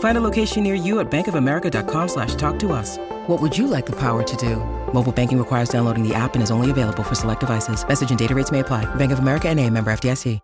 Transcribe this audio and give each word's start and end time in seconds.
Find 0.00 0.18
a 0.18 0.20
location 0.20 0.62
near 0.62 0.74
you 0.74 1.00
at 1.00 1.10
bankofamerica.com 1.10 2.08
slash 2.08 2.34
talk 2.34 2.58
to 2.58 2.72
us. 2.72 2.98
What 3.26 3.40
would 3.40 3.56
you 3.56 3.66
like 3.66 3.86
the 3.86 3.96
power 3.96 4.22
to 4.22 4.36
do? 4.36 4.56
Mobile 4.92 5.12
banking 5.12 5.38
requires 5.38 5.70
downloading 5.70 6.06
the 6.06 6.14
app 6.14 6.34
and 6.34 6.42
is 6.42 6.50
only 6.50 6.70
available 6.70 7.02
for 7.02 7.14
select 7.14 7.40
devices. 7.40 7.86
Message 7.86 8.10
and 8.10 8.18
data 8.18 8.34
rates 8.34 8.52
may 8.52 8.60
apply. 8.60 8.92
Bank 8.96 9.12
of 9.12 9.20
America 9.20 9.48
and 9.48 9.58
a 9.58 9.70
member 9.70 9.90
FDIC. 9.90 10.40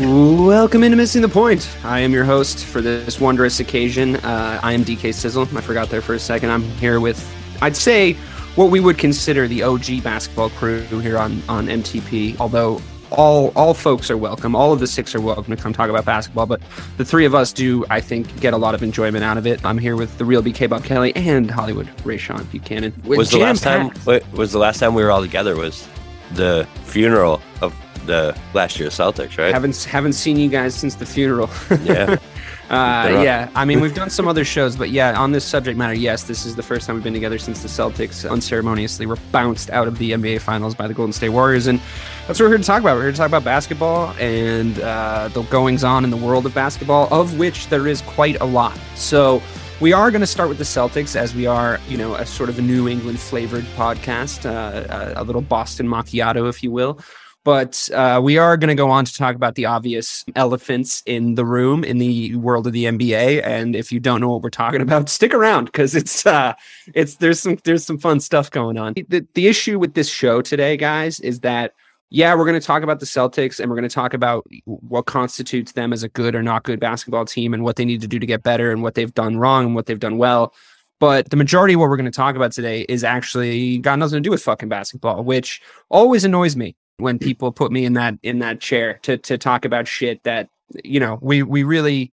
Welcome 0.00 0.82
into 0.82 0.96
Missing 0.96 1.20
the 1.20 1.28
Point. 1.28 1.76
I 1.84 2.00
am 2.00 2.12
your 2.12 2.24
host 2.24 2.64
for 2.64 2.80
this 2.80 3.20
wondrous 3.20 3.60
occasion. 3.60 4.16
Uh, 4.16 4.58
I 4.62 4.72
am 4.72 4.82
DK 4.82 5.12
Sizzle. 5.12 5.42
I 5.54 5.60
forgot 5.60 5.90
there 5.90 6.00
for 6.00 6.14
a 6.14 6.18
second. 6.18 6.50
I'm 6.50 6.62
here 6.62 7.00
with, 7.00 7.22
I'd 7.60 7.76
say, 7.76 8.16
what 8.60 8.70
we 8.70 8.78
would 8.78 8.98
consider 8.98 9.48
the 9.48 9.62
OG 9.62 10.02
basketball 10.02 10.50
crew 10.50 10.82
here 10.82 11.16
on, 11.16 11.42
on 11.48 11.66
MTP, 11.66 12.38
although 12.38 12.78
all 13.10 13.54
all 13.56 13.72
folks 13.72 14.10
are 14.10 14.18
welcome. 14.18 14.54
All 14.54 14.70
of 14.70 14.80
the 14.80 14.86
six 14.86 15.14
are 15.14 15.20
welcome 15.20 15.56
to 15.56 15.60
come 15.60 15.72
talk 15.72 15.88
about 15.88 16.04
basketball, 16.04 16.44
but 16.44 16.60
the 16.98 17.04
three 17.04 17.24
of 17.24 17.34
us 17.34 17.54
do, 17.54 17.86
I 17.88 18.02
think, 18.02 18.38
get 18.38 18.52
a 18.52 18.58
lot 18.58 18.74
of 18.74 18.82
enjoyment 18.82 19.24
out 19.24 19.38
of 19.38 19.46
it. 19.46 19.64
I'm 19.64 19.78
here 19.78 19.96
with 19.96 20.18
the 20.18 20.26
real 20.26 20.42
BK 20.42 20.68
Bob 20.68 20.84
Kelly 20.84 21.16
and 21.16 21.50
Hollywood 21.50 21.86
Rayshawn 22.04 22.50
Buchanan. 22.50 22.92
Was 23.06 23.30
the 23.30 23.38
last 23.38 23.62
time? 23.62 23.92
Was 24.04 24.52
the 24.52 24.58
last 24.58 24.78
time 24.78 24.92
we 24.92 25.02
were 25.02 25.10
all 25.10 25.22
together? 25.22 25.56
Was 25.56 25.88
the 26.34 26.68
funeral 26.84 27.40
of 27.62 27.74
the 28.04 28.36
last 28.52 28.78
year's 28.78 28.94
Celtics, 28.94 29.38
right? 29.38 29.54
Haven't 29.54 29.84
haven't 29.84 30.12
seen 30.12 30.36
you 30.36 30.50
guys 30.50 30.74
since 30.74 30.96
the 30.96 31.06
funeral. 31.06 31.48
yeah. 31.82 32.18
Uh, 32.70 33.20
yeah, 33.24 33.50
I 33.56 33.64
mean, 33.64 33.80
we've 33.80 33.94
done 33.94 34.10
some 34.10 34.28
other 34.28 34.44
shows, 34.44 34.76
but 34.76 34.90
yeah, 34.90 35.18
on 35.18 35.32
this 35.32 35.44
subject 35.44 35.76
matter, 35.76 35.92
yes, 35.92 36.22
this 36.22 36.46
is 36.46 36.54
the 36.54 36.62
first 36.62 36.86
time 36.86 36.94
we've 36.94 37.02
been 37.02 37.12
together 37.12 37.38
since 37.38 37.62
the 37.62 37.68
Celtics 37.68 38.30
unceremoniously 38.30 39.06
were 39.06 39.18
bounced 39.32 39.70
out 39.70 39.88
of 39.88 39.98
the 39.98 40.12
NBA 40.12 40.40
Finals 40.40 40.76
by 40.76 40.86
the 40.86 40.94
Golden 40.94 41.12
State 41.12 41.30
Warriors, 41.30 41.66
and 41.66 41.80
that's 42.28 42.38
what 42.38 42.46
we're 42.46 42.50
here 42.50 42.58
to 42.58 42.64
talk 42.64 42.80
about. 42.80 42.94
We're 42.94 43.02
here 43.02 43.10
to 43.10 43.16
talk 43.16 43.26
about 43.26 43.42
basketball 43.42 44.14
and 44.20 44.78
uh, 44.78 45.28
the 45.32 45.42
goings 45.42 45.82
on 45.82 46.04
in 46.04 46.10
the 46.10 46.16
world 46.16 46.46
of 46.46 46.54
basketball, 46.54 47.12
of 47.12 47.38
which 47.40 47.66
there 47.66 47.88
is 47.88 48.02
quite 48.02 48.40
a 48.40 48.46
lot. 48.46 48.78
So. 48.94 49.42
We 49.80 49.94
are 49.94 50.10
going 50.10 50.20
to 50.20 50.26
start 50.26 50.50
with 50.50 50.58
the 50.58 50.64
Celtics 50.64 51.16
as 51.16 51.34
we 51.34 51.46
are, 51.46 51.80
you 51.88 51.96
know, 51.96 52.14
a 52.14 52.26
sort 52.26 52.50
of 52.50 52.58
a 52.58 52.60
New 52.60 52.86
England 52.86 53.18
flavored 53.18 53.64
podcast, 53.78 54.44
uh, 54.44 55.14
a, 55.16 55.22
a 55.22 55.24
little 55.24 55.40
Boston 55.40 55.88
macchiato, 55.88 56.50
if 56.50 56.62
you 56.62 56.70
will. 56.70 57.00
But 57.42 57.88
uh, 57.94 58.20
we 58.22 58.36
are 58.36 58.56
going 58.58 58.68
to 58.68 58.74
go 58.74 58.90
on 58.90 59.06
to 59.06 59.14
talk 59.14 59.34
about 59.34 59.54
the 59.54 59.64
obvious 59.64 60.24
elephants 60.36 61.02
in 61.06 61.36
the 61.36 61.44
room 61.44 61.84
in 61.84 61.96
the 61.96 62.36
world 62.36 62.66
of 62.66 62.74
the 62.74 62.84
NBA. 62.84 63.42
And 63.44 63.74
if 63.74 63.90
you 63.90 63.98
don't 63.98 64.20
know 64.20 64.28
what 64.28 64.42
we're 64.42 64.50
talking 64.50 64.82
about, 64.82 65.08
stick 65.08 65.32
around 65.32 65.66
because 65.66 65.94
it's 65.94 66.26
uh, 66.26 66.52
it's 66.94 67.16
there's 67.16 67.40
some 67.40 67.58
there's 67.64 67.84
some 67.84 67.98
fun 67.98 68.20
stuff 68.20 68.50
going 68.50 68.76
on. 68.76 68.94
The, 69.08 69.26
the 69.34 69.48
issue 69.48 69.78
with 69.78 69.94
this 69.94 70.10
show 70.10 70.42
today, 70.42 70.76
guys, 70.76 71.18
is 71.20 71.40
that 71.40 71.72
yeah, 72.10 72.34
we're 72.34 72.44
going 72.44 72.60
to 72.60 72.66
talk 72.66 72.82
about 72.82 72.98
the 72.98 73.06
Celtics 73.06 73.60
and 73.60 73.70
we're 73.70 73.76
going 73.76 73.88
to 73.88 73.94
talk 73.94 74.14
about 74.14 74.44
what 74.64 75.06
constitutes 75.06 75.72
them 75.72 75.92
as 75.92 76.02
a 76.02 76.08
good 76.08 76.34
or 76.34 76.42
not 76.42 76.64
good 76.64 76.80
basketball 76.80 77.24
team 77.24 77.54
and 77.54 77.62
what 77.62 77.76
they 77.76 77.84
need 77.84 78.00
to 78.00 78.08
do 78.08 78.18
to 78.18 78.26
get 78.26 78.42
better 78.42 78.72
and 78.72 78.82
what 78.82 78.96
they've 78.96 79.14
done 79.14 79.38
wrong 79.38 79.66
and 79.66 79.74
what 79.76 79.86
they've 79.86 80.00
done 80.00 80.18
well. 80.18 80.52
But 80.98 81.30
the 81.30 81.36
majority 81.36 81.74
of 81.74 81.80
what 81.80 81.88
we're 81.88 81.96
going 81.96 82.10
to 82.10 82.16
talk 82.16 82.36
about 82.36 82.52
today 82.52 82.82
is 82.82 83.04
actually 83.04 83.78
got 83.78 83.98
nothing 83.98 84.16
to 84.16 84.20
do 84.20 84.30
with 84.30 84.42
fucking 84.42 84.68
basketball, 84.68 85.22
which 85.22 85.62
always 85.88 86.24
annoys 86.24 86.56
me 86.56 86.76
when 86.98 87.18
people 87.18 87.52
put 87.52 87.72
me 87.72 87.84
in 87.84 87.94
that 87.94 88.14
in 88.22 88.40
that 88.40 88.60
chair 88.60 88.98
to 89.02 89.18
to 89.18 89.38
talk 89.38 89.64
about 89.64 89.88
shit 89.88 90.22
that 90.24 90.48
you 90.84 91.00
know 91.00 91.18
we 91.20 91.42
we 91.42 91.62
really 91.62 92.12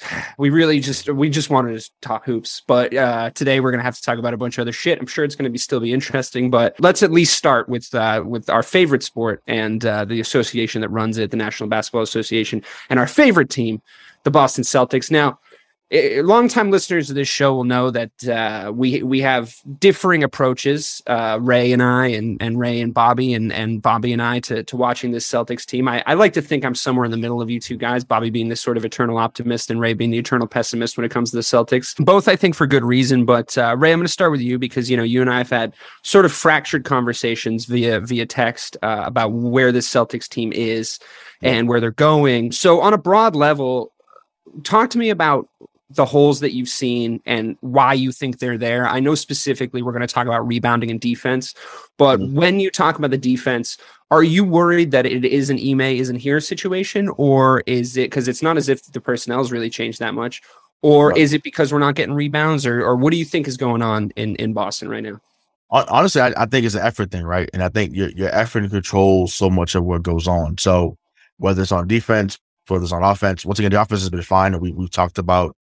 we 0.38 0.50
really 0.50 0.80
just 0.80 1.08
we 1.08 1.30
just 1.30 1.50
wanted 1.50 1.80
to 1.80 1.90
talk 2.00 2.24
hoops. 2.24 2.62
But 2.66 2.94
uh 2.94 3.30
today 3.30 3.60
we're 3.60 3.70
gonna 3.70 3.82
have 3.82 3.96
to 3.96 4.02
talk 4.02 4.18
about 4.18 4.34
a 4.34 4.36
bunch 4.36 4.58
of 4.58 4.62
other 4.62 4.72
shit. 4.72 4.98
I'm 4.98 5.06
sure 5.06 5.24
it's 5.24 5.34
gonna 5.34 5.50
be 5.50 5.58
still 5.58 5.80
be 5.80 5.92
interesting 5.92 6.50
but 6.50 6.74
let's 6.78 7.02
at 7.02 7.12
least 7.12 7.36
start 7.36 7.68
with 7.68 7.94
uh 7.94 8.22
with 8.26 8.50
our 8.50 8.62
favorite 8.62 9.02
sport 9.02 9.42
and 9.46 9.84
uh 9.84 10.04
the 10.04 10.20
association 10.20 10.80
that 10.80 10.88
runs 10.88 11.18
it 11.18 11.30
the 11.30 11.36
national 11.36 11.68
basketball 11.68 12.02
association 12.02 12.62
and 12.90 12.98
our 12.98 13.06
favorite 13.06 13.50
team 13.50 13.82
the 14.24 14.30
boston 14.30 14.64
celtics. 14.64 15.10
Now 15.10 15.38
longtime 15.92 16.72
listeners 16.72 17.10
of 17.10 17.14
this 17.14 17.28
show 17.28 17.54
will 17.54 17.64
know 17.64 17.90
that 17.90 18.28
uh, 18.28 18.72
we 18.74 19.02
we 19.04 19.20
have 19.20 19.54
differing 19.78 20.24
approaches, 20.24 21.00
uh, 21.06 21.38
Ray 21.40 21.72
and 21.72 21.82
I, 21.82 22.08
and 22.08 22.42
and 22.42 22.58
Ray 22.58 22.80
and 22.80 22.92
Bobby, 22.92 23.32
and 23.32 23.52
and 23.52 23.80
Bobby 23.80 24.12
and 24.12 24.20
I 24.20 24.40
to 24.40 24.64
to 24.64 24.76
watching 24.76 25.12
this 25.12 25.28
Celtics 25.28 25.64
team. 25.64 25.86
I, 25.86 26.02
I 26.04 26.14
like 26.14 26.32
to 26.32 26.42
think 26.42 26.64
I'm 26.64 26.74
somewhere 26.74 27.04
in 27.04 27.12
the 27.12 27.16
middle 27.16 27.40
of 27.40 27.50
you 27.50 27.60
two 27.60 27.76
guys. 27.76 28.02
Bobby 28.02 28.30
being 28.30 28.48
this 28.48 28.60
sort 28.60 28.76
of 28.76 28.84
eternal 28.84 29.16
optimist, 29.16 29.70
and 29.70 29.80
Ray 29.80 29.94
being 29.94 30.10
the 30.10 30.18
eternal 30.18 30.48
pessimist 30.48 30.96
when 30.96 31.04
it 31.04 31.12
comes 31.12 31.30
to 31.30 31.36
the 31.36 31.42
Celtics. 31.42 31.94
Both, 32.04 32.26
I 32.26 32.34
think, 32.34 32.56
for 32.56 32.66
good 32.66 32.84
reason. 32.84 33.24
But 33.24 33.56
uh, 33.56 33.76
Ray, 33.78 33.92
I'm 33.92 34.00
going 34.00 34.06
to 34.06 34.12
start 34.12 34.32
with 34.32 34.40
you 34.40 34.58
because 34.58 34.90
you 34.90 34.96
know 34.96 35.04
you 35.04 35.20
and 35.20 35.30
I 35.30 35.38
have 35.38 35.50
had 35.50 35.72
sort 36.02 36.24
of 36.24 36.32
fractured 36.32 36.84
conversations 36.84 37.66
via 37.66 38.00
via 38.00 38.26
text 38.26 38.76
uh, 38.82 39.04
about 39.06 39.32
where 39.32 39.70
this 39.70 39.88
Celtics 39.88 40.28
team 40.28 40.52
is 40.52 40.98
and 41.42 41.68
where 41.68 41.80
they're 41.80 41.90
going. 41.92 42.50
So 42.50 42.80
on 42.80 42.92
a 42.92 42.98
broad 42.98 43.36
level, 43.36 43.92
talk 44.64 44.90
to 44.90 44.98
me 44.98 45.10
about 45.10 45.48
the 45.90 46.04
holes 46.04 46.40
that 46.40 46.52
you've 46.52 46.68
seen 46.68 47.20
and 47.26 47.56
why 47.60 47.94
you 47.94 48.10
think 48.10 48.38
they're 48.38 48.58
there. 48.58 48.88
I 48.88 48.98
know 48.98 49.14
specifically 49.14 49.82
we're 49.82 49.92
going 49.92 50.06
to 50.06 50.12
talk 50.12 50.26
about 50.26 50.46
rebounding 50.46 50.90
and 50.90 51.00
defense, 51.00 51.54
but 51.96 52.18
mm-hmm. 52.18 52.36
when 52.36 52.60
you 52.60 52.70
talk 52.70 52.98
about 52.98 53.10
the 53.10 53.18
defense, 53.18 53.78
are 54.10 54.22
you 54.22 54.44
worried 54.44 54.90
that 54.92 55.06
it 55.06 55.24
is 55.24 55.50
an 55.50 55.58
Ime 55.58 55.80
isn't 55.80 56.16
here 56.16 56.40
situation, 56.40 57.08
or 57.16 57.62
is 57.66 57.96
it 57.96 58.10
because 58.10 58.28
it's 58.28 58.42
not 58.42 58.56
as 58.56 58.68
if 58.68 58.84
the 58.92 59.00
personnel's 59.00 59.50
really 59.50 59.70
changed 59.70 59.98
that 59.98 60.14
much, 60.14 60.42
or 60.82 61.08
right. 61.08 61.18
is 61.18 61.32
it 61.32 61.42
because 61.42 61.72
we're 61.72 61.80
not 61.80 61.96
getting 61.96 62.14
rebounds, 62.14 62.66
or 62.66 62.84
or 62.84 62.94
what 62.94 63.10
do 63.10 63.16
you 63.16 63.24
think 63.24 63.48
is 63.48 63.56
going 63.56 63.82
on 63.82 64.10
in 64.14 64.36
in 64.36 64.52
Boston 64.52 64.88
right 64.88 65.02
now? 65.02 65.20
Honestly, 65.70 66.20
I, 66.20 66.32
I 66.36 66.46
think 66.46 66.64
it's 66.64 66.76
an 66.76 66.86
effort 66.86 67.10
thing, 67.10 67.24
right? 67.24 67.50
And 67.52 67.64
I 67.64 67.68
think 67.68 67.96
your 67.96 68.10
your 68.10 68.28
effort 68.28 68.70
controls 68.70 69.34
so 69.34 69.50
much 69.50 69.74
of 69.74 69.84
what 69.84 70.04
goes 70.04 70.28
on. 70.28 70.58
So 70.58 70.96
whether 71.38 71.62
it's 71.62 71.72
on 71.72 71.88
defense, 71.88 72.38
whether 72.68 72.84
it's 72.84 72.92
on 72.92 73.02
offense, 73.02 73.44
once 73.44 73.58
again, 73.58 73.72
the 73.72 73.80
offense 73.80 74.02
has 74.02 74.10
been 74.10 74.22
fine, 74.22 74.58
we 74.60 74.70
we've 74.70 74.90
talked 74.90 75.18
about 75.18 75.55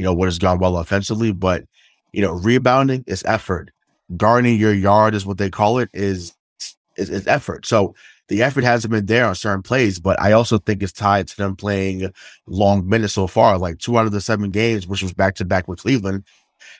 you 0.00 0.06
know, 0.06 0.14
what 0.14 0.28
has 0.28 0.38
gone 0.38 0.58
well 0.58 0.78
offensively, 0.78 1.30
but 1.30 1.62
you 2.12 2.22
know, 2.22 2.32
rebounding 2.32 3.04
is 3.06 3.22
effort. 3.26 3.70
Guarding 4.16 4.58
your 4.58 4.72
yard 4.72 5.14
is 5.14 5.26
what 5.26 5.36
they 5.36 5.50
call 5.50 5.78
it 5.78 5.90
is, 5.92 6.34
is, 6.96 7.10
is 7.10 7.26
effort. 7.26 7.66
So 7.66 7.94
the 8.28 8.42
effort 8.42 8.64
hasn't 8.64 8.92
been 8.92 9.04
there 9.04 9.26
on 9.26 9.34
certain 9.34 9.62
plays, 9.62 10.00
but 10.00 10.18
I 10.18 10.32
also 10.32 10.56
think 10.56 10.82
it's 10.82 10.90
tied 10.90 11.28
to 11.28 11.36
them 11.36 11.54
playing 11.54 12.10
long 12.46 12.88
minutes 12.88 13.12
so 13.12 13.26
far. 13.26 13.58
Like 13.58 13.76
two 13.76 13.98
out 13.98 14.06
of 14.06 14.12
the 14.12 14.22
seven 14.22 14.50
games, 14.50 14.86
which 14.86 15.02
was 15.02 15.12
back 15.12 15.34
to 15.34 15.44
back 15.44 15.68
with 15.68 15.82
Cleveland, 15.82 16.24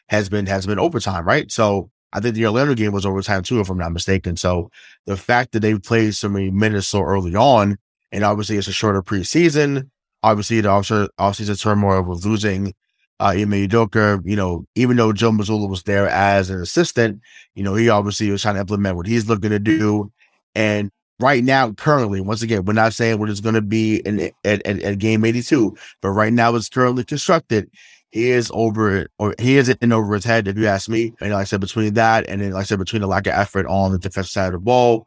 has 0.08 0.30
been 0.30 0.46
has 0.46 0.66
been 0.66 0.78
overtime, 0.78 1.26
right? 1.26 1.52
So 1.52 1.90
I 2.14 2.20
think 2.20 2.36
the 2.36 2.46
Orlando 2.46 2.74
game 2.74 2.92
was 2.92 3.04
overtime 3.04 3.42
too, 3.42 3.60
if 3.60 3.68
I'm 3.68 3.76
not 3.76 3.92
mistaken. 3.92 4.38
So 4.38 4.70
the 5.04 5.18
fact 5.18 5.52
that 5.52 5.60
they 5.60 5.78
played 5.78 6.14
so 6.14 6.30
many 6.30 6.50
minutes 6.50 6.88
so 6.88 7.02
early 7.02 7.34
on, 7.34 7.76
and 8.12 8.24
obviously 8.24 8.56
it's 8.56 8.66
a 8.66 8.72
shorter 8.72 9.02
preseason, 9.02 9.90
obviously 10.22 10.60
the 10.60 10.70
obviously 11.18 11.44
the 11.44 11.56
turmoil 11.56 12.02
with 12.02 12.24
losing 12.24 12.74
uh, 13.20 13.34
Ime 13.36 13.52
you 13.52 14.36
know, 14.36 14.64
even 14.74 14.96
though 14.96 15.12
Joe 15.12 15.30
Mazzulla 15.30 15.68
was 15.68 15.82
there 15.82 16.08
as 16.08 16.48
an 16.48 16.60
assistant, 16.60 17.20
you 17.54 17.62
know, 17.62 17.74
he 17.74 17.88
obviously 17.88 18.30
was 18.30 18.42
trying 18.42 18.54
to 18.54 18.60
implement 18.60 18.96
what 18.96 19.06
he's 19.06 19.28
looking 19.28 19.50
to 19.50 19.58
do. 19.58 20.10
And 20.54 20.90
right 21.20 21.44
now, 21.44 21.72
currently, 21.72 22.20
once 22.20 22.42
again, 22.42 22.64
we're 22.64 22.72
not 22.72 22.94
saying 22.94 23.18
what 23.18 23.28
it's 23.28 23.40
going 23.40 23.54
to 23.54 23.62
be 23.62 23.96
in 24.06 24.20
at, 24.20 24.66
at, 24.66 24.82
at, 24.82 24.98
game 24.98 25.24
82, 25.24 25.76
but 26.00 26.10
right 26.10 26.32
now 26.32 26.54
it's 26.56 26.70
currently 26.70 27.04
constructed. 27.04 27.70
He 28.10 28.30
is 28.30 28.50
over, 28.54 28.96
it 28.96 29.10
or 29.18 29.34
he 29.38 29.58
is 29.58 29.68
in 29.68 29.92
over 29.92 30.14
his 30.14 30.24
head, 30.24 30.48
if 30.48 30.56
you 30.56 30.66
ask 30.66 30.88
me. 30.88 31.12
And 31.20 31.30
like 31.30 31.42
I 31.42 31.44
said, 31.44 31.60
between 31.60 31.94
that 31.94 32.26
and 32.28 32.40
then, 32.40 32.52
like 32.52 32.62
I 32.62 32.64
said, 32.64 32.78
between 32.78 33.02
the 33.02 33.08
lack 33.08 33.26
of 33.26 33.34
effort 33.34 33.66
on 33.66 33.92
the 33.92 33.98
defensive 33.98 34.30
side 34.30 34.46
of 34.46 34.52
the 34.52 34.58
ball 34.58 35.06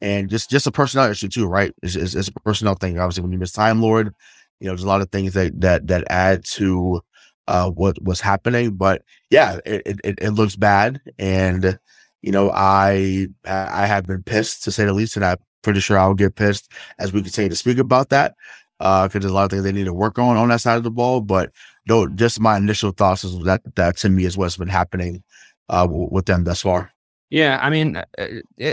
and 0.00 0.28
just, 0.28 0.50
just 0.50 0.66
a 0.66 0.72
personnel 0.72 1.10
issue 1.10 1.28
too, 1.28 1.46
right? 1.46 1.72
It's, 1.82 1.94
it's, 1.94 2.14
it's 2.14 2.28
a 2.28 2.32
personnel 2.40 2.74
thing. 2.74 2.98
Obviously, 2.98 3.22
when 3.22 3.32
you 3.32 3.38
miss 3.38 3.52
Time 3.52 3.80
Lord, 3.80 4.12
you 4.60 4.66
know, 4.66 4.72
there's 4.72 4.84
a 4.84 4.88
lot 4.88 5.00
of 5.00 5.10
things 5.10 5.32
that, 5.34 5.58
that, 5.60 5.86
that 5.86 6.04
add 6.10 6.44
to, 6.44 7.02
uh, 7.48 7.70
what 7.70 8.02
was 8.02 8.20
happening. 8.20 8.72
But 8.72 9.02
yeah, 9.30 9.58
it, 9.64 10.00
it, 10.04 10.18
it 10.18 10.30
looks 10.30 10.56
bad. 10.56 11.00
And, 11.18 11.78
you 12.22 12.32
know, 12.32 12.50
I, 12.52 13.28
I 13.44 13.86
have 13.86 14.06
been 14.06 14.22
pissed 14.22 14.64
to 14.64 14.72
say 14.72 14.84
the 14.84 14.92
least, 14.92 15.16
and 15.16 15.24
I'm 15.24 15.38
pretty 15.62 15.80
sure 15.80 15.98
I'll 15.98 16.14
get 16.14 16.36
pissed 16.36 16.70
as 16.98 17.12
we 17.12 17.22
continue 17.22 17.50
to 17.50 17.56
speak 17.56 17.78
about 17.78 18.10
that. 18.10 18.34
Uh, 18.80 19.08
cause 19.08 19.22
there's 19.22 19.26
a 19.26 19.34
lot 19.34 19.44
of 19.44 19.50
things 19.50 19.62
they 19.62 19.72
need 19.72 19.84
to 19.84 19.94
work 19.94 20.18
on 20.18 20.36
on 20.36 20.48
that 20.48 20.60
side 20.60 20.76
of 20.76 20.82
the 20.82 20.90
ball. 20.90 21.20
But 21.20 21.52
no, 21.86 22.08
just 22.08 22.40
my 22.40 22.56
initial 22.56 22.90
thoughts 22.90 23.24
is 23.24 23.42
that, 23.44 23.62
that 23.76 23.96
to 23.98 24.08
me 24.08 24.24
is 24.24 24.36
what's 24.36 24.56
been 24.56 24.68
happening, 24.68 25.22
uh, 25.68 25.86
with 25.88 26.26
them 26.26 26.44
thus 26.44 26.62
far. 26.62 26.90
Yeah, 27.30 27.58
I 27.62 27.70
mean, 27.70 27.96
uh, 27.96 28.26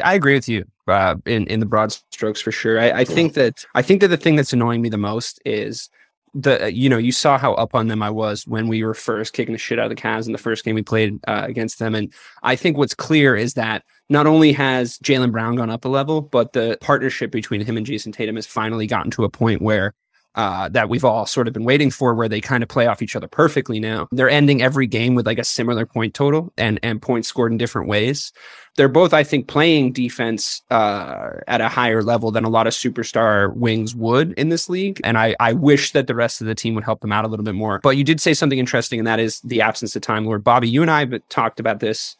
I 0.03 0.15
agree 0.15 0.33
with 0.33 0.49
you 0.49 0.65
uh, 0.85 1.15
in 1.25 1.47
in 1.47 1.61
the 1.61 1.65
broad 1.65 1.93
strokes 2.11 2.41
for 2.41 2.51
sure. 2.51 2.77
I, 2.77 2.91
I 2.91 3.05
think 3.05 3.33
that 3.35 3.63
I 3.73 3.81
think 3.81 4.01
that 4.01 4.09
the 4.09 4.17
thing 4.17 4.35
that's 4.35 4.51
annoying 4.51 4.81
me 4.81 4.89
the 4.89 4.97
most 4.97 5.39
is 5.45 5.89
the 6.33 6.71
you 6.73 6.89
know 6.89 6.97
you 6.97 7.11
saw 7.11 7.37
how 7.37 7.53
up 7.53 7.75
on 7.75 7.87
them 7.87 8.03
I 8.03 8.09
was 8.09 8.45
when 8.45 8.67
we 8.67 8.83
were 8.83 8.93
first 8.93 9.33
kicking 9.33 9.53
the 9.53 9.57
shit 9.57 9.79
out 9.79 9.91
of 9.91 9.95
the 9.95 10.01
Cavs 10.01 10.25
in 10.25 10.31
the 10.31 10.37
first 10.37 10.63
game 10.63 10.75
we 10.75 10.81
played 10.81 11.19
uh, 11.27 11.43
against 11.45 11.79
them, 11.79 11.95
and 11.95 12.13
I 12.43 12.55
think 12.55 12.77
what's 12.77 12.95
clear 12.95 13.35
is 13.35 13.53
that 13.55 13.83
not 14.09 14.27
only 14.27 14.51
has 14.53 14.97
Jaylen 14.99 15.31
Brown 15.31 15.55
gone 15.55 15.69
up 15.69 15.85
a 15.85 15.89
level, 15.89 16.21
but 16.21 16.53
the 16.53 16.77
partnership 16.81 17.31
between 17.31 17.61
him 17.61 17.77
and 17.77 17.85
Jayson 17.85 18.11
Tatum 18.11 18.35
has 18.35 18.47
finally 18.47 18.87
gotten 18.87 19.11
to 19.11 19.23
a 19.23 19.29
point 19.29 19.61
where 19.61 19.93
uh, 20.35 20.69
that 20.69 20.89
we've 20.89 21.05
all 21.05 21.25
sort 21.25 21.47
of 21.47 21.53
been 21.53 21.63
waiting 21.63 21.91
for, 21.91 22.13
where 22.13 22.29
they 22.29 22.41
kind 22.41 22.63
of 22.63 22.69
play 22.69 22.87
off 22.87 23.01
each 23.01 23.15
other 23.15 23.27
perfectly 23.27 23.79
now. 23.79 24.07
They're 24.11 24.29
ending 24.29 24.61
every 24.61 24.87
game 24.87 25.15
with 25.15 25.25
like 25.25 25.39
a 25.39 25.43
similar 25.43 25.85
point 25.85 26.13
total 26.13 26.53
and 26.57 26.79
and 26.83 27.01
points 27.01 27.27
scored 27.27 27.51
in 27.51 27.57
different 27.57 27.87
ways. 27.87 28.31
They're 28.75 28.87
both, 28.87 29.13
I 29.13 29.23
think, 29.23 29.47
playing 29.47 29.93
defense 29.93 30.61
uh, 30.69 31.31
at 31.47 31.59
a 31.59 31.67
higher 31.67 32.01
level 32.01 32.31
than 32.31 32.45
a 32.45 32.49
lot 32.49 32.67
of 32.67 32.73
superstar 32.73 33.53
wings 33.55 33.95
would 33.95 34.33
in 34.33 34.49
this 34.49 34.69
league. 34.69 35.01
And 35.03 35.17
I 35.17 35.35
I 35.39 35.53
wish 35.53 35.91
that 35.91 36.07
the 36.07 36.15
rest 36.15 36.41
of 36.41 36.47
the 36.47 36.55
team 36.55 36.75
would 36.75 36.83
help 36.83 37.01
them 37.01 37.11
out 37.11 37.25
a 37.25 37.27
little 37.27 37.45
bit 37.45 37.55
more. 37.55 37.79
But 37.79 37.97
you 37.97 38.03
did 38.03 38.21
say 38.21 38.33
something 38.33 38.59
interesting, 38.59 38.99
and 38.99 39.07
that 39.07 39.19
is 39.19 39.41
the 39.41 39.61
absence 39.61 39.95
of 39.95 40.01
time 40.01 40.25
Lord. 40.25 40.43
Bobby, 40.43 40.69
you 40.69 40.81
and 40.81 40.91
I 40.91 41.01
have 41.01 41.13
talked 41.29 41.59
about 41.59 41.79
this 41.79 42.15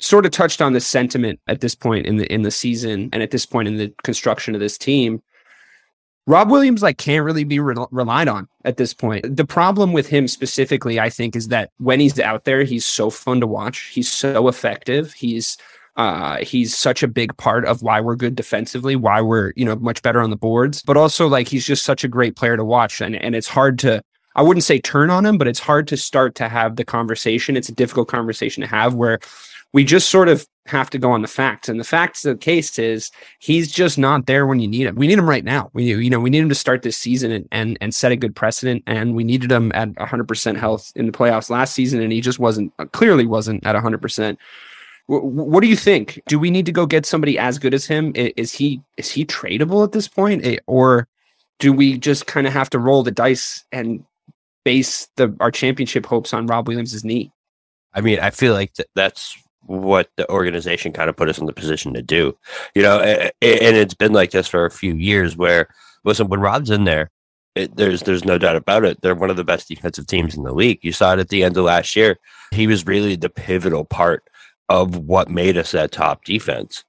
sort 0.00 0.26
of 0.26 0.32
touched 0.32 0.60
on 0.60 0.72
the 0.72 0.80
sentiment 0.80 1.38
at 1.46 1.60
this 1.60 1.74
point 1.74 2.06
in 2.06 2.16
the 2.16 2.32
in 2.32 2.42
the 2.42 2.50
season 2.50 3.08
and 3.12 3.22
at 3.22 3.30
this 3.30 3.46
point 3.46 3.68
in 3.68 3.76
the 3.76 3.92
construction 4.02 4.54
of 4.54 4.60
this 4.60 4.76
team 4.76 5.22
Rob 6.26 6.50
Williams 6.50 6.82
like 6.82 6.96
can't 6.98 7.24
really 7.24 7.44
be 7.44 7.60
re- 7.60 7.76
relied 7.90 8.28
on 8.28 8.48
at 8.64 8.78
this 8.78 8.94
point. 8.94 9.36
The 9.36 9.44
problem 9.44 9.92
with 9.92 10.08
him 10.08 10.26
specifically, 10.26 10.98
I 10.98 11.10
think, 11.10 11.36
is 11.36 11.48
that 11.48 11.70
when 11.78 12.00
he's 12.00 12.18
out 12.18 12.44
there, 12.44 12.62
he's 12.62 12.86
so 12.86 13.10
fun 13.10 13.40
to 13.40 13.46
watch. 13.46 13.90
He's 13.92 14.10
so 14.10 14.48
effective. 14.48 15.12
He's 15.12 15.58
uh, 15.96 16.38
he's 16.38 16.76
such 16.76 17.02
a 17.02 17.08
big 17.08 17.36
part 17.36 17.64
of 17.66 17.82
why 17.82 18.00
we're 18.00 18.16
good 18.16 18.34
defensively, 18.34 18.96
why 18.96 19.20
we're 19.20 19.52
you 19.54 19.64
know 19.64 19.76
much 19.76 20.02
better 20.02 20.20
on 20.20 20.30
the 20.30 20.36
boards, 20.36 20.82
but 20.82 20.96
also 20.96 21.28
like 21.28 21.46
he's 21.46 21.66
just 21.66 21.84
such 21.84 22.04
a 22.04 22.08
great 22.08 22.36
player 22.36 22.56
to 22.56 22.64
watch, 22.64 23.00
and 23.00 23.16
and 23.16 23.36
it's 23.36 23.48
hard 23.48 23.78
to 23.80 24.02
I 24.34 24.42
wouldn't 24.42 24.64
say 24.64 24.80
turn 24.80 25.10
on 25.10 25.24
him, 25.24 25.38
but 25.38 25.46
it's 25.46 25.60
hard 25.60 25.86
to 25.88 25.96
start 25.96 26.34
to 26.36 26.48
have 26.48 26.76
the 26.76 26.84
conversation. 26.84 27.56
It's 27.56 27.68
a 27.68 27.74
difficult 27.74 28.08
conversation 28.08 28.62
to 28.62 28.66
have 28.66 28.94
where 28.94 29.20
we 29.74 29.82
just 29.82 30.08
sort 30.08 30.28
of 30.28 30.46
have 30.66 30.88
to 30.88 30.98
go 30.98 31.10
on 31.10 31.20
the 31.20 31.28
facts. 31.28 31.68
And 31.68 31.78
the 31.78 31.84
facts 31.84 32.24
of 32.24 32.36
the 32.36 32.42
case 32.42 32.78
is 32.78 33.10
he's 33.40 33.70
just 33.70 33.98
not 33.98 34.26
there 34.26 34.46
when 34.46 34.60
you 34.60 34.68
need 34.68 34.86
him. 34.86 34.94
We 34.94 35.08
need 35.08 35.18
him 35.18 35.28
right 35.28 35.44
now. 35.44 35.70
We 35.74 35.84
you 35.84 36.08
know 36.08 36.20
we 36.20 36.30
need 36.30 36.42
him 36.42 36.48
to 36.48 36.54
start 36.54 36.82
this 36.82 36.96
season 36.96 37.32
and 37.32 37.48
and, 37.50 37.76
and 37.80 37.94
set 37.94 38.12
a 38.12 38.16
good 38.16 38.34
precedent. 38.36 38.84
And 38.86 39.14
we 39.14 39.24
needed 39.24 39.52
him 39.52 39.72
at 39.74 39.90
100% 39.90 40.56
health 40.56 40.92
in 40.94 41.06
the 41.06 41.12
playoffs 41.12 41.50
last 41.50 41.74
season, 41.74 42.00
and 42.00 42.12
he 42.12 42.20
just 42.20 42.38
wasn't 42.38 42.72
uh, 42.78 42.86
clearly 42.86 43.26
wasn't 43.26 43.66
at 43.66 43.74
100%. 43.74 44.38
What 45.06 45.60
do 45.60 45.66
you 45.66 45.76
think? 45.76 46.22
Do 46.28 46.38
we 46.38 46.50
need 46.50 46.64
to 46.64 46.72
go 46.72 46.86
get 46.86 47.04
somebody 47.04 47.38
as 47.38 47.58
good 47.58 47.74
as 47.74 47.84
him? 47.84 48.12
Is 48.14 48.52
he 48.52 48.80
is 48.96 49.10
he 49.10 49.26
tradable 49.26 49.84
at 49.84 49.92
this 49.92 50.08
point, 50.08 50.46
or 50.66 51.08
do 51.58 51.72
we 51.72 51.98
just 51.98 52.26
kind 52.26 52.46
of 52.46 52.52
have 52.54 52.70
to 52.70 52.78
roll 52.78 53.02
the 53.02 53.10
dice 53.10 53.64
and 53.70 54.04
base 54.64 55.08
the 55.16 55.36
our 55.40 55.50
championship 55.50 56.06
hopes 56.06 56.32
on 56.32 56.46
Rob 56.46 56.68
Williams' 56.68 57.04
knee? 57.04 57.32
I 57.92 58.00
mean, 58.00 58.18
I 58.18 58.30
feel 58.30 58.54
like 58.54 58.72
th- 58.72 58.88
that's 58.94 59.36
what 59.66 60.10
the 60.16 60.28
organization 60.30 60.92
kind 60.92 61.08
of 61.08 61.16
put 61.16 61.28
us 61.28 61.38
in 61.38 61.46
the 61.46 61.52
position 61.52 61.94
to 61.94 62.02
do. 62.02 62.36
You 62.74 62.82
know, 62.82 63.00
and, 63.00 63.32
and 63.40 63.76
it's 63.76 63.94
been 63.94 64.12
like 64.12 64.30
this 64.30 64.48
for 64.48 64.64
a 64.64 64.70
few 64.70 64.94
years 64.94 65.36
where 65.36 65.68
listen, 66.04 66.28
when 66.28 66.40
Rob's 66.40 66.70
in 66.70 66.84
there, 66.84 67.10
it, 67.54 67.76
there's 67.76 68.02
there's 68.02 68.24
no 68.24 68.38
doubt 68.38 68.56
about 68.56 68.84
it. 68.84 69.00
They're 69.00 69.14
one 69.14 69.30
of 69.30 69.36
the 69.36 69.44
best 69.44 69.68
defensive 69.68 70.06
teams 70.06 70.36
in 70.36 70.42
the 70.42 70.52
league. 70.52 70.80
You 70.82 70.92
saw 70.92 71.14
it 71.14 71.20
at 71.20 71.28
the 71.28 71.44
end 71.44 71.56
of 71.56 71.64
last 71.64 71.94
year. 71.96 72.18
He 72.52 72.66
was 72.66 72.86
really 72.86 73.16
the 73.16 73.30
pivotal 73.30 73.84
part 73.84 74.24
of 74.68 74.98
what 74.98 75.30
made 75.30 75.56
us 75.56 75.72
that 75.72 75.92
top 75.92 76.24
defense. 76.24 76.84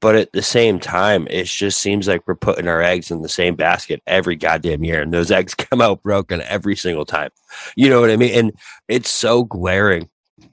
But 0.00 0.16
at 0.16 0.32
the 0.32 0.42
same 0.42 0.80
time, 0.80 1.28
it 1.30 1.44
just 1.44 1.80
seems 1.80 2.08
like 2.08 2.26
we're 2.26 2.34
putting 2.34 2.66
our 2.66 2.82
eggs 2.82 3.12
in 3.12 3.22
the 3.22 3.28
same 3.28 3.54
basket 3.54 4.02
every 4.06 4.34
goddamn 4.34 4.82
year, 4.82 5.00
and 5.00 5.14
those 5.14 5.30
eggs 5.30 5.54
come 5.54 5.80
out 5.80 6.02
broken 6.02 6.42
every 6.42 6.76
single 6.76 7.04
time. 7.04 7.30
You 7.76 7.88
know 7.88 8.00
what 8.00 8.10
I 8.10 8.16
mean? 8.16 8.34
And 8.34 8.52
it's 8.88 9.10
so 9.10 9.44
glaring 9.44 10.10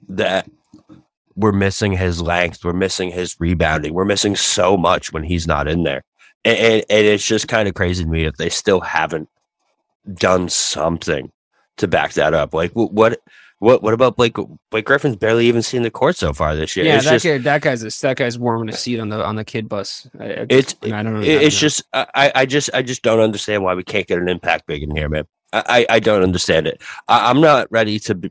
that 0.08 0.48
we're 1.40 1.52
missing 1.52 1.92
his 1.92 2.20
length, 2.20 2.64
we're 2.64 2.72
missing 2.72 3.10
his 3.10 3.36
rebounding, 3.38 3.94
we're 3.94 4.04
missing 4.04 4.36
so 4.36 4.76
much 4.76 5.12
when 5.12 5.24
he's 5.24 5.46
not 5.46 5.68
in 5.68 5.82
there. 5.82 6.02
And, 6.44 6.58
and, 6.58 6.84
and 6.88 7.06
it's 7.06 7.26
just 7.26 7.48
kind 7.48 7.68
of 7.68 7.74
crazy 7.74 8.04
to 8.04 8.10
me 8.10 8.24
that 8.24 8.38
they 8.38 8.48
still 8.48 8.80
haven't 8.80 9.28
done 10.14 10.48
something 10.48 11.30
to 11.78 11.88
back 11.88 12.12
that 12.14 12.34
up. 12.34 12.54
Like 12.54 12.72
what 12.72 13.20
what 13.58 13.82
what 13.82 13.92
about 13.92 14.16
Blake 14.16 14.36
Blake 14.70 14.86
Griffin's 14.86 15.16
barely 15.16 15.46
even 15.46 15.60
seen 15.62 15.82
the 15.82 15.90
court 15.90 16.16
so 16.16 16.32
far 16.32 16.56
this 16.56 16.76
year. 16.76 16.86
Yeah, 16.86 16.96
it's 16.96 17.04
that 17.04 17.12
just, 17.12 17.24
guy, 17.26 17.38
that 17.38 17.60
guy's 17.60 17.82
a, 17.82 18.00
that 18.00 18.16
guy's 18.16 18.38
warming 18.38 18.70
a 18.70 18.72
seat 18.72 18.98
on 18.98 19.10
the 19.10 19.22
on 19.22 19.36
the 19.36 19.44
kid 19.44 19.68
bus. 19.68 20.08
I, 20.18 20.46
it's 20.48 20.74
I 20.82 21.02
don't 21.02 21.14
know. 21.14 21.20
It's 21.20 21.58
just 21.58 21.82
I 21.92 22.32
I 22.34 22.46
just 22.46 22.70
I 22.72 22.80
just 22.82 23.02
don't 23.02 23.20
understand 23.20 23.62
why 23.62 23.74
we 23.74 23.84
can't 23.84 24.06
get 24.06 24.18
an 24.18 24.28
impact 24.28 24.66
big 24.66 24.82
in 24.82 24.96
here, 24.96 25.10
man. 25.10 25.24
I 25.52 25.84
I 25.90 26.00
don't 26.00 26.22
understand 26.22 26.68
it. 26.68 26.80
I, 27.08 27.30
am 27.30 27.42
not 27.42 27.66
ready 27.70 27.98
to 28.00 28.14
be, 28.14 28.30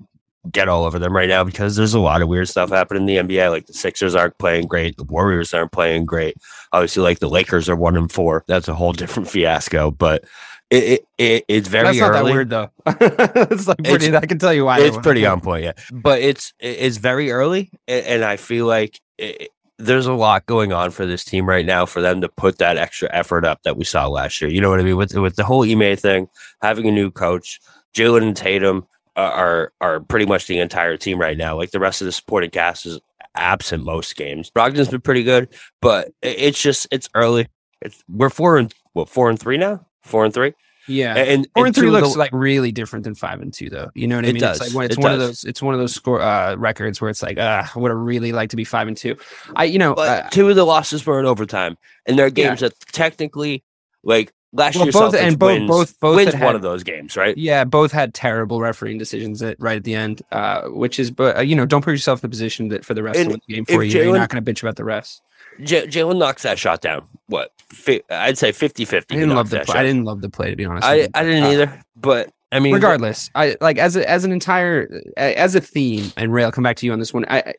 get 0.52 0.70
all 0.70 0.86
over 0.86 1.00
them 1.00 1.16
right 1.16 1.30
now 1.30 1.44
because 1.44 1.76
there's 1.76 1.94
a 1.94 2.00
lot 2.00 2.22
of 2.22 2.28
weird 2.28 2.48
stuff 2.48 2.70
happening 2.70 3.08
in 3.08 3.28
the 3.28 3.36
NBA. 3.36 3.52
Like 3.52 3.68
the 3.68 3.74
Sixers 3.74 4.16
aren't 4.16 4.38
playing 4.38 4.68
great, 4.68 4.98
the 4.98 5.04
Warriors 5.04 5.54
aren't 5.54 5.72
playing 5.72 6.06
great. 6.06 6.38
Obviously, 6.72 7.04
like 7.04 7.20
the 7.20 7.30
Lakers 7.30 7.70
are 7.70 7.76
one 7.76 7.98
and 7.98 8.12
four. 8.12 8.44
That's 8.48 8.68
a 8.68 8.76
whole 8.76 8.94
different 8.94 9.30
fiasco. 9.30 9.92
But 9.92 10.26
it, 10.70 10.84
it, 10.84 11.06
it 11.18 11.46
it's 11.48 11.68
very 11.68 11.86
That's 11.86 12.00
not 12.00 12.12
early. 12.12 12.32
that 12.32 12.34
weird 12.34 12.50
though. 12.50 12.72
it's 12.86 13.68
like 13.68 13.78
pretty, 13.84 14.08
it's, 14.08 14.16
I 14.16 14.26
can 14.26 14.40
tell 14.40 14.54
you 14.54 14.66
why. 14.66 14.80
It's 14.80 14.98
pretty 14.98 15.26
on 15.26 15.42
point, 15.42 15.64
yeah. 15.64 15.74
But 15.92 16.22
it's 16.22 16.54
it's 16.60 16.98
very 16.98 17.32
early, 17.32 17.72
and, 17.88 18.24
I 18.24 18.38
feel 18.38 18.68
like 18.68 19.00
it, 19.18 19.50
there's 19.80 20.06
a 20.06 20.14
lot 20.14 20.46
going 20.46 20.72
on 20.72 20.92
for 20.92 21.06
this 21.06 21.24
team 21.24 21.48
right 21.48 21.66
now 21.66 21.86
for 21.86 22.02
them 22.02 22.22
to 22.22 22.30
put 22.30 22.60
that 22.60 22.78
extra 22.78 23.10
effort 23.12 23.46
up 23.46 23.64
that 23.64 23.78
we 23.78 23.84
saw 23.84 24.08
last 24.08 24.42
year. 24.42 24.52
You 24.52 24.62
know 24.62 24.70
what 24.70 24.80
I 24.80 24.84
mean? 24.84 24.98
With 24.98 25.16
with 25.16 25.38
the 25.38 25.44
whole 25.44 25.64
Ime 25.64 25.96
thing, 25.96 26.28
having 26.62 26.88
a 26.88 26.92
new 26.92 27.10
coach, 27.10 27.60
Jaylen 27.96 28.36
Tatum, 28.36 28.86
are 29.16 29.74
are 29.82 30.00
pretty 30.00 30.26
much 30.26 30.48
the 30.48 30.60
entire 30.60 30.98
team 30.98 31.20
right 31.20 31.38
now. 31.38 31.56
Like 31.56 31.72
the 31.72 31.80
rest 31.80 32.02
of 32.02 32.06
the 32.06 32.12
supporting 32.12 32.50
cast 32.50 32.86
is 32.86 33.00
absent 33.36 33.84
most 33.84 34.16
games. 34.16 34.50
Brogdon's 34.50 34.90
been 34.90 35.02
pretty 35.02 35.24
good, 35.24 35.50
but 35.82 36.12
it's 36.22 36.62
just 36.62 36.88
it's 36.92 37.10
early. 37.16 37.48
It's 37.82 38.04
we're 38.08 38.30
four 38.30 38.58
and 38.58 38.74
what 38.94 39.10
four 39.10 39.30
and 39.30 39.40
three 39.40 39.58
now? 39.58 39.86
Four 40.04 40.26
and 40.26 40.34
three. 40.34 40.54
Yeah, 40.88 41.16
and, 41.16 41.48
four 41.54 41.66
and, 41.66 41.68
and 41.68 41.76
three 41.76 41.92
looks 41.92 42.14
the, 42.14 42.20
like 42.20 42.32
really 42.34 42.72
different 42.72 43.04
than 43.04 43.14
five 43.14 43.42
and 43.42 43.54
two, 43.54 43.70
though. 43.70 43.92
You 43.94 44.08
know 44.08 44.16
what 44.16 44.26
I 44.26 44.30
mean? 44.30 44.38
It 44.38 44.40
Does. 44.40 44.62
It's 44.62 44.74
like 44.74 44.86
it's 44.90 44.98
it 44.98 45.02
one 45.02 45.12
does. 45.12 45.22
of 45.22 45.28
those. 45.28 45.44
It's 45.44 45.62
one 45.62 45.74
of 45.76 45.80
those 45.80 45.94
score 45.94 46.20
uh, 46.20 46.56
records 46.56 47.00
where 47.00 47.12
it's 47.12 47.22
like, 47.22 47.38
uh, 47.38 47.64
I 47.76 47.80
would 47.80 47.92
have 47.92 48.00
really 48.00 48.32
liked 48.32 48.52
to 48.52 48.58
be 48.58 48.64
five 48.64 48.88
and 48.88 48.98
two. 48.98 49.16
I, 49.56 49.66
you 49.66 49.78
know, 49.78 49.94
uh, 49.94 50.28
two 50.30 50.50
of 50.50 50.56
the 50.56 50.66
losses 50.66 51.06
were 51.06 51.20
in 51.20 51.28
overtime, 51.28 51.78
and 52.08 52.18
they're 52.18 52.32
games 52.32 52.62
yeah. 52.62 52.70
that 52.70 52.80
technically, 52.92 53.64
like 54.04 54.34
Last 54.52 54.76
well, 54.76 54.86
year, 54.86 54.92
both 54.92 55.14
Celtics 55.14 55.20
and 55.20 55.38
both 55.38 55.48
wins, 55.52 55.68
both 55.68 56.00
both 56.00 56.16
wins 56.16 56.34
had, 56.34 56.44
one 56.44 56.56
of 56.56 56.64
those 56.64 56.84
games, 56.84 57.16
right? 57.16 57.38
Yeah, 57.38 57.66
both 57.66 57.92
had 57.92 58.16
terrible 58.16 58.60
refereeing 58.60 58.98
decisions 58.98 59.44
at 59.44 59.56
right 59.60 59.78
at 59.78 59.84
the 59.84 59.94
end, 59.94 60.24
uh, 60.32 60.64
which 60.70 61.00
is, 61.00 61.12
but 61.12 61.38
uh, 61.38 61.42
you 61.42 61.56
know, 61.56 61.68
don't 61.68 61.84
put 61.84 61.92
yourself 61.92 62.24
in 62.24 62.30
the 62.30 62.32
position 62.32 62.70
that 62.70 62.84
for 62.84 62.96
the 62.96 63.04
rest 63.04 63.20
and 63.20 63.32
of 63.32 63.40
the 63.48 63.54
game 63.54 63.66
for 63.66 63.84
you. 63.84 63.92
Jaylen, 63.92 64.06
you're 64.06 64.18
not 64.18 64.30
going 64.30 64.44
to 64.44 64.54
bitch 64.54 64.64
about 64.64 64.76
the 64.76 64.84
rest. 64.84 65.22
J- 65.62 65.86
Jaylen 65.86 66.18
knocks 66.18 66.44
that 66.44 66.58
shot 66.58 66.82
down. 66.82 67.08
What? 67.28 67.52
Fi- 67.72 68.02
I'd 68.10 68.40
say 68.40 68.52
50-50. 68.52 68.96
I 68.96 69.16
didn't 69.16 69.36
love 69.36 69.52
the 69.52 69.60
play. 69.60 69.80
I 69.80 69.84
didn't 69.84 70.06
love 70.06 70.22
the 70.22 70.30
play 70.30 70.50
to 70.50 70.56
be 70.56 70.66
honest. 70.66 70.88
I, 70.88 71.10
I 71.14 71.24
didn't 71.24 71.44
uh, 71.44 71.50
either, 71.50 71.84
but 71.96 72.32
I 72.52 72.60
mean, 72.60 72.74
regardless, 72.74 73.30
I 73.36 73.56
like 73.62 73.78
as 73.78 73.96
a, 73.96 74.10
as 74.10 74.24
an 74.24 74.32
entire 74.32 75.04
as 75.16 75.54
a 75.54 75.62
theme, 75.62 76.12
and 76.18 76.34
Ray, 76.34 76.44
I'll 76.44 76.52
come 76.52 76.64
back 76.64 76.78
to 76.78 76.88
you 76.88 76.94
on 76.94 76.98
this 76.98 77.14
one. 77.14 77.26
I 77.30 77.54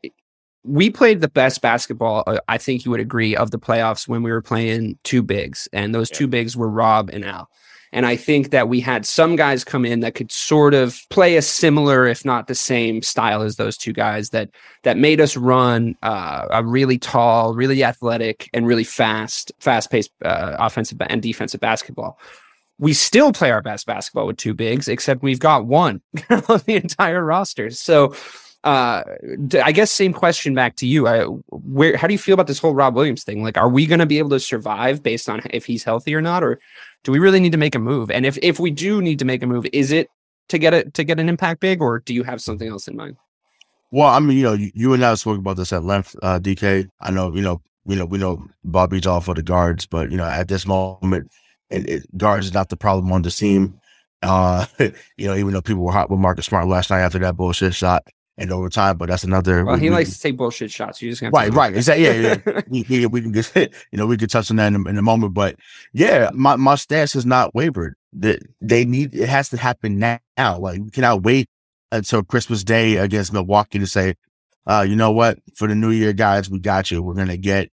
we 0.63 0.91
played 0.91 1.21
the 1.21 1.29
best 1.29 1.63
basketball, 1.63 2.23
uh, 2.27 2.39
I 2.49 2.59
think 2.59 2.85
you 2.85 2.91
would 2.91 3.01
agree, 3.01 3.35
of 3.35 3.51
the 3.51 3.59
playoffs 3.59 4.07
when 4.07 4.23
we 4.23 4.31
were 4.31 4.43
playing 4.43 4.99
two 5.05 5.23
bigs, 5.23 5.69
and 5.73 5.95
those 5.95 6.11
yeah. 6.11 6.19
two 6.19 6.27
bigs 6.29 6.57
were 6.57 6.69
Rob 6.69 7.11
and 7.11 7.25
Al. 7.25 7.49
And 7.93 8.07
I 8.07 8.15
think 8.15 8.51
that 8.51 8.69
we 8.69 8.79
had 8.81 9.05
some 9.05 9.35
guys 9.35 9.65
come 9.65 9.85
in 9.85 10.01
that 10.01 10.15
could 10.15 10.31
sort 10.31 10.75
of 10.75 11.01
play 11.11 11.37
a 11.37 11.43
similar, 11.43 12.07
if 12.07 12.25
not 12.25 12.47
the 12.47 12.55
same, 12.55 13.03
style 13.03 13.43
as 13.43 13.57
those 13.57 13.77
two 13.77 13.93
guys 13.93 14.31
that 14.31 14.51
that 14.85 14.97
made 14.97 15.21
us 15.21 15.37
run 15.37 15.97
uh, 16.03 16.47
a 16.51 16.65
really 16.65 16.99
tall, 16.99 17.55
really 17.55 17.83
athletic, 17.83 18.49
and 18.55 18.67
really 18.67 18.85
fast, 18.85 19.51
fast-paced 19.59 20.13
uh, 20.25 20.57
offensive 20.61 20.99
and 21.01 21.21
defensive 21.21 21.61
basketball. 21.61 22.19
We 22.79 22.93
still 22.93 23.33
play 23.33 23.51
our 23.51 23.61
best 23.61 23.87
basketball 23.87 24.27
with 24.27 24.37
two 24.37 24.55
bigs, 24.55 24.87
except 24.87 25.23
we've 25.23 25.41
got 25.41 25.67
one 25.67 26.01
on 26.31 26.61
the 26.67 26.77
entire 26.77 27.25
roster. 27.25 27.71
So 27.71 28.15
uh, 28.65 29.03
I 29.65 29.73
guess 29.73 29.91
same 29.91 30.13
question 30.13 30.55
back 30.55 30.77
to 30.77 30.87
you. 30.87 31.07
I, 31.07 31.25
where 31.25 31.97
how 31.97 32.07
do 32.07 32.13
you 32.13 32.19
feel 32.19 32.35
about 32.35 32.47
this 32.47 32.59
whole 32.59 32.75
Rob 32.75 32.95
Williams 32.95 33.25
thing? 33.25 33.43
Like, 33.43 33.57
are 33.57 33.71
we 33.71 33.87
going 33.87 34.01
to 34.01 34.07
be 34.07 34.19
able 34.19 34.31
to 34.31 34.41
survive 34.41 35.03
based 35.03 35.29
on 35.29 35.41
if 35.51 35.65
he's 35.65 35.83
healthy 35.83 36.15
or 36.15 36.21
not, 36.21 36.45
or 36.45 36.61
do 37.03 37.13
we 37.13 37.19
really 37.19 37.41
need 37.41 37.53
to 37.53 37.59
make 37.59 37.75
a 37.75 37.79
move? 37.79 38.11
And 38.11 38.27
if 38.27 38.39
if 38.43 38.61
we 38.61 38.71
do 38.71 39.01
need 39.01 39.19
to 39.21 39.25
make 39.25 39.43
a 39.43 39.47
move, 39.47 39.67
is 39.73 39.93
it 39.93 40.11
to 40.49 40.59
get 40.59 40.75
it 40.75 40.93
to 40.95 41.05
get 41.05 41.19
an 41.19 41.29
impact 41.29 41.61
big, 41.61 41.81
or 41.81 42.01
do 42.01 42.13
you 42.13 42.23
have 42.23 42.43
something 42.43 42.69
else 42.69 42.87
in 42.87 42.97
mind? 42.97 43.17
Well, 43.93 44.09
I 44.09 44.21
mean, 44.21 44.37
you 44.37 44.43
know, 44.43 44.53
you, 44.53 44.71
you 44.75 44.93
and 44.93 45.05
I 45.05 45.15
spoke 45.15 45.39
about 45.39 45.57
this 45.57 45.73
at 45.73 45.83
length, 45.83 46.15
uh, 46.23 46.39
DK. 46.39 46.89
I 47.01 47.11
know, 47.11 47.35
you 47.35 47.41
know, 47.41 47.63
we 47.87 47.97
know 47.97 48.05
we 48.05 48.19
know 48.19 48.47
Bobby's 48.63 49.07
all 49.07 49.23
for 49.23 49.35
the 49.35 49.43
guards, 49.43 49.87
but 49.87 50.11
you 50.11 50.19
know, 50.19 50.27
at 50.27 50.49
this 50.49 50.67
moment, 50.67 51.33
it, 51.71 51.89
it, 51.89 52.19
guards 52.19 52.47
is 52.47 52.55
not 52.55 52.69
the 52.69 52.77
problem 52.77 53.11
on 53.11 53.23
the 53.23 53.31
team. 53.31 53.81
Uh, 54.23 54.67
you 55.17 55.27
know, 55.27 55.35
even 55.35 55.55
though 55.55 55.63
people 55.63 55.83
were 55.83 55.93
hot 55.93 56.11
with 56.11 56.21
Marcus 56.21 56.45
Smart 56.45 56.69
last 56.69 56.91
night 56.91 57.01
after 57.01 57.19
that 57.21 57.39
bullshit 57.39 57.75
shot 57.75 58.05
and 58.41 58.51
over 58.53 58.69
time. 58.69 58.97
but 58.97 59.09
that's 59.09 59.23
another. 59.23 59.65
Well, 59.65 59.77
we, 59.77 59.83
he 59.83 59.91
we, 59.91 59.97
likes 59.97 60.15
to 60.15 60.21
take 60.21 60.37
bullshit 60.37 60.71
shots. 60.71 61.01
You 61.01 61.11
just 61.11 61.23
right, 61.33 61.53
right, 61.53 61.75
exactly. 61.75 62.05
Yeah, 62.05 62.39
yeah. 62.47 62.61
we, 62.69 62.85
we, 62.89 63.07
we 63.07 63.21
can 63.21 63.33
get, 63.33 63.53
you 63.93 63.99
know, 63.99 64.07
we 64.07 64.17
could 64.17 64.31
touch 64.31 64.51
on 64.51 64.57
that 64.57 64.73
in, 64.73 64.87
in 64.89 64.99
a 64.99 65.03
moment, 65.03 65.35
but 65.35 65.57
yeah, 65.93 66.31
my 66.33 66.57
my 66.57 66.75
stance 66.75 67.13
has 67.13 67.27
not 67.27 67.55
wavered. 67.55 67.95
That 68.13 68.41
they 68.61 68.85
need 68.85 69.15
it 69.15 69.29
has 69.29 69.51
to 69.51 69.57
happen 69.57 69.99
now. 69.99 70.19
Like 70.59 70.81
we 70.81 70.91
cannot 70.91 71.23
wait 71.23 71.49
until 71.93 72.23
Christmas 72.23 72.65
Day 72.65 72.97
against 72.97 73.33
Milwaukee 73.33 73.79
to 73.79 73.87
say, 73.87 74.15
uh, 74.67 74.85
you 74.89 74.97
know 74.97 75.13
what, 75.13 75.39
for 75.55 75.69
the 75.69 75.75
new 75.75 75.91
year, 75.91 76.13
guys, 76.13 76.51
we 76.51 76.59
got 76.59 76.91
you. 76.91 77.03
We're 77.03 77.15
gonna 77.15 77.37
get, 77.37 77.71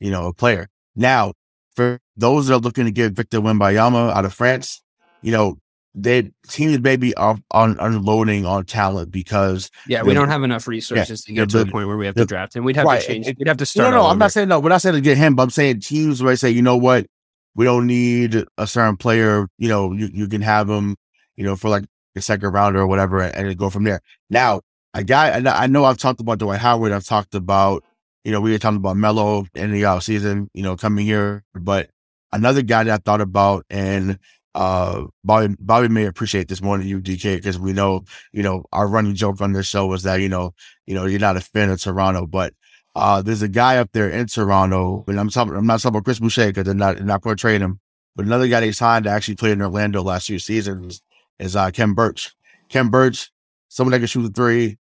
you 0.00 0.10
know, 0.10 0.26
a 0.26 0.34
player. 0.34 0.68
Now, 0.94 1.32
for 1.74 2.00
those 2.16 2.48
that 2.48 2.54
are 2.54 2.60
looking 2.60 2.86
to 2.86 2.90
get 2.90 3.12
Victor 3.12 3.40
Wembanyama 3.40 4.12
out 4.12 4.24
of 4.24 4.34
France, 4.34 4.82
you 5.22 5.32
know, 5.32 5.58
they 6.02 6.30
teams 6.48 6.80
maybe 6.80 7.14
are 7.16 7.36
on 7.50 7.76
unloading 7.80 8.46
on 8.46 8.64
talent 8.64 9.10
because 9.10 9.70
yeah, 9.86 10.02
we 10.02 10.14
don't 10.14 10.28
have 10.28 10.42
enough 10.42 10.66
resources 10.68 11.24
yeah, 11.26 11.30
to 11.30 11.34
get 11.34 11.50
to 11.50 11.64
the, 11.64 11.70
point 11.70 11.88
where 11.88 11.96
we 11.96 12.06
have 12.06 12.14
the, 12.14 12.22
to 12.22 12.26
draft 12.26 12.54
him. 12.54 12.64
We'd 12.64 12.76
have 12.76 12.86
right, 12.86 13.00
to 13.00 13.06
change. 13.06 13.26
We'd 13.38 13.48
have 13.48 13.56
to 13.58 13.66
start. 13.66 13.90
No, 13.90 14.02
no, 14.02 14.06
I'm 14.06 14.18
not 14.18 14.32
saying 14.32 14.48
no. 14.48 14.60
We're 14.60 14.68
not 14.68 14.82
saying 14.82 14.94
to 14.94 15.00
get 15.00 15.16
him, 15.16 15.34
but 15.34 15.42
I'm 15.42 15.50
saying 15.50 15.80
teams 15.80 16.22
where 16.22 16.32
I 16.32 16.36
say, 16.36 16.50
you 16.50 16.62
know 16.62 16.76
what, 16.76 17.06
we 17.54 17.64
don't 17.64 17.86
need 17.86 18.44
a 18.56 18.66
certain 18.66 18.96
player. 18.96 19.48
You 19.58 19.68
know, 19.68 19.92
you, 19.92 20.08
you 20.12 20.28
can 20.28 20.42
have 20.42 20.68
him, 20.68 20.96
you 21.36 21.44
know, 21.44 21.56
for 21.56 21.68
like 21.68 21.84
a 22.16 22.20
second 22.20 22.52
rounder 22.52 22.80
or 22.80 22.86
whatever, 22.86 23.20
and, 23.20 23.34
and 23.34 23.58
go 23.58 23.70
from 23.70 23.84
there. 23.84 24.00
Now, 24.30 24.60
a 24.94 25.04
guy, 25.04 25.42
I 25.44 25.66
know 25.66 25.84
I've 25.84 25.98
talked 25.98 26.20
about 26.20 26.38
Dwight 26.38 26.60
Howard. 26.60 26.92
I've 26.92 27.04
talked 27.04 27.34
about, 27.34 27.84
you 28.24 28.32
know, 28.32 28.40
we 28.40 28.52
were 28.52 28.58
talking 28.58 28.78
about 28.78 28.96
Melo 28.96 29.46
in 29.54 29.72
the 29.72 29.84
off 29.84 30.02
season, 30.04 30.48
you 30.54 30.62
know, 30.62 30.76
coming 30.76 31.04
here, 31.04 31.44
but 31.54 31.90
another 32.32 32.62
guy 32.62 32.84
that 32.84 33.00
I 33.00 33.02
thought 33.02 33.20
about 33.20 33.64
and 33.70 34.18
uh, 34.58 35.06
Bobby, 35.22 35.54
Bobby 35.60 35.86
may 35.86 36.04
appreciate 36.06 36.48
this 36.48 36.60
more 36.60 36.76
than 36.76 36.88
you, 36.88 37.00
DK, 37.00 37.36
because 37.36 37.60
we 37.60 37.72
know, 37.72 38.02
you 38.32 38.42
know, 38.42 38.64
our 38.72 38.88
running 38.88 39.14
joke 39.14 39.40
on 39.40 39.52
this 39.52 39.68
show 39.68 39.86
was 39.86 40.02
that, 40.02 40.16
you 40.16 40.28
know, 40.28 40.52
you 40.84 40.96
know, 40.96 41.06
you're 41.06 41.20
not 41.20 41.36
a 41.36 41.40
fan 41.40 41.70
of 41.70 41.80
Toronto, 41.80 42.26
but 42.26 42.54
uh, 42.96 43.22
there's 43.22 43.40
a 43.40 43.48
guy 43.48 43.78
up 43.78 43.90
there 43.92 44.10
in 44.10 44.26
Toronto, 44.26 45.04
and 45.06 45.20
I'm 45.20 45.30
talking, 45.30 45.54
I'm 45.54 45.64
not 45.64 45.78
talking 45.78 45.94
about 45.94 46.04
Chris 46.04 46.18
Boucher 46.18 46.48
because 46.48 46.64
they're 46.64 46.74
not, 46.74 46.96
they're 46.96 47.06
not 47.06 47.22
portraying 47.22 47.60
him, 47.60 47.78
but 48.16 48.26
another 48.26 48.48
guy 48.48 48.58
they 48.58 48.72
signed 48.72 49.04
to 49.04 49.10
actually 49.10 49.36
play 49.36 49.52
in 49.52 49.62
Orlando 49.62 50.02
last 50.02 50.26
few 50.26 50.40
seasons 50.40 51.02
is 51.38 51.54
uh, 51.54 51.70
Khem 51.70 51.94
Birch. 51.94 52.34
Khem 52.68 52.90
Birch, 52.90 53.30
someone 53.68 53.92
that 53.92 53.98
can 53.98 54.08
shoot 54.08 54.28
a 54.28 54.32
three, 54.32 54.76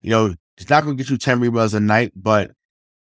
you 0.00 0.08
know, 0.08 0.34
he's 0.56 0.70
not 0.70 0.84
going 0.84 0.96
to 0.96 1.04
get 1.04 1.10
you 1.10 1.18
10 1.18 1.38
rebounds 1.40 1.74
a 1.74 1.80
night, 1.80 2.12
but 2.16 2.52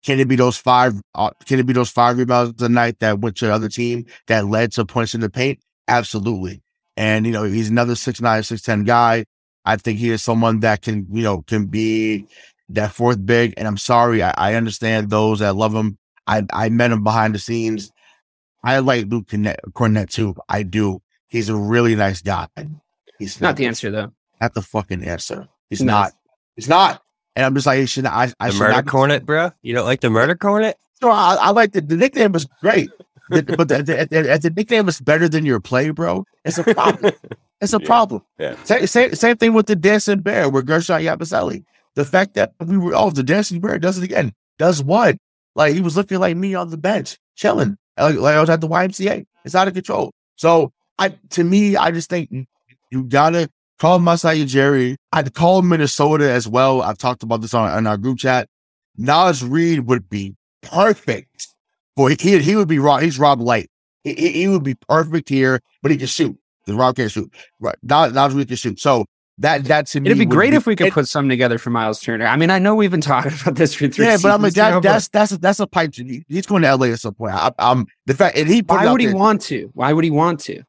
can 0.04 0.20
it 0.20 0.28
be 0.28 0.36
those 0.36 0.58
five, 0.58 0.94
uh, 1.16 1.30
can 1.46 1.58
it 1.58 1.66
be 1.66 1.72
those 1.72 1.90
five 1.90 2.18
rebounds 2.18 2.62
a 2.62 2.68
night 2.68 3.00
that 3.00 3.20
went 3.20 3.38
to 3.38 3.46
the 3.46 3.54
other 3.54 3.70
team 3.70 4.06
that 4.28 4.46
led 4.46 4.74
to 4.74 4.84
points 4.84 5.16
in 5.16 5.22
the 5.22 5.30
paint? 5.30 5.60
Absolutely. 5.88 6.62
And, 6.96 7.26
you 7.26 7.32
know, 7.32 7.44
he's 7.44 7.70
another 7.70 7.96
six 7.96 8.20
nine, 8.22 8.44
six 8.44 8.62
ten 8.62 8.84
guy. 8.84 9.26
I 9.64 9.76
think 9.78 10.00
he 10.00 10.10
is 10.10 10.24
someone 10.24 10.62
that 10.62 10.82
can, 10.82 11.06
you 11.12 11.24
know, 11.24 11.42
can 11.44 11.66
be 11.66 12.26
that 12.70 12.92
fourth 12.92 13.24
big. 13.26 13.54
And 13.58 13.68
I'm 13.68 13.78
sorry, 13.78 14.24
I, 14.24 14.34
I 14.38 14.54
understand 14.56 15.10
those 15.10 15.40
that 15.40 15.56
love 15.56 15.74
him. 15.74 15.98
I, 16.26 16.44
I 16.52 16.70
met 16.70 16.92
him 16.92 17.04
behind 17.04 17.36
the 17.36 17.40
scenes. 17.40 17.92
I 18.64 18.80
like 18.80 19.06
Luke 19.08 19.28
Kornet, 19.28 19.58
Kornet 19.72 20.10
too. 20.10 20.36
I 20.50 20.64
do. 20.64 21.02
He's 21.28 21.50
a 21.50 21.56
really 21.56 21.96
nice 21.96 22.22
guy. 22.22 22.48
He's 23.20 23.40
not, 23.40 23.50
not 23.50 23.58
the 23.58 23.66
answer 23.66 23.92
though. 23.92 24.12
Not 24.42 24.54
the 24.54 24.62
fucking 24.62 25.04
answer. 25.04 25.48
He's 25.70 25.82
no. 25.82 25.94
not. 25.94 26.12
He's 26.56 26.68
not. 26.68 27.04
And 27.36 27.46
I'm 27.46 27.54
just 27.54 27.68
like, 27.68 27.88
should 27.88 28.06
I? 28.06 28.34
I 28.40 28.48
the 28.48 28.54
should 28.54 28.60
murder 28.60 28.74
not, 28.74 28.86
cornet, 28.88 29.26
bro. 29.26 29.52
You 29.62 29.76
don't 29.76 29.86
like 29.86 30.02
the 30.02 30.10
murder 30.10 30.36
cornet? 30.36 30.78
No, 31.02 31.12
I, 31.12 31.38
I 31.40 31.50
like 31.52 31.74
the, 31.74 31.82
the 31.82 31.96
nickname 31.96 32.32
was 32.32 32.46
great 32.62 32.90
but 33.30 33.48
the, 33.48 33.56
the, 33.58 34.08
the, 34.10 34.40
the, 34.42 34.50
nickname 34.56 34.88
is 34.88 35.02
better 35.02 35.28
than 35.28 35.46
your 35.46 35.60
play, 35.60 35.90
bro. 35.90 36.26
It's 36.46 36.58
a 36.58 36.64
problem. 36.64 37.14
It's 37.60 37.74
a 37.74 37.80
yeah. 37.82 37.88
problem. 37.88 38.22
Yeah. 38.38 38.56
Same, 38.66 38.86
same, 38.86 39.16
same 39.16 39.38
thing 39.38 39.54
with 39.54 39.66
the 39.66 39.76
dancing 39.76 40.20
bear 40.20 40.48
with 40.48 40.68
Guerschon 40.68 41.02
Yabusele. 41.02 41.64
The 41.96 42.06
fact 42.06 42.36
that 42.36 42.54
we 42.64 42.78
were, 42.78 42.94
oh, 42.94 43.10
the 43.10 43.24
dancing 43.24 43.60
bear 43.60 43.80
does 43.80 43.98
it 43.98 44.04
again. 44.04 44.34
Does 44.60 44.84
what? 44.84 45.18
Like 45.56 45.74
he 45.74 45.82
was 45.82 45.98
looking 45.98 46.20
like 46.20 46.38
me 46.38 46.54
on 46.54 46.70
the 46.70 46.78
bench, 46.78 47.18
chilling. 47.36 47.78
Like, 47.98 48.16
like 48.18 48.36
I 48.36 48.42
was 48.42 48.52
at 48.52 48.62
the 48.62 48.68
YMCA. 48.68 49.26
It's 49.44 49.56
out 49.56 49.68
of 49.68 49.74
control. 49.74 50.12
So 50.36 50.72
I, 51.00 51.16
to 51.32 51.44
me, 51.44 51.76
I 51.76 51.90
just 51.90 52.12
think 52.12 52.30
you 52.92 53.04
gotta 53.04 53.50
call 53.80 53.98
Masai 53.98 54.46
Ujiri. 54.46 54.96
I'd 55.12 55.34
call 55.34 55.64
Minnesota 55.64 56.32
as 56.32 56.48
well. 56.48 56.84
I've 56.84 57.00
talked 57.00 57.24
about 57.24 57.42
this 57.42 57.56
on, 57.56 57.72
on 57.72 57.88
our 57.88 57.98
group 57.98 58.20
chat. 58.20 58.48
Naz 58.98 59.44
Reid 59.44 59.88
would 59.88 60.10
be 60.10 60.36
perfect 60.62 61.48
Boy, 61.98 62.16
he 62.20 62.38
he 62.38 62.56
would 62.56 62.68
be 62.68 62.78
Rob. 62.78 63.02
He's 63.02 63.18
Rob 63.18 63.42
Light. 63.42 63.72
He, 64.04 64.14
he, 64.14 64.32
he 64.34 64.48
would 64.48 64.64
be 64.64 64.76
perfect 64.88 65.28
here, 65.30 65.60
but 65.82 65.92
he 65.92 65.98
can 65.98 66.06
shoot. 66.06 66.38
The 66.68 66.76
Rob 66.76 66.96
can't 66.96 67.12
shoot. 67.12 67.34
Right 67.60 67.76
now, 67.82 68.06
now 68.06 68.28
we 68.28 68.46
can 68.46 68.56
shoot. 68.56 68.80
So 68.80 69.06
that 69.40 69.66
that 69.66 69.88
to 69.88 70.00
me, 70.00 70.12
it'd 70.12 70.20
be 70.20 70.26
great 70.26 70.52
be, 70.52 70.58
if 70.58 70.68
we 70.68 70.76
could 70.76 70.88
it, 70.88 70.94
put 70.94 71.08
something 71.08 71.30
together 71.30 71.58
for 71.58 71.72
Miles 71.72 72.00
Turner. 72.00 72.28
I 72.28 72.38
mean, 72.38 72.52
I 72.52 72.60
know 72.60 72.76
we've 72.76 72.92
been 72.92 73.02
talking 73.02 73.32
about 73.42 73.56
this 73.56 73.74
for 73.74 73.88
three. 73.88 74.06
Yeah, 74.06 74.18
but 74.22 74.32
I 74.32 74.38
mean 74.38 74.52
that, 74.54 74.70
know, 74.70 74.80
that's 74.80 75.08
that's 75.08 75.32
a, 75.32 75.38
that's 75.40 75.60
a 75.60 75.66
pipe. 75.66 75.96
He's 75.96 76.46
going 76.46 76.62
to 76.62 76.76
LA 76.76 76.88
at 76.88 77.00
some 77.00 77.16
point. 77.16 77.34
I, 77.34 77.52
am 77.58 77.88
the 78.06 78.14
fact, 78.14 78.38
and 78.38 78.48
he. 78.48 78.62
Why 78.62 78.92
would 78.92 79.02
he 79.02 79.08
there, 79.08 79.16
want 79.16 79.42
to? 79.44 79.72
Why 79.74 79.92
would 79.92 80.04
he 80.04 80.12
want 80.12 80.40
to? 80.42 80.62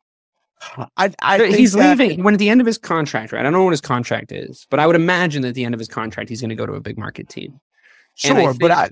I, 0.97 1.12
I 1.20 1.47
he's 1.47 1.75
that, 1.75 1.99
leaving 1.99 2.25
when 2.25 2.35
at 2.35 2.38
the 2.38 2.49
end 2.49 2.62
of 2.62 2.66
his 2.66 2.78
contract, 2.78 3.32
right? 3.32 3.40
I 3.40 3.42
don't 3.42 3.52
know 3.52 3.64
what 3.64 3.70
his 3.70 3.82
contract 3.82 4.32
is, 4.32 4.66
but 4.70 4.80
I 4.80 4.87
would 4.87 4.97
imagine 4.97 5.42
that 5.42 5.49
at 5.49 5.54
the 5.54 5.64
end 5.64 5.75
of 5.75 5.78
his 5.78 5.88
contract, 5.88 6.30
he's 6.30 6.40
going 6.40 6.49
to 6.49 6.56
go 6.56 6.66
to 6.66 6.73
a 6.73 6.80
big 6.80 6.99
market 6.99 7.28
team. 7.28 7.61
Sure, 8.14 8.50
I 8.50 8.52
but 8.54 8.70
I 8.70 8.90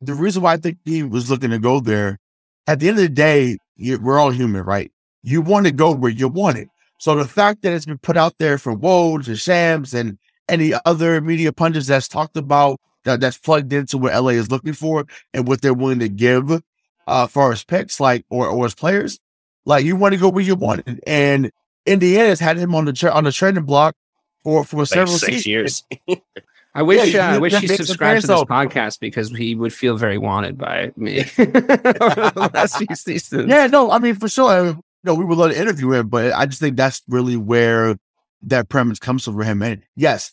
the 0.00 0.14
reason 0.14 0.42
why 0.42 0.54
I 0.54 0.56
think 0.56 0.78
he 0.84 1.02
was 1.02 1.30
looking 1.30 1.50
to 1.50 1.58
go 1.58 1.80
there, 1.80 2.18
at 2.66 2.80
the 2.80 2.88
end 2.88 2.98
of 2.98 3.02
the 3.02 3.08
day, 3.08 3.58
you, 3.76 3.98
we're 3.98 4.18
all 4.18 4.30
human, 4.30 4.62
right? 4.62 4.92
You 5.22 5.42
want 5.42 5.66
to 5.66 5.72
go 5.72 5.94
where 5.94 6.10
you 6.10 6.28
want 6.28 6.58
it. 6.58 6.68
So 6.98 7.14
the 7.14 7.26
fact 7.26 7.62
that 7.62 7.72
it's 7.72 7.86
been 7.86 7.98
put 7.98 8.16
out 8.16 8.34
there 8.38 8.58
for 8.58 8.76
Woj 8.76 9.28
and 9.28 9.38
Shams 9.38 9.94
and 9.94 10.18
any 10.48 10.72
other 10.84 11.20
media 11.20 11.52
pundits 11.52 11.86
that's 11.86 12.08
talked 12.08 12.36
about 12.36 12.80
that, 13.04 13.20
that's 13.20 13.38
plugged 13.38 13.72
into 13.72 13.98
what 13.98 14.12
LA 14.12 14.30
is 14.30 14.50
looking 14.50 14.72
for 14.72 15.06
and 15.32 15.46
what 15.46 15.62
they're 15.62 15.74
willing 15.74 16.00
to 16.00 16.08
give 16.08 16.62
uh 17.06 17.26
for 17.26 17.52
as 17.52 17.64
picks, 17.64 18.00
like 18.00 18.24
or 18.28 18.46
or 18.48 18.66
as 18.66 18.74
players, 18.74 19.18
like 19.64 19.84
you 19.84 19.96
want 19.96 20.14
to 20.14 20.20
go 20.20 20.28
where 20.28 20.44
you 20.44 20.54
want 20.54 20.82
it. 20.86 21.00
And 21.06 21.52
Indiana 21.86 22.28
has 22.28 22.40
had 22.40 22.58
him 22.58 22.74
on 22.74 22.84
the 22.84 22.92
tra- 22.92 23.12
on 23.12 23.24
the 23.24 23.32
trading 23.32 23.64
block 23.64 23.94
for 24.42 24.64
for 24.64 24.78
like 24.78 24.88
several 24.88 25.18
six 25.18 25.46
years. 25.46 25.84
I 26.78 26.82
wish 26.82 27.12
yeah, 27.12 27.32
uh, 27.32 27.34
I 27.34 27.38
wish 27.38 27.54
he 27.56 27.66
subscribed 27.66 28.20
to 28.20 28.26
this 28.28 28.44
podcast 28.44 29.00
because 29.00 29.30
he 29.30 29.56
would 29.56 29.74
feel 29.74 29.96
very 29.96 30.16
wanted 30.16 30.56
by 30.56 30.92
me 30.96 31.24
last 32.54 32.78
few 32.78 32.94
seasons. 32.94 33.48
Yeah, 33.48 33.66
no, 33.66 33.90
I 33.90 33.98
mean 33.98 34.14
for 34.14 34.28
sure. 34.28 34.64
You 34.64 34.82
know, 35.02 35.14
we 35.14 35.24
would 35.24 35.36
love 35.36 35.50
to 35.50 35.60
interview 35.60 35.90
him, 35.90 36.06
but 36.06 36.32
I 36.32 36.46
just 36.46 36.60
think 36.60 36.76
that's 36.76 37.02
really 37.08 37.36
where 37.36 37.96
that 38.42 38.68
premise 38.68 39.00
comes 39.00 39.24
from 39.24 39.34
for 39.34 39.42
him. 39.42 39.60
And 39.60 39.82
yes, 39.96 40.32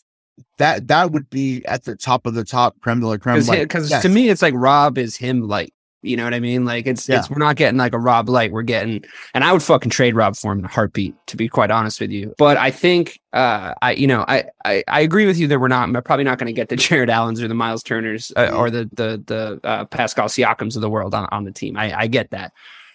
that 0.58 0.86
that 0.86 1.10
would 1.10 1.28
be 1.30 1.64
at 1.66 1.82
the 1.82 1.96
top 1.96 2.26
of 2.26 2.34
the 2.34 2.44
top 2.44 2.80
creme 2.80 3.00
de 3.00 3.08
la 3.08 3.16
creme. 3.16 3.40
Because 3.40 3.48
like, 3.48 3.90
yes. 3.90 4.02
to 4.02 4.08
me, 4.08 4.28
it's 4.28 4.42
like 4.42 4.54
Rob 4.56 4.98
is 4.98 5.16
him 5.16 5.48
like 5.48 5.72
you 6.06 6.16
know 6.16 6.24
what 6.24 6.34
I 6.34 6.40
mean? 6.40 6.64
Like 6.64 6.86
it's 6.86 7.08
yeah. 7.08 7.18
it's 7.18 7.28
we're 7.28 7.38
not 7.38 7.56
getting 7.56 7.78
like 7.78 7.94
a 7.94 7.98
Rob 7.98 8.28
Light. 8.28 8.52
We're 8.52 8.62
getting 8.62 9.04
and 9.34 9.44
I 9.44 9.52
would 9.52 9.62
fucking 9.62 9.90
trade 9.90 10.14
Rob 10.14 10.36
for 10.36 10.52
him 10.52 10.60
in 10.60 10.64
a 10.64 10.68
heartbeat, 10.68 11.14
to 11.26 11.36
be 11.36 11.48
quite 11.48 11.70
honest 11.70 12.00
with 12.00 12.10
you. 12.10 12.34
But 12.38 12.56
I 12.56 12.70
think 12.70 13.20
uh 13.32 13.74
I 13.82 13.92
you 13.92 14.06
know 14.06 14.24
I 14.28 14.44
I, 14.64 14.84
I 14.88 15.00
agree 15.00 15.26
with 15.26 15.38
you 15.38 15.46
that 15.48 15.58
we're 15.58 15.68
not 15.68 15.92
we're 15.92 16.02
probably 16.02 16.24
not 16.24 16.38
going 16.38 16.46
to 16.46 16.52
get 16.52 16.68
the 16.68 16.76
Jarrett 16.84 17.10
Allens 17.10 17.42
or 17.42 17.48
the 17.48 17.54
Miles 17.54 17.82
Turners 17.82 18.32
uh, 18.36 18.50
or 18.54 18.70
the 18.70 18.88
the 18.92 19.22
the 19.26 19.60
uh, 19.64 19.84
Pascal 19.86 20.28
Siakams 20.28 20.76
of 20.76 20.82
the 20.82 20.90
world 20.90 21.14
on, 21.14 21.28
on 21.32 21.44
the 21.44 21.52
team. 21.52 21.76
I 21.76 22.00
I 22.00 22.06
get 22.06 22.30
that. 22.30 22.52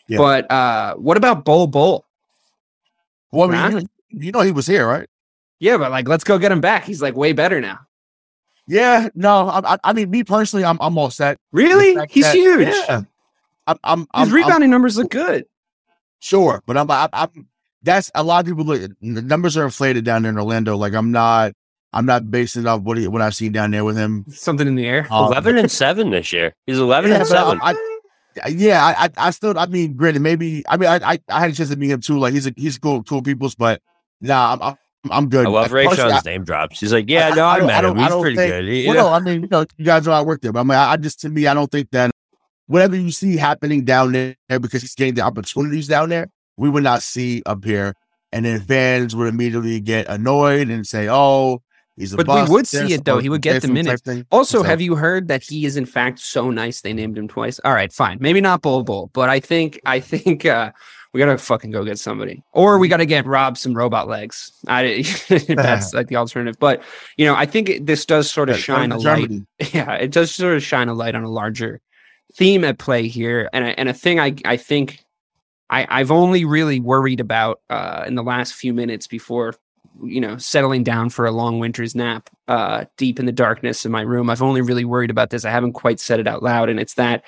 Yeah. 0.08 0.18
But 0.18 0.51
uh 0.51 0.96
what 0.96 1.18
about 1.18 1.46
Bol 1.46 1.68
Bol? 1.68 2.06
Well, 3.32 3.51
I 3.51 3.70
mean, 3.70 3.89
you, 4.10 4.20
you 4.25 4.32
know 4.32 4.41
he 4.41 4.51
was 4.51 4.68
here, 4.68 4.88
right? 4.88 5.08
Yeah, 5.60 5.77
but 5.77 5.91
like 5.91 6.08
let's 6.08 6.24
go 6.24 6.38
get 6.38 6.51
him 6.51 6.62
back. 6.62 6.86
He's 6.86 7.01
like 7.01 7.15
way 7.15 7.34
better 7.34 7.62
now. 7.62 7.80
Yeah, 8.68 9.10
no, 9.15 9.50
I, 9.50 9.77
I 9.84 9.94
mean, 9.94 10.10
me 10.10 10.24
personally, 10.24 10.63
I'm 10.63 10.77
I'm 10.80 10.98
all 10.98 11.10
set. 11.10 11.38
Really, 11.51 11.98
he's 12.10 12.25
that, 12.25 12.36
huge. 12.36 12.68
Yeah, 12.68 13.01
I'm, 13.68 13.77
I'm, 13.84 14.00
his 14.00 14.08
I'm, 14.13 14.32
rebounding 14.32 14.68
I'm, 14.68 14.72
numbers 14.72 14.98
look 14.98 15.12
good. 15.12 15.46
Sure, 16.20 16.62
but 16.65 16.77
I'm, 16.77 16.89
I'm, 16.89 17.10
I'm, 17.12 17.48
that's 17.84 18.12
a 18.15 18.24
lot 18.24 18.41
of 18.41 18.46
people. 18.46 18.63
Look, 18.63 18.82
the 19.01 19.22
numbers 19.22 19.58
are 19.58 19.65
inflated 19.65 20.06
down 20.06 20.22
there 20.22 20.32
in 20.32 20.38
Orlando. 20.38 20.77
Like 20.77 20.94
I'm 20.94 21.12
not, 21.12 21.53
I'm 21.91 22.06
not 22.06 22.30
basing 22.32 22.62
it 22.62 22.68
off 22.68 22.82
what 22.82 22.98
he, 22.98 23.08
what 23.08 23.22
I've 23.22 23.36
seen 23.36 23.51
down 23.51 23.72
there 23.72 23.84
with 23.84 23.98
him. 23.98 24.25
Something 24.30 24.68
in 24.68 24.75
the 24.75 24.88
air. 24.88 25.08
Um, 25.12 25.25
eleven 25.25 25.58
and 25.58 25.70
seven 25.70 26.12
this 26.12 26.32
year. 26.32 26.56
He's 26.65 26.77
eleven 26.77 27.12
yeah, 27.12 27.18
and 27.18 27.27
seven. 27.27 27.60
I, 27.62 27.75
I, 28.46 28.48
yeah, 28.48 28.86
I, 28.98 29.10
I 29.18 29.32
still, 29.32 29.60
I 29.60 29.65
mean, 29.65 29.96
granted, 29.96 30.22
maybe, 30.22 30.63
I 30.70 30.77
mean, 30.77 30.88
I, 30.88 31.00
I, 31.03 31.20
I 31.27 31.39
had 31.41 31.51
a 31.51 31.53
chance 31.53 31.70
to 31.70 31.75
meet 31.75 31.91
him 31.91 32.00
too. 32.00 32.18
Like 32.18 32.34
he's 32.34 32.48
a, 32.48 32.53
he's 32.56 32.77
cool, 32.77 33.03
cool 33.03 33.22
people's, 33.22 33.56
but 33.56 33.82
nah, 34.22 34.58
I'm, 34.62 34.77
I'm 35.10 35.29
good. 35.29 35.48
I 35.48 35.50
love 35.50 35.72
Rayshawn's 35.72 36.25
name 36.25 36.43
drops. 36.43 36.79
He's 36.79 36.93
like, 36.93 37.10
yeah, 37.10 37.29
no, 37.29 37.46
I, 37.46 37.58
I, 37.58 37.62
I 37.62 37.65
met 37.65 37.86
him. 37.86 37.98
He's 37.98 38.08
pretty 38.10 38.36
think, 38.36 38.51
good. 38.51 38.65
He, 38.65 38.88
well, 38.88 38.96
no, 38.96 39.13
I 39.13 39.20
mean, 39.20 39.41
you 39.41 39.48
know, 39.50 39.65
you 39.77 39.86
guys 39.86 40.05
know 40.05 40.12
I 40.12 40.22
work 40.22 40.41
there, 40.41 40.51
but 40.51 40.60
I 40.60 40.63
mean, 40.63 40.77
I, 40.77 40.96
just 40.98 41.22
to 41.22 41.29
me, 41.29 41.48
I 41.48 41.53
don't 41.55 41.72
think 41.72 41.89
that 41.91 42.12
whatever 42.67 42.96
you 42.96 43.10
see 43.12 43.36
happening 43.36 43.84
down 43.84 44.12
there 44.12 44.36
because 44.48 44.81
he's 44.81 44.93
getting 44.93 45.15
the 45.15 45.22
opportunities 45.22 45.88
down 45.88 46.10
there, 46.10 46.27
we 46.55 46.70
would 46.70 46.84
not 46.84 47.01
see 47.01 47.41
up 47.46 47.65
here. 47.65 47.96
and 48.31 48.46
then 48.46 48.62
fans 48.62 49.15
would 49.15 49.27
immediately 49.27 49.79
get 49.79 50.08
annoyed 50.08 50.70
and 50.70 50.88
say, 50.88 51.08
"Oh, 51.10 51.62
he's 51.98 52.13
a." 52.13 52.17
But 52.17 52.27
bust, 52.27 52.50
we 52.50 52.53
would 52.55 52.67
see 52.67 52.93
it 52.93 53.05
though. 53.05 53.20
He 53.20 53.29
would 53.29 53.41
get 53.41 53.62
the 53.62 53.67
different 53.67 54.05
minutes. 54.05 54.27
Also, 54.31 54.60
So- 54.60 54.63
have 54.63 54.81
you 54.81 54.96
heard 54.96 55.27
that 55.27 55.43
he 55.43 55.65
is 55.65 55.77
in 55.77 55.86
fact 55.86 56.20
so 56.20 56.50
nice 56.50 56.81
they 56.81 56.93
named 56.93 57.17
him 57.17 57.27
twice? 57.27 57.60
All 57.65 57.74
right, 57.74 57.91
fine. 57.91 58.17
Maybe 58.22 58.41
not 58.41 58.62
Bol 58.62 58.84
Bol, 58.84 59.10
but 59.13 59.29
I 59.29 59.39
think 59.39 59.79
I 59.86 60.00
think 60.00 60.46
uh 60.46 60.72
we 61.13 61.20
gotta 61.20 61.38
fucking 61.38 61.72
go 61.72 61.84
get 61.84 62.00
somebody, 62.00 62.44
or 62.53 62.77
we 62.77 62.88
gotta 62.88 63.06
get 63.06 63.25
Rob 63.25 63.58
some 63.58 63.74
robot 63.74 64.08
legs. 64.08 64.51
I 64.68 65.03
that's 65.48 65.94
like 65.94 66.08
the 66.08 66.15
alternative. 66.15 66.58
But 66.60 66.84
you 67.18 67.25
know, 67.25 67.36
I 67.36 67.46
think 67.46 67.70
it, 67.70 67.86
this 67.86 68.06
does 68.06 68.30
sort 68.30 68.50
of 68.50 68.56
Yeah, 68.56 68.62
shine 68.62 68.91
a 68.91 68.96
come 68.96 69.03
light. 69.03 69.30
Germany. 69.30 69.46
Yeah, 69.74 69.94
it 69.94 70.12
does 70.12 70.34
sort 70.34 70.56
of 70.56 70.63
shine 70.63 70.88
a 70.89 70.94
light 70.94 71.15
on 71.15 71.24
a 71.24 71.30
larger 71.30 71.82
theme 72.34 72.63
at 72.63 72.77
play 72.77 73.08
here, 73.08 73.50
and 73.53 73.65
a, 73.65 73.80
and 73.80 73.89
a 73.89 73.94
thing 73.94 74.20
I 74.20 74.36
I 74.46 74.58
think 74.58 75.03
I 75.70 75.86
I've 75.89 76.12
only 76.12 76.46
really 76.46 76.80
worried 76.80 77.20
about 77.20 77.62
uh 77.70 78.06
in 78.08 78.15
the 78.15 78.24
last 78.24 78.53
few 78.53 78.74
minutes 78.74 79.08
before 79.08 79.56
you 80.03 80.22
know 80.22 80.38
settling 80.38 80.84
down 80.84 81.10
for 81.10 81.25
a 81.25 81.32
long 81.32 81.60
winter's 81.60 81.96
nap 81.96 82.30
uh 82.48 82.86
deep 82.96 83.20
in 83.20 83.25
the 83.25 83.32
darkness 83.32 83.86
in 83.86 83.91
my 83.91 84.01
room 84.01 84.30
i've 84.30 84.41
only 84.41 84.62
really 84.62 84.86
worried 84.86 85.10
about 85.12 85.32
this 85.32 85.44
i 85.44 85.51
haven't 85.51 85.74
quite 85.74 86.00
said 86.00 86.18
it 86.20 86.27
out 86.27 86.41
loud 86.41 86.70
and 86.70 86.80
it's 86.80 86.94
that 86.94 87.24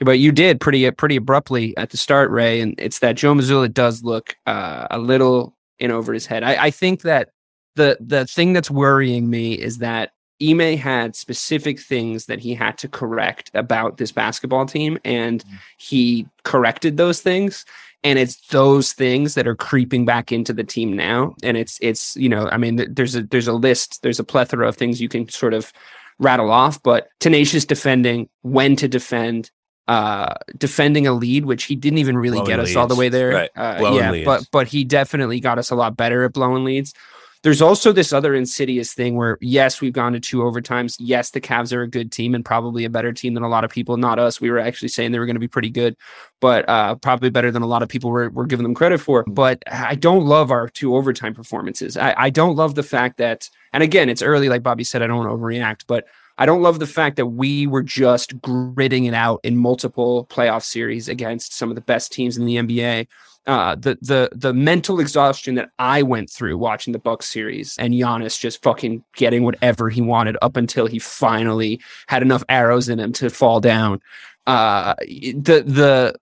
but 0.00 0.18
you 0.18 0.32
did 0.32 0.60
pretty 0.60 0.90
pretty 0.92 1.16
abruptly 1.16 1.76
at 1.76 1.90
the 1.90 1.96
start 1.96 2.30
ray 2.30 2.60
and 2.60 2.74
it's 2.78 3.00
that 3.00 3.16
joe 3.16 3.34
mazzulla 3.34 3.72
does 3.72 4.02
look 4.02 4.36
uh 4.46 4.86
a 4.90 4.98
little 4.98 5.54
in 5.80 5.90
over 5.90 6.12
his 6.12 6.26
head. 6.26 6.44
I, 6.44 6.66
I 6.66 6.70
think 6.70 7.02
that 7.02 7.30
the 7.74 7.96
the 7.98 8.26
thing 8.26 8.52
that's 8.52 8.70
worrying 8.70 9.28
me 9.28 9.54
is 9.54 9.78
that 9.78 10.12
Ime 10.42 10.76
had 10.78 11.16
specific 11.16 11.80
things 11.80 12.26
that 12.26 12.38
he 12.38 12.54
had 12.54 12.78
to 12.78 12.88
correct 12.88 13.50
about 13.52 13.96
this 13.96 14.12
basketball 14.12 14.66
team, 14.66 14.98
and 15.04 15.44
he 15.78 16.26
corrected 16.44 16.96
those 16.96 17.20
things 17.20 17.64
and 18.02 18.18
it's 18.18 18.36
those 18.48 18.94
things 18.94 19.34
that 19.34 19.46
are 19.46 19.54
creeping 19.54 20.06
back 20.06 20.32
into 20.32 20.54
the 20.54 20.64
team 20.64 20.96
now. 20.96 21.34
And 21.42 21.56
it's 21.56 21.78
it's 21.82 22.16
you 22.16 22.28
know 22.28 22.48
i 22.50 22.56
mean 22.56 22.76
there's 22.94 23.16
a 23.16 23.22
there's 23.22 23.48
a 23.48 23.52
list 23.52 24.02
there's 24.02 24.20
a 24.20 24.24
plethora 24.24 24.68
of 24.68 24.76
things 24.76 25.00
you 25.00 25.08
can 25.08 25.28
sort 25.28 25.54
of 25.54 25.72
rattle 26.18 26.50
off 26.50 26.82
but 26.82 27.08
tenacious 27.18 27.64
defending 27.64 28.28
when 28.42 28.76
to 28.76 28.86
defend 28.86 29.50
uh 29.90 30.34
defending 30.56 31.06
a 31.06 31.12
lead 31.12 31.44
which 31.44 31.64
he 31.64 31.74
didn't 31.74 31.98
even 31.98 32.16
really 32.16 32.38
Blowing 32.38 32.48
get 32.48 32.60
us 32.60 32.76
all 32.76 32.86
the 32.86 32.94
way 33.02 33.08
there 33.08 33.30
Right. 33.30 33.50
uh, 33.56 33.92
yeah 33.94 34.10
leads. 34.12 34.24
but 34.30 34.48
but 34.52 34.66
he 34.68 34.84
definitely 34.84 35.40
got 35.40 35.58
us 35.58 35.70
a 35.70 35.74
lot 35.74 35.96
better 35.96 36.24
at 36.24 36.32
blowing 36.32 36.64
leads 36.64 36.94
there's 37.42 37.62
also 37.62 37.90
this 37.90 38.12
other 38.12 38.34
insidious 38.34 38.92
thing 38.92 39.16
where 39.16 39.38
yes 39.40 39.80
we've 39.80 39.94
gone 39.94 40.12
to 40.12 40.20
two 40.20 40.40
overtimes 40.48 40.96
yes 40.98 41.30
the 41.30 41.40
Cavs 41.40 41.72
are 41.72 41.82
a 41.82 41.88
good 41.88 42.12
team 42.12 42.34
and 42.36 42.44
probably 42.44 42.84
a 42.84 42.90
better 42.90 43.12
team 43.12 43.32
than 43.34 43.42
a 43.42 43.48
lot 43.48 43.64
of 43.64 43.70
people 43.70 43.96
not 43.96 44.18
us 44.18 44.40
we 44.42 44.50
were 44.50 44.58
actually 44.58 44.88
saying 44.88 45.10
they 45.10 45.18
were 45.18 45.26
going 45.26 45.40
to 45.40 45.46
be 45.48 45.48
pretty 45.56 45.70
good 45.70 45.96
but 46.40 46.68
uh, 46.68 46.94
probably 46.96 47.30
better 47.30 47.50
than 47.50 47.62
a 47.62 47.66
lot 47.66 47.82
of 47.82 47.88
people 47.88 48.10
were, 48.10 48.30
were 48.30 48.46
giving 48.46 48.64
them 48.64 48.74
credit 48.74 48.98
for. 48.98 49.24
But 49.26 49.62
I 49.70 49.94
don't 49.94 50.24
love 50.24 50.50
our 50.50 50.68
two 50.70 50.96
overtime 50.96 51.34
performances. 51.34 51.98
I, 51.98 52.14
I 52.16 52.30
don't 52.30 52.56
love 52.56 52.74
the 52.74 52.82
fact 52.82 53.18
that, 53.18 53.50
and 53.74 53.82
again, 53.82 54.08
it's 54.08 54.22
early, 54.22 54.48
like 54.48 54.62
Bobby 54.62 54.84
said, 54.84 55.02
I 55.02 55.06
don't 55.06 55.18
want 55.18 55.28
to 55.28 55.36
overreact, 55.36 55.84
but 55.86 56.06
I 56.40 56.46
don't 56.46 56.62
love 56.62 56.78
the 56.78 56.86
fact 56.86 57.16
that 57.16 57.26
we 57.26 57.66
were 57.66 57.82
just 57.82 58.40
gritting 58.40 59.04
it 59.04 59.12
out 59.12 59.40
in 59.44 59.58
multiple 59.58 60.26
playoff 60.30 60.62
series 60.62 61.06
against 61.06 61.54
some 61.54 61.68
of 61.68 61.74
the 61.74 61.82
best 61.82 62.12
teams 62.12 62.38
in 62.38 62.46
the 62.46 62.56
NBA. 62.56 63.06
Uh, 63.46 63.74
the 63.74 63.98
the 64.00 64.30
the 64.32 64.54
mental 64.54 65.00
exhaustion 65.00 65.54
that 65.56 65.68
I 65.78 66.02
went 66.02 66.30
through 66.30 66.56
watching 66.56 66.92
the 66.92 66.98
Bucks 66.98 67.28
series 67.28 67.76
and 67.78 67.92
Giannis 67.92 68.40
just 68.40 68.62
fucking 68.62 69.04
getting 69.16 69.44
whatever 69.44 69.90
he 69.90 70.00
wanted 70.00 70.36
up 70.40 70.56
until 70.56 70.86
he 70.86 70.98
finally 70.98 71.78
had 72.06 72.22
enough 72.22 72.44
arrows 72.48 72.88
in 72.88 72.98
him 72.98 73.12
to 73.14 73.28
fall 73.28 73.60
down. 73.60 74.00
Uh, 74.46 74.94
the 74.98 75.62
the 75.66 76.14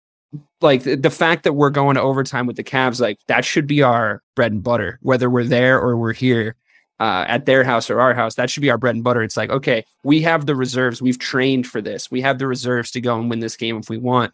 like 0.60 0.82
the, 0.82 1.10
fact 1.10 1.44
that 1.44 1.52
we're 1.52 1.70
going 1.70 1.94
to 1.94 2.02
overtime 2.02 2.46
with 2.46 2.56
the 2.56 2.64
Cavs, 2.64 3.00
like 3.00 3.18
that 3.28 3.44
should 3.44 3.68
be 3.68 3.82
our 3.82 4.22
bread 4.34 4.50
and 4.50 4.62
butter, 4.62 4.98
whether 5.02 5.30
we're 5.30 5.44
there 5.44 5.80
or 5.80 5.96
we're 5.96 6.12
here 6.12 6.56
uh, 7.00 7.24
at 7.28 7.46
their 7.46 7.64
house 7.64 7.90
or 7.90 8.00
our 8.00 8.14
house. 8.14 8.34
That 8.34 8.50
should 8.50 8.60
be 8.60 8.70
our 8.70 8.78
bread 8.78 8.94
and 8.94 9.04
butter. 9.04 9.22
It's 9.22 9.36
like, 9.36 9.50
okay, 9.50 9.84
we 10.04 10.20
have 10.22 10.46
the 10.46 10.56
reserves. 10.56 11.00
We've 11.00 11.18
trained 11.18 11.66
for 11.66 11.80
this. 11.80 12.10
We 12.10 12.20
have 12.22 12.38
the 12.38 12.46
reserves 12.46 12.90
to 12.92 13.00
go 13.00 13.18
and 13.18 13.30
win 13.30 13.40
this 13.40 13.56
game 13.56 13.76
if 13.76 13.88
we 13.88 13.98
want. 13.98 14.32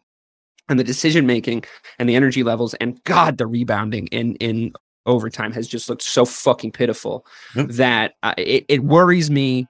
And 0.68 0.78
the 0.78 0.84
decision 0.84 1.26
making 1.26 1.64
and 1.98 2.08
the 2.08 2.16
energy 2.16 2.42
levels 2.42 2.72
and 2.74 3.02
God, 3.04 3.36
the 3.36 3.46
rebounding 3.46 4.06
in 4.08 4.36
in 4.36 4.72
overtime 5.06 5.52
has 5.52 5.68
just 5.68 5.90
looked 5.90 6.02
so 6.02 6.24
fucking 6.24 6.72
pitiful 6.72 7.26
Yep. 7.54 7.68
that 7.68 8.14
uh, 8.22 8.32
it, 8.38 8.64
it 8.68 8.82
worries 8.84 9.30
me 9.30 9.66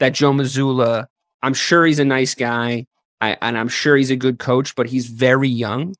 that 0.00 0.12
Joe 0.12 0.32
Mazzulla. 0.32 1.06
I'm 1.42 1.54
sure 1.54 1.86
he's 1.86 1.98
a 1.98 2.04
nice 2.04 2.34
guy. 2.34 2.86
I, 3.22 3.38
and 3.40 3.56
I'm 3.56 3.68
sure 3.68 3.96
he's 3.96 4.10
a 4.10 4.16
good 4.16 4.38
coach, 4.38 4.74
but 4.74 4.86
he's 4.86 5.06
very 5.06 5.48
young 5.48 5.94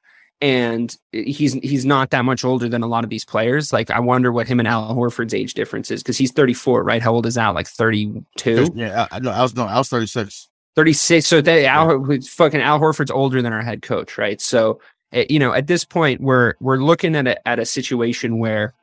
and 0.44 0.94
he's 1.12 1.54
he's 1.54 1.86
not 1.86 2.10
that 2.10 2.26
much 2.26 2.44
older 2.44 2.68
than 2.68 2.82
a 2.82 2.86
lot 2.86 3.02
of 3.02 3.08
these 3.08 3.24
players. 3.24 3.72
Like 3.72 3.90
I 3.90 3.98
wonder 3.98 4.30
what 4.30 4.46
him 4.46 4.58
and 4.58 4.68
Al 4.68 4.94
Horford's 4.94 5.32
age 5.32 5.54
difference 5.54 5.90
is 5.90 6.02
because 6.02 6.18
he's 6.18 6.32
34, 6.32 6.84
right? 6.84 7.00
How 7.00 7.14
old 7.14 7.24
is 7.24 7.38
Al? 7.38 7.54
Like 7.54 7.66
32, 7.66 8.72
Yeah, 8.74 9.08
I, 9.10 9.20
know. 9.20 9.30
I 9.30 9.40
was 9.40 9.56
no, 9.56 9.64
I 9.64 9.78
was 9.78 9.88
thirty 9.88 10.06
six. 10.06 10.50
36. 10.76 11.26
So 11.26 11.40
they 11.40 11.64
Al 11.64 12.04
fucking 12.28 12.60
Al 12.60 12.78
Horford's 12.78 13.10
older 13.10 13.40
than 13.40 13.54
our 13.54 13.62
head 13.62 13.80
coach, 13.80 14.18
right? 14.18 14.38
So 14.38 14.80
eh, 15.12 15.24
you 15.30 15.38
know, 15.38 15.54
at 15.54 15.66
this 15.66 15.82
point, 15.84 16.20
we're 16.20 16.54
we're 16.60 16.76
looking 16.76 17.16
at 17.16 17.26
a 17.26 17.48
at 17.48 17.58
a 17.58 17.64
situation 17.64 18.38
where 18.38 18.74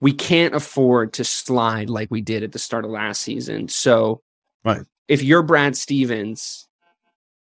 we 0.00 0.12
can't 0.12 0.54
afford 0.54 1.12
to 1.12 1.22
slide 1.24 1.90
like 1.90 2.10
we 2.10 2.22
did 2.22 2.42
at 2.42 2.50
the 2.50 2.58
start 2.58 2.84
of 2.84 2.90
last 2.90 3.20
season. 3.20 3.68
So 3.68 4.20
Right. 4.64 4.82
if 5.06 5.22
you're 5.22 5.42
Brad 5.42 5.76
Stevens, 5.76 6.67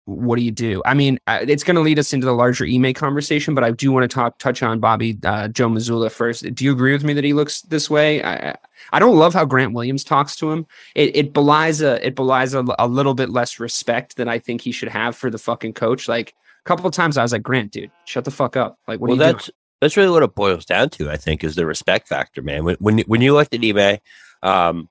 what 0.05 0.37
do 0.37 0.43
you 0.43 0.51
do? 0.51 0.81
I 0.85 0.93
mean, 0.93 1.19
uh, 1.27 1.39
it's 1.47 1.63
going 1.63 1.75
to 1.75 1.81
lead 1.81 1.99
us 1.99 2.11
into 2.13 2.25
the 2.25 2.33
larger 2.33 2.65
Ime 2.65 2.93
conversation, 2.93 3.53
but 3.53 3.63
I 3.63 3.71
do 3.71 3.91
want 3.91 4.09
to 4.09 4.13
talk 4.13 4.39
touch 4.39 4.63
on 4.63 4.79
Bobby 4.79 5.17
uh, 5.23 5.47
Joe 5.47 5.69
Mazzulla 5.69 6.11
first. 6.11 6.53
Do 6.55 6.65
you 6.65 6.71
agree 6.71 6.91
with 6.91 7.03
me 7.03 7.13
that 7.13 7.23
he 7.23 7.33
looks 7.33 7.61
this 7.61 7.89
way? 7.89 8.21
I, 8.23 8.55
I- 8.91 8.99
don't 8.99 9.15
love 9.15 9.33
how 9.33 9.45
Grant 9.45 9.73
Williams 9.73 10.03
talks 10.03 10.35
to 10.37 10.51
him. 10.51 10.65
It, 10.95 11.15
it 11.15 11.33
belies 11.33 11.81
a 11.81 12.05
it 12.05 12.15
belies 12.15 12.53
a, 12.53 12.65
a 12.79 12.87
little 12.87 13.13
bit 13.13 13.29
less 13.29 13.59
respect 13.59 14.15
than 14.17 14.27
I 14.27 14.39
think 14.39 14.61
he 14.61 14.71
should 14.71 14.89
have 14.89 15.15
for 15.15 15.29
the 15.29 15.37
fucking 15.37 15.73
coach. 15.73 16.07
Like 16.07 16.33
a 16.65 16.67
couple 16.67 16.87
of 16.87 16.93
times, 16.93 17.17
I 17.17 17.21
was 17.21 17.31
like, 17.31 17.43
Grant, 17.43 17.71
dude, 17.71 17.91
shut 18.05 18.25
the 18.25 18.31
fuck 18.31 18.57
up. 18.57 18.79
Like, 18.87 18.99
what 18.99 19.09
well, 19.09 19.21
are 19.21 19.27
you 19.27 19.33
that's 19.33 19.51
that's 19.81 19.97
really 19.97 20.11
what 20.11 20.23
it 20.23 20.35
boils 20.35 20.65
down 20.65 20.89
to. 20.91 21.09
I 21.11 21.17
think 21.17 21.43
is 21.43 21.55
the 21.55 21.65
respect 21.65 22.07
factor, 22.07 22.41
man. 22.41 22.63
When 22.63 22.75
when, 22.79 22.99
when 22.99 23.21
you 23.21 23.33
looked 23.33 23.53
at 23.53 23.63
Ime, 23.63 23.99
um, 24.41 24.89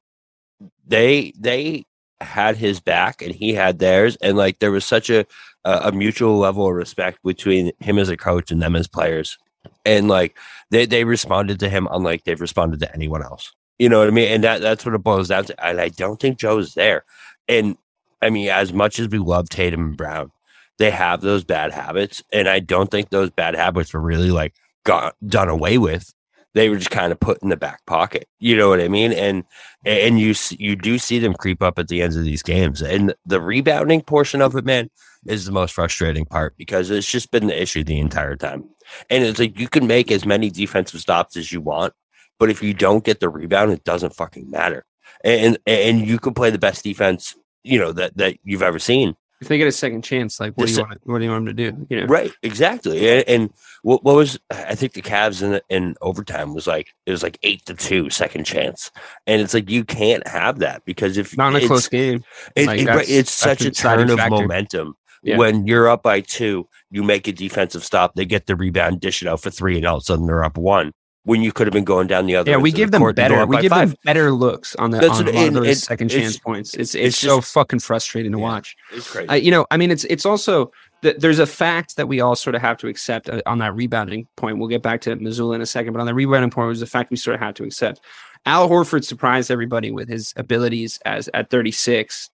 they 0.87 1.33
they 1.38 1.85
had 2.20 2.56
his 2.56 2.80
back 2.80 3.22
and 3.22 3.35
he 3.35 3.54
had 3.54 3.78
theirs, 3.78 4.16
and 4.16 4.37
like 4.37 4.59
there 4.59 4.72
was 4.72 4.85
such 4.85 5.11
a 5.11 5.26
a, 5.64 5.92
mutual 5.92 6.38
level 6.38 6.66
of 6.66 6.74
respect 6.74 7.22
between 7.22 7.70
him 7.80 7.98
as 7.98 8.09
a 8.09 8.16
coach 8.16 8.50
and 8.50 8.62
them 8.62 8.76
as 8.76 8.88
players, 8.88 9.38
and 9.85 10.09
like 10.09 10.37
they 10.70 10.87
they 10.87 11.04
responded 11.04 11.61
to 11.61 11.68
him 11.68 11.88
unlike 11.90 12.24
they've 12.24 12.40
responded 12.40 12.80
to 12.80 12.92
anyone 12.94 13.22
else. 13.22 13.52
You 13.78 13.88
know 13.88 13.98
what 13.98 14.09
I 14.09 14.11
mean? 14.11 14.28
And 14.28 14.44
that 14.44 14.61
that's 14.61 14.85
what 14.85 14.94
it 14.94 15.02
boils 15.02 15.28
down 15.28 15.44
to. 15.46 15.66
And 15.66 15.80
I 15.80 15.88
don't 15.88 16.20
think 16.20 16.38
Joe's 16.38 16.74
there. 16.74 17.04
And 17.48 17.76
I 18.22 18.30
mean, 18.30 18.48
as 18.48 18.72
much 18.72 18.98
as 18.98 19.09
we 19.09 19.18
love 19.18 19.48
Tatum 19.48 19.80
and 19.80 19.96
Brown, 19.96 20.30
they 20.78 20.90
have 20.90 21.20
those 21.20 21.44
bad 21.44 21.72
habits, 21.72 22.22
and 22.33 22.48
I 22.48 22.61
don't 22.61 22.90
think 22.90 23.11
those 23.11 23.30
bad 23.30 23.54
habits 23.54 23.92
were 23.92 24.00
really 24.00 24.30
like 24.30 24.54
got 24.85 25.14
done 25.26 25.48
away 25.48 25.78
with. 25.78 26.12
They 26.55 26.69
were 26.69 26.77
just 26.77 26.91
kind 26.91 27.13
of 27.13 27.21
put 27.21 27.43
in 27.43 27.49
the 27.49 27.57
back 27.57 27.85
pocket. 27.87 28.29
You 28.39 28.57
know 28.57 28.69
what 28.69 28.81
I 28.81 28.89
mean? 28.89 29.13
And 29.13 29.45
and 29.85 30.19
you 30.19 30.35
you 30.51 30.77
do 30.77 30.99
see 30.99 31.19
them 31.19 31.35
creep 31.35 31.63
up 31.63 31.79
at 31.79 31.89
the 31.89 32.03
ends 32.03 32.17
of 32.17 32.25
these 32.25 32.43
games, 32.43 32.83
and 32.83 33.15
the 33.25 33.41
rebounding 33.41 34.03
portion 34.03 34.43
of 34.43 34.57
it, 34.57 34.65
man, 34.65 34.91
is 35.27 35.45
the 35.47 35.53
most 35.53 35.75
frustrating 35.75 36.25
part 36.25 36.57
because 36.57 36.91
it's 36.91 37.11
just 37.11 37.31
been 37.31 37.47
the 37.47 37.63
issue 37.63 37.85
the 37.85 38.01
entire 38.01 38.37
time. 38.37 38.65
And 39.09 39.25
it's 39.25 39.39
like 39.39 39.59
you 39.59 39.69
can 39.69 39.87
make 39.87 40.11
as 40.11 40.27
many 40.27 40.51
defensive 40.51 41.01
stops 41.01 41.37
as 41.37 41.53
you 41.53 41.61
want, 41.61 41.93
but 42.39 42.51
if 42.51 42.63
you 42.63 42.75
don't 42.75 43.05
get 43.05 43.21
the 43.21 43.29
rebound, 43.29 43.71
it 43.73 43.85
doesn't 43.85 44.17
fucking 44.17 44.51
matter. 44.51 44.85
And 45.23 45.59
and 45.67 46.07
you 46.07 46.19
can 46.19 46.35
play 46.35 46.51
the 46.51 46.59
best 46.59 46.83
defense, 46.83 47.37
you 47.63 47.79
know 47.79 47.93
that 47.93 48.17
that 48.17 48.39
you've 48.43 48.63
ever 48.63 48.79
seen. 48.79 49.15
If 49.40 49.48
they 49.48 49.59
get 49.59 49.66
a 49.66 49.72
second 49.72 50.03
chance, 50.03 50.38
like 50.40 50.53
what 50.55 50.66
do 50.68 50.72
you 50.74 50.81
want? 50.81 51.00
What 51.05 51.18
do 51.18 51.24
you 51.24 51.31
want 51.31 51.46
them 51.46 51.57
to 51.57 51.70
do? 51.72 51.87
You 51.88 52.00
know, 52.00 52.07
Right, 52.07 52.31
exactly. 52.42 53.09
And, 53.09 53.29
and 53.29 53.55
what, 53.83 54.05
what 54.05 54.14
was 54.16 54.38
I 54.50 54.74
think 54.74 54.92
the 54.92 55.03
Cavs 55.03 55.42
in 55.42 55.61
in 55.68 55.94
overtime 56.03 56.55
was 56.55 56.66
like 56.66 56.88
it 57.07 57.11
was 57.11 57.22
like 57.22 57.38
eight 57.42 57.64
to 57.66 57.74
two 57.74 58.11
second 58.11 58.44
chance, 58.44 58.90
and 59.26 59.40
it's 59.40 59.55
like 59.55 59.70
you 59.70 59.85
can't 59.85 60.26
have 60.29 60.59
that 60.59 60.85
because 60.85 61.16
if 61.16 61.37
not 61.37 61.55
in 61.57 61.64
a 61.64 61.66
close 61.66 61.88
game. 61.88 62.22
it- 62.57 62.66
Like, 62.66 62.81
it- 62.81 62.87
right, 62.88 63.09
it's 63.09 63.31
such 63.33 63.64
a 63.64 63.68
a 63.68 63.70
turn 63.70 64.11
of 64.11 64.18
factor. 64.18 64.31
momentum. 64.31 64.94
Yeah. 65.22 65.37
When 65.37 65.66
you're 65.66 65.87
up 65.88 66.03
by 66.03 66.22
two, 66.22 66.66
you 66.90 67.03
make 67.03 67.29
a 67.29 67.33
defensive 67.33 67.85
stop. 67.85 68.14
They 68.14 68.24
get 68.24 68.46
the 68.46 68.57
rebound, 68.57 69.00
dish 69.00 69.20
it 69.20 69.29
out 69.29 69.42
for 69.42 69.50
three, 69.50 69.76
and 69.76 69.85
all 69.87 69.96
of 69.98 70.00
a 70.00 70.05
sudden 70.05 70.26
they're 70.26 70.42
up 70.44 70.57
one. 70.57 70.92
When 71.24 71.42
you 71.42 71.52
could 71.52 71.66
have 71.66 71.74
been 71.74 71.85
going 71.85 72.06
down 72.06 72.24
the 72.26 72.35
other. 72.37 72.50
Way, 72.50 72.56
yeah, 72.56 72.62
we 72.62 72.72
give 72.72 72.88
the 72.90 72.92
them 72.92 73.02
court 73.02 73.18
and 73.18 73.28
go 73.28 73.35
better. 73.37 73.46
We 73.46 73.61
give 73.61 73.70
five. 73.70 73.90
them 73.90 73.98
better 74.04 74.33
looks 74.33 74.74
on 74.76 74.90
the 74.90 74.98
That's 75.00 75.18
on 75.18 75.26
what- 75.26 75.35
a 75.35 75.38
lot 75.38 75.48
of 75.48 75.54
those 75.54 75.66
and 75.66 75.76
second 75.76 76.09
chance 76.09 76.38
points. 76.38 76.72
It's 76.74 76.94
it's, 76.94 77.09
it's 77.09 77.18
so 77.18 77.40
just- 77.40 77.52
fucking 77.52 77.80
frustrating 77.80 78.33
to 78.33 78.38
Yeah. 78.38 78.42
watch. 78.44 78.74
It's 78.92 79.11
crazy. 79.11 79.28
Uh, 79.28 79.35
you 79.35 79.50
know, 79.50 79.66
I 79.70 79.76
mean, 79.76 79.90
it's 79.90 80.04
it's 80.04 80.24
also 80.24 80.72
th- 81.02 81.16
there's 81.18 81.38
a 81.38 81.46
fact 81.46 81.96
that 81.96 82.09
we 82.09 82.22
all 82.22 82.35
sort 82.37 82.54
of 82.54 82.62
have 82.62 82.78
to 82.78 82.88
accept 82.88 83.28
uh, 83.28 83.42
on 83.44 83.59
that 83.59 83.74
rebounding 83.74 84.28
point. 84.37 84.56
We'll 84.59 84.68
get 84.68 84.83
back 84.83 85.02
to 85.02 85.16
Mazzulla 85.16 85.56
in 85.56 85.61
a 85.61 85.66
second, 85.66 85.92
but 85.92 86.00
on 86.00 86.06
the 86.06 86.14
rebounding 86.14 86.50
point 86.50 86.68
was 86.68 86.80
a 86.80 86.87
fact 86.87 87.11
we 87.11 87.18
sort 87.18 87.35
of 87.35 87.40
have 87.40 87.54
to 87.56 87.64
accept. 87.64 88.00
Al 88.46 88.70
Horford 88.70 89.04
surprised 89.04 89.50
everybody 89.50 89.90
with 89.90 90.09
his 90.09 90.33
abilities 90.37 90.98
as 91.04 91.28
at 91.35 91.50
36 91.50 92.30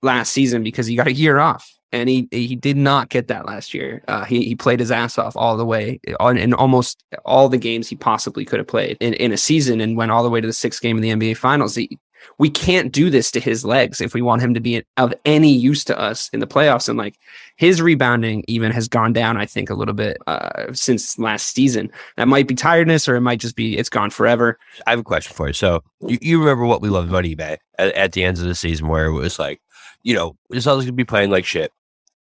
last 0.00 0.32
season 0.32 0.62
because 0.62 0.86
he 0.86 0.96
got 0.96 1.06
a 1.06 1.12
year 1.12 1.38
off. 1.38 1.70
And 1.92 2.08
he 2.08 2.28
he 2.30 2.56
did 2.56 2.76
not 2.76 3.10
get 3.10 3.28
that 3.28 3.46
last 3.46 3.74
year. 3.74 4.02
Uh, 4.08 4.24
he 4.24 4.44
he 4.44 4.54
played 4.54 4.80
his 4.80 4.90
ass 4.90 5.18
off 5.18 5.36
all 5.36 5.56
the 5.56 5.66
way 5.66 6.00
on 6.18 6.38
in 6.38 6.54
almost 6.54 7.04
all 7.24 7.48
the 7.48 7.58
games 7.58 7.88
he 7.88 7.96
possibly 7.96 8.44
could 8.44 8.58
have 8.58 8.66
played 8.66 8.96
in, 9.00 9.14
in 9.14 9.32
a 9.32 9.36
season, 9.36 9.80
and 9.80 9.96
went 9.96 10.10
all 10.10 10.22
the 10.22 10.30
way 10.30 10.40
to 10.40 10.46
the 10.46 10.52
sixth 10.52 10.80
game 10.80 10.96
of 10.96 11.02
the 11.02 11.10
NBA 11.10 11.36
Finals. 11.36 11.74
He, 11.74 11.98
we 12.38 12.50
can't 12.50 12.92
do 12.92 13.10
this 13.10 13.30
to 13.32 13.40
his 13.40 13.64
legs 13.64 14.00
if 14.00 14.14
we 14.14 14.22
want 14.22 14.42
him 14.42 14.54
to 14.54 14.60
be 14.60 14.82
of 14.96 15.14
any 15.24 15.52
use 15.52 15.84
to 15.84 15.98
us 15.98 16.28
in 16.32 16.40
the 16.40 16.46
playoffs. 16.46 16.88
And 16.88 16.98
like 16.98 17.18
his 17.56 17.82
rebounding 17.82 18.44
even 18.48 18.72
has 18.72 18.88
gone 18.88 19.12
down, 19.12 19.36
I 19.36 19.46
think, 19.46 19.70
a 19.70 19.74
little 19.74 19.94
bit 19.94 20.16
uh, 20.26 20.72
since 20.72 21.18
last 21.18 21.54
season. 21.54 21.90
That 22.16 22.28
might 22.28 22.48
be 22.48 22.54
tiredness, 22.54 23.08
or 23.08 23.16
it 23.16 23.20
might 23.20 23.40
just 23.40 23.56
be 23.56 23.76
it's 23.76 23.88
gone 23.88 24.10
forever. 24.10 24.58
I 24.86 24.90
have 24.90 25.00
a 25.00 25.04
question 25.04 25.34
for 25.34 25.48
you. 25.48 25.52
So 25.52 25.82
you, 26.00 26.18
you 26.20 26.40
remember 26.40 26.64
what 26.64 26.82
we 26.82 26.88
loved 26.88 27.10
about 27.10 27.24
Ime 27.24 27.40
at, 27.40 27.60
at 27.78 28.12
the 28.12 28.24
end 28.24 28.38
of 28.38 28.44
the 28.44 28.54
season, 28.54 28.88
where 28.88 29.06
it 29.06 29.12
was 29.12 29.38
like, 29.38 29.60
you 30.02 30.14
know, 30.14 30.36
this 30.50 30.66
other's 30.66 30.84
gonna 30.84 30.94
be 30.94 31.04
playing 31.04 31.30
like 31.30 31.44
shit, 31.44 31.72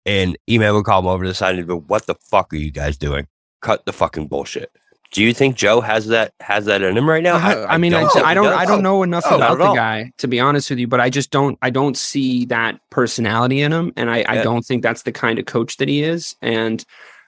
and 0.06 0.38
Ime 0.50 0.74
would 0.74 0.86
call 0.86 1.00
him 1.00 1.08
over 1.08 1.24
to 1.24 1.30
the 1.30 1.36
side 1.36 1.58
and 1.58 1.68
go, 1.68 1.80
"What 1.80 2.06
the 2.06 2.16
fuck 2.16 2.54
are 2.54 2.58
you 2.58 2.72
guys 2.72 2.98
doing? 2.98 3.28
Cut 3.62 3.86
the 3.86 3.94
fucking 3.94 4.28
bullshit." 4.28 4.72
Do 5.12 5.22
you 5.22 5.34
think 5.34 5.58
Joe 5.58 5.82
has 5.82 6.08
that 6.08 6.34
has 6.40 6.66
that 6.66 6.82
in 6.82 6.98
him 6.98 7.08
right 7.08 7.22
now? 7.22 7.36
I, 7.36 7.54
I, 7.54 7.74
I 7.74 7.78
mean, 7.78 7.92
don't, 7.92 8.16
I, 8.18 8.34
don't, 8.34 8.48
I 8.48 8.66
don't 8.66 8.82
know 8.82 9.04
enough 9.04 9.30
about 9.30 9.58
the 9.58 9.74
guy 9.74 10.12
to 10.20 10.28
be 10.28 10.40
honest 10.40 10.70
with 10.70 10.80
you, 10.80 10.88
but 10.88 11.02
I 11.02 11.10
just 11.10 11.32
don't, 11.32 11.58
I 11.62 11.70
don't 11.70 11.98
see 11.98 12.46
that 12.46 12.80
personality 12.92 13.62
in 13.62 13.74
him, 13.74 13.92
and 13.98 14.10
I, 14.10 14.20
yeah. 14.20 14.32
I 14.32 14.44
don't 14.44 14.66
think 14.66 14.84
that's 14.84 15.02
the 15.04 15.12
kind 15.12 15.38
of 15.38 15.46
coach 15.46 15.78
that 15.78 15.90
he 15.90 16.02
is. 16.02 16.36
And 16.42 16.86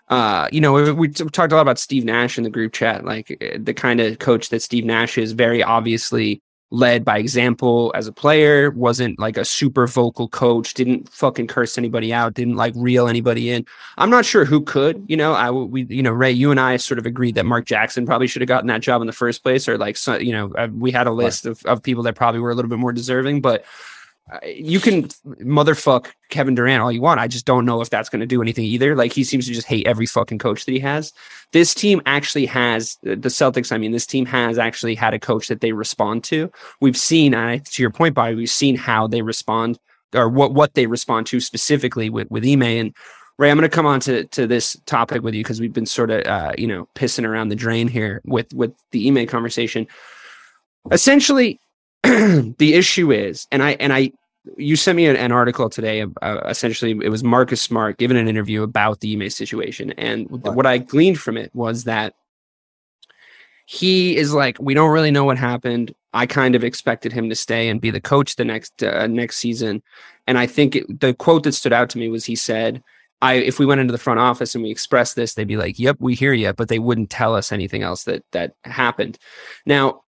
uh, 0.07 0.47
you 0.51 0.61
know, 0.61 0.73
we, 0.73 0.91
we, 0.91 1.07
talked 1.09 1.51
a 1.51 1.55
lot 1.55 1.61
about 1.61 1.79
Steve 1.79 2.05
Nash 2.05 2.37
in 2.37 2.45
the 2.45 2.49
group 2.49 2.71
chat, 2.71 3.03
like 3.03 3.37
eh, 3.41 3.57
the 3.59 3.73
kind 3.73 3.99
of 3.99 4.19
coach 4.19 4.49
that 4.49 4.61
Steve 4.61 4.85
Nash 4.85 5.17
is, 5.17 5.33
very 5.33 5.61
obviously 5.61 6.41
led 6.73 7.05
by 7.05 7.19
example 7.19 7.91
as 7.93 8.07
a 8.07 8.11
player, 8.11 8.71
wasn't 8.71 9.19
like 9.19 9.37
a 9.37 9.45
super 9.45 9.85
vocal 9.85 10.27
coach, 10.27 10.73
didn't 10.73 11.07
fucking 11.07 11.45
curse 11.45 11.77
anybody 11.77 12.11
out, 12.11 12.33
didn't 12.33 12.55
like 12.55 12.73
reel 12.75 13.07
anybody 13.07 13.51
in. 13.51 13.63
I'm 13.99 14.09
not 14.09 14.25
sure 14.25 14.43
who 14.43 14.59
could, 14.59 15.05
you 15.07 15.15
know, 15.15 15.33
I 15.33 15.51
we 15.51 15.83
you 15.83 16.01
know, 16.01 16.11
Ray, 16.11 16.31
you 16.31 16.49
and 16.49 16.59
I 16.59 16.77
sort 16.77 16.97
of 16.97 17.05
agreed 17.05 17.35
that 17.35 17.45
Mark 17.45 17.65
Jackson 17.65 18.07
probably 18.07 18.25
should 18.25 18.41
have 18.41 18.49
gotten 18.49 18.67
that 18.69 18.81
job 18.81 19.01
in 19.01 19.07
the 19.07 19.13
first 19.13 19.43
place 19.43 19.69
or 19.69 19.77
like 19.77 19.95
so, 19.95 20.17
you 20.17 20.31
know, 20.31 20.51
uh, 20.57 20.67
we 20.73 20.91
had 20.91 21.05
a 21.05 21.11
list 21.11 21.45
right. 21.45 21.51
of, 21.51 21.63
of 21.67 21.83
people 21.83 22.01
that 22.03 22.15
probably 22.15 22.41
were 22.41 22.49
a 22.49 22.55
little 22.55 22.69
bit 22.69 22.79
more 22.79 22.91
deserving, 22.91 23.41
but 23.41 23.65
you 24.45 24.79
can 24.79 25.03
motherfuck 25.43 26.07
Kevin 26.29 26.55
Durant 26.55 26.81
all 26.81 26.91
you 26.91 27.01
want. 27.01 27.19
I 27.19 27.27
just 27.27 27.45
don't 27.45 27.65
know 27.65 27.81
if 27.81 27.89
that's 27.89 28.09
going 28.09 28.21
to 28.21 28.25
do 28.25 28.41
anything 28.41 28.63
either. 28.63 28.95
Like 28.95 29.11
he 29.11 29.23
seems 29.23 29.47
to 29.47 29.53
just 29.53 29.67
hate 29.67 29.85
every 29.85 30.05
fucking 30.05 30.39
coach 30.39 30.65
that 30.65 30.71
he 30.71 30.79
has. 30.79 31.11
This 31.51 31.73
team 31.73 32.01
actually 32.05 32.45
has 32.45 32.97
the 33.03 33.15
Celtics. 33.15 33.71
I 33.71 33.77
mean, 33.77 33.91
this 33.91 34.05
team 34.05 34.25
has 34.25 34.57
actually 34.57 34.95
had 34.95 35.13
a 35.13 35.19
coach 35.19 35.47
that 35.49 35.61
they 35.61 35.73
respond 35.73 36.23
to. 36.25 36.49
We've 36.79 36.97
seen, 36.97 37.33
uh, 37.33 37.59
to 37.63 37.81
your 37.81 37.91
point, 37.91 38.15
Bobby, 38.15 38.35
we've 38.35 38.49
seen 38.49 38.77
how 38.77 39.07
they 39.07 39.21
respond 39.21 39.77
or 40.15 40.29
what 40.29 40.53
what 40.53 40.73
they 40.73 40.85
respond 40.85 41.27
to 41.27 41.39
specifically 41.39 42.09
with 42.09 42.29
with 42.31 42.45
Ime 42.45 42.63
and 42.63 42.95
Ray. 43.37 43.51
I'm 43.51 43.57
going 43.57 43.69
to 43.69 43.75
come 43.75 43.85
on 43.85 43.99
to 44.01 44.23
to 44.25 44.47
this 44.47 44.77
topic 44.85 45.21
with 45.21 45.33
you 45.33 45.43
because 45.43 45.59
we've 45.59 45.73
been 45.73 45.85
sort 45.85 46.11
of 46.11 46.25
uh, 46.25 46.53
you 46.57 46.67
know 46.67 46.87
pissing 46.95 47.27
around 47.27 47.49
the 47.49 47.55
drain 47.55 47.87
here 47.87 48.21
with 48.23 48.53
with 48.53 48.73
the 48.91 49.07
Ime 49.07 49.27
conversation. 49.27 49.85
Essentially, 50.91 51.59
the 52.57 52.73
issue 52.73 53.11
is, 53.11 53.47
and 53.51 53.63
I 53.63 53.71
and 53.79 53.93
I, 53.93 54.11
you 54.57 54.75
sent 54.75 54.97
me 54.97 55.05
an, 55.05 55.15
an 55.15 55.31
article 55.31 55.69
today. 55.69 56.05
Uh, 56.21 56.41
essentially, 56.45 56.91
it 57.01 57.09
was 57.09 57.23
Marcus 57.23 57.61
Smart 57.61 57.97
giving 57.97 58.17
an 58.17 58.27
interview 58.27 58.61
about 58.61 58.99
the 58.99 59.13
Ime 59.13 59.29
situation, 59.29 59.91
and 59.91 60.27
right. 60.29 60.53
what 60.53 60.65
I 60.65 60.79
gleaned 60.79 61.19
from 61.19 61.37
it 61.37 61.49
was 61.53 61.85
that 61.85 62.13
he 63.65 64.17
is 64.17 64.33
like, 64.33 64.57
we 64.59 64.73
don't 64.73 64.91
really 64.91 65.11
know 65.11 65.23
what 65.23 65.37
happened. 65.37 65.95
I 66.13 66.25
kind 66.25 66.55
of 66.55 66.63
expected 66.63 67.13
him 67.13 67.29
to 67.29 67.35
stay 67.35 67.69
and 67.69 67.79
be 67.79 67.89
the 67.89 68.01
coach 68.01 68.35
the 68.35 68.45
next 68.45 68.83
uh, 68.83 69.07
next 69.07 69.37
season, 69.37 69.81
and 70.27 70.37
I 70.37 70.45
think 70.45 70.75
it, 70.75 70.99
the 70.99 71.13
quote 71.13 71.43
that 71.43 71.53
stood 71.53 71.73
out 71.73 71.89
to 71.91 71.97
me 71.97 72.09
was 72.09 72.25
he 72.25 72.35
said. 72.35 72.83
I, 73.21 73.35
if 73.35 73.57
we 73.57 73.65
went 73.65 73.79
into 73.79 73.93
the 73.93 73.97
front 73.97 74.19
office 74.19 74.53
and 74.53 74.65
we 74.65 74.69
expressed 74.69 75.15
this, 75.15 75.33
they'd 75.33 75.47
be 75.47 75.55
like, 75.55 75.79
"Yep, 75.79 75.95
we 76.01 76.13
hear 76.13 76.33
you," 76.33 76.51
but 76.51 76.67
they 76.67 76.77
wouldn't 76.77 77.09
tell 77.09 77.35
us 77.35 77.53
anything 77.53 77.81
else 77.81 78.03
that 78.03 78.25
that 78.33 78.55
happened. 78.65 79.17
Now, 79.65 80.02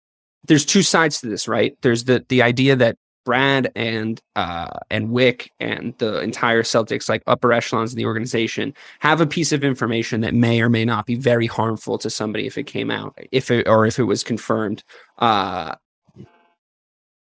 there's 0.47 0.65
two 0.65 0.81
sides 0.81 1.21
to 1.21 1.29
this, 1.29 1.47
right? 1.47 1.77
There's 1.81 2.05
the 2.05 2.25
the 2.29 2.41
idea 2.41 2.75
that 2.75 2.97
Brad 3.25 3.71
and 3.75 4.21
uh, 4.35 4.69
and 4.89 5.09
Wyc 5.09 5.49
and 5.59 5.93
the 5.97 6.19
entire 6.19 6.63
Celtics, 6.63 7.09
like 7.09 7.23
upper 7.27 7.51
echelons 7.51 7.91
in 7.91 7.97
the 7.97 8.05
organization, 8.05 8.73
have 8.99 9.19
a 9.19 9.27
piece 9.27 9.51
of 9.51 9.63
information 9.63 10.21
that 10.21 10.33
may 10.33 10.61
or 10.61 10.69
may 10.69 10.85
not 10.85 11.05
be 11.05 11.15
very 11.15 11.47
harmful 11.47 11.97
to 11.97 12.09
somebody 12.09 12.45
if 12.45 12.57
it 12.57 12.67
came 12.67 12.91
out, 12.91 13.17
if 13.31 13.49
it 13.51 13.67
or 13.67 13.85
if 13.85 13.99
it 13.99 14.03
was 14.03 14.23
confirmed. 14.23 14.83
Uh, 15.17 15.75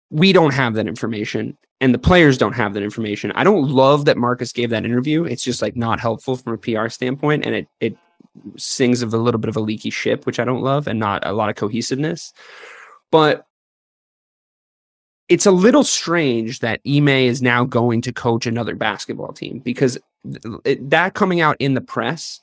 we 0.09 0.31
don't 0.31 0.53
have 0.53 0.75
that 0.75 0.87
information, 0.87 1.57
and 1.81 1.93
the 1.93 1.99
players 1.99 2.37
don't 2.37 2.53
have 2.53 2.73
that 2.75 2.83
information. 2.83 3.31
I 3.31 3.43
don't 3.43 3.69
love 3.69 4.05
that 4.05 4.17
Marcus 4.17 4.51
gave 4.51 4.69
that 4.69 4.85
interview. 4.85 5.23
It's 5.23 5.43
just 5.43 5.61
like 5.61 5.75
not 5.75 5.99
helpful 5.99 6.35
from 6.35 6.53
a 6.53 6.57
PR 6.57 6.89
standpoint, 6.89 7.45
and 7.45 7.55
it 7.55 7.67
it 7.79 7.97
sings 8.57 9.01
of 9.01 9.13
a 9.13 9.17
little 9.17 9.39
bit 9.39 9.49
of 9.49 9.55
a 9.55 9.61
leaky 9.61 9.89
ship, 9.89 10.25
which 10.25 10.39
I 10.39 10.43
don't 10.43 10.61
love, 10.61 10.87
and 10.87 10.99
not 10.99 11.25
a 11.25 11.31
lot 11.31 11.49
of 11.49 11.55
cohesiveness. 11.55 12.33
But 13.13 13.45
it's 15.29 15.45
a 15.45 15.51
little 15.51 15.83
strange 15.83 16.61
that 16.61 16.81
Ime 16.87 17.09
is 17.09 17.43
now 17.43 17.63
going 17.63 18.01
to 18.01 18.11
coach 18.11 18.47
another 18.47 18.73
basketball 18.73 19.33
team 19.33 19.59
because 19.59 19.99
it, 20.65 20.89
that 20.89 21.13
coming 21.13 21.39
out 21.39 21.55
in 21.59 21.75
the 21.75 21.81
press 21.81 22.41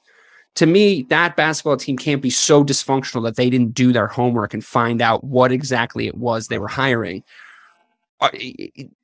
to 0.54 0.66
me 0.66 1.02
that 1.10 1.34
basketball 1.34 1.76
team 1.76 1.96
can't 1.96 2.22
be 2.22 2.30
so 2.30 2.62
dysfunctional 2.62 3.24
that 3.24 3.34
they 3.34 3.50
didn't 3.50 3.74
do 3.74 3.92
their 3.92 4.06
homework 4.06 4.54
and 4.54 4.64
find 4.64 5.02
out 5.02 5.24
what 5.24 5.50
exactly 5.50 6.06
it 6.06 6.16
was 6.16 6.46
they 6.46 6.58
were 6.58 6.68
hiring. 6.68 7.24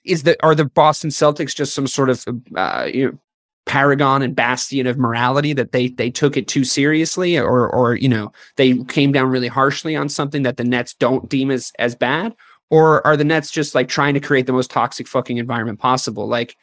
Is 0.04 0.22
that 0.22 0.36
are 0.44 0.54
the 0.54 0.66
Boston 0.66 1.10
Celtics 1.10 1.56
just 1.56 1.74
some 1.74 1.88
sort 1.88 2.10
of 2.10 2.24
uh, 2.54 2.88
you 2.94 3.06
know, 3.10 3.18
paragon 3.66 4.22
and 4.22 4.34
bastion 4.36 4.86
of 4.86 4.96
morality 4.96 5.52
that 5.52 5.72
they 5.72 5.88
they 5.88 6.08
took 6.08 6.36
it 6.36 6.46
too 6.46 6.64
seriously 6.64 7.36
or 7.36 7.68
or 7.68 7.96
you 7.96 8.08
know 8.08 8.32
they 8.56 8.78
came 8.84 9.12
down 9.12 9.28
really 9.28 9.48
harshly 9.48 9.96
on 9.96 10.08
something 10.08 10.42
that 10.42 10.56
the 10.56 10.64
Nets 10.64 10.94
don't 10.94 11.28
deem 11.28 11.50
as 11.50 11.72
as 11.78 11.94
bad 11.94 12.34
or 12.70 13.06
are 13.06 13.16
the 13.16 13.24
Nets 13.24 13.50
just 13.50 13.74
like 13.74 13.88
trying 13.88 14.14
to 14.14 14.20
create 14.20 14.46
the 14.46 14.52
most 14.52 14.70
toxic 14.70 15.08
fucking 15.08 15.38
environment 15.38 15.80
possible 15.80 16.28
like 16.28 16.56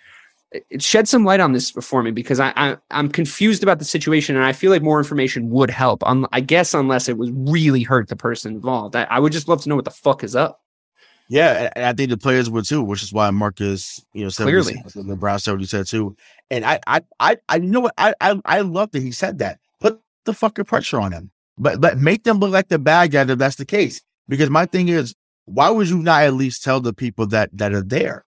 shed 0.79 1.07
some 1.07 1.25
light 1.25 1.39
on 1.39 1.51
this 1.51 1.71
for 1.71 2.03
me 2.03 2.11
because 2.11 2.39
I, 2.39 2.53
I 2.55 2.77
am 2.91 3.09
confused 3.09 3.63
about 3.63 3.79
the 3.79 3.85
situation 3.85 4.35
and 4.35 4.45
I 4.45 4.53
feel 4.53 4.71
like 4.71 4.81
more 4.81 4.99
information 4.99 5.49
would 5.49 5.69
help. 5.69 6.07
Um, 6.07 6.27
I 6.31 6.41
guess 6.41 6.73
unless 6.73 7.09
it 7.09 7.17
was 7.17 7.31
really 7.33 7.83
hurt 7.83 8.07
the 8.07 8.15
person 8.15 8.53
involved. 8.53 8.95
I, 8.95 9.03
I 9.03 9.19
would 9.19 9.31
just 9.31 9.47
love 9.47 9.61
to 9.63 9.69
know 9.69 9.75
what 9.75 9.85
the 9.85 9.91
fuck 9.91 10.23
is 10.23 10.35
up. 10.35 10.62
Yeah, 11.29 11.71
and 11.75 11.85
I 11.85 11.93
think 11.93 12.09
the 12.09 12.17
players 12.17 12.49
were 12.49 12.61
too, 12.61 12.83
which 12.83 13.01
is 13.01 13.13
why 13.13 13.29
Marcus, 13.31 14.03
you 14.13 14.23
know, 14.23 14.29
said 14.29 14.43
clearly 14.43 14.75
the 14.93 15.15
Brown 15.15 15.39
said 15.39 15.51
what 15.51 15.61
he 15.61 15.65
said 15.65 15.87
too. 15.87 16.15
And 16.51 16.65
I, 16.65 16.79
I, 16.85 17.01
I, 17.19 17.37
I 17.49 17.55
you 17.55 17.69
know 17.69 17.79
what? 17.79 17.93
I, 17.97 18.13
I, 18.21 18.39
I 18.45 18.61
love 18.61 18.91
that 18.91 19.01
he 19.01 19.11
said 19.11 19.39
that. 19.39 19.59
Put 19.79 19.99
the 20.25 20.33
fucking 20.33 20.65
pressure 20.65 20.99
on 20.99 21.11
him, 21.11 21.31
but 21.57 21.81
but 21.81 21.97
make 21.97 22.23
them 22.23 22.39
look 22.39 22.51
like 22.51 22.67
the 22.67 22.79
bad 22.79 23.11
guy 23.11 23.21
if 23.21 23.37
that's 23.37 23.55
the 23.55 23.65
case. 23.65 24.01
Because 24.27 24.49
my 24.49 24.65
thing 24.65 24.89
is, 24.89 25.15
why 25.45 25.69
would 25.69 25.89
you 25.89 25.99
not 25.99 26.23
at 26.23 26.33
least 26.33 26.63
tell 26.63 26.79
the 26.79 26.93
people 26.93 27.25
that 27.27 27.49
that 27.53 27.73
are 27.73 27.81
there? 27.81 28.25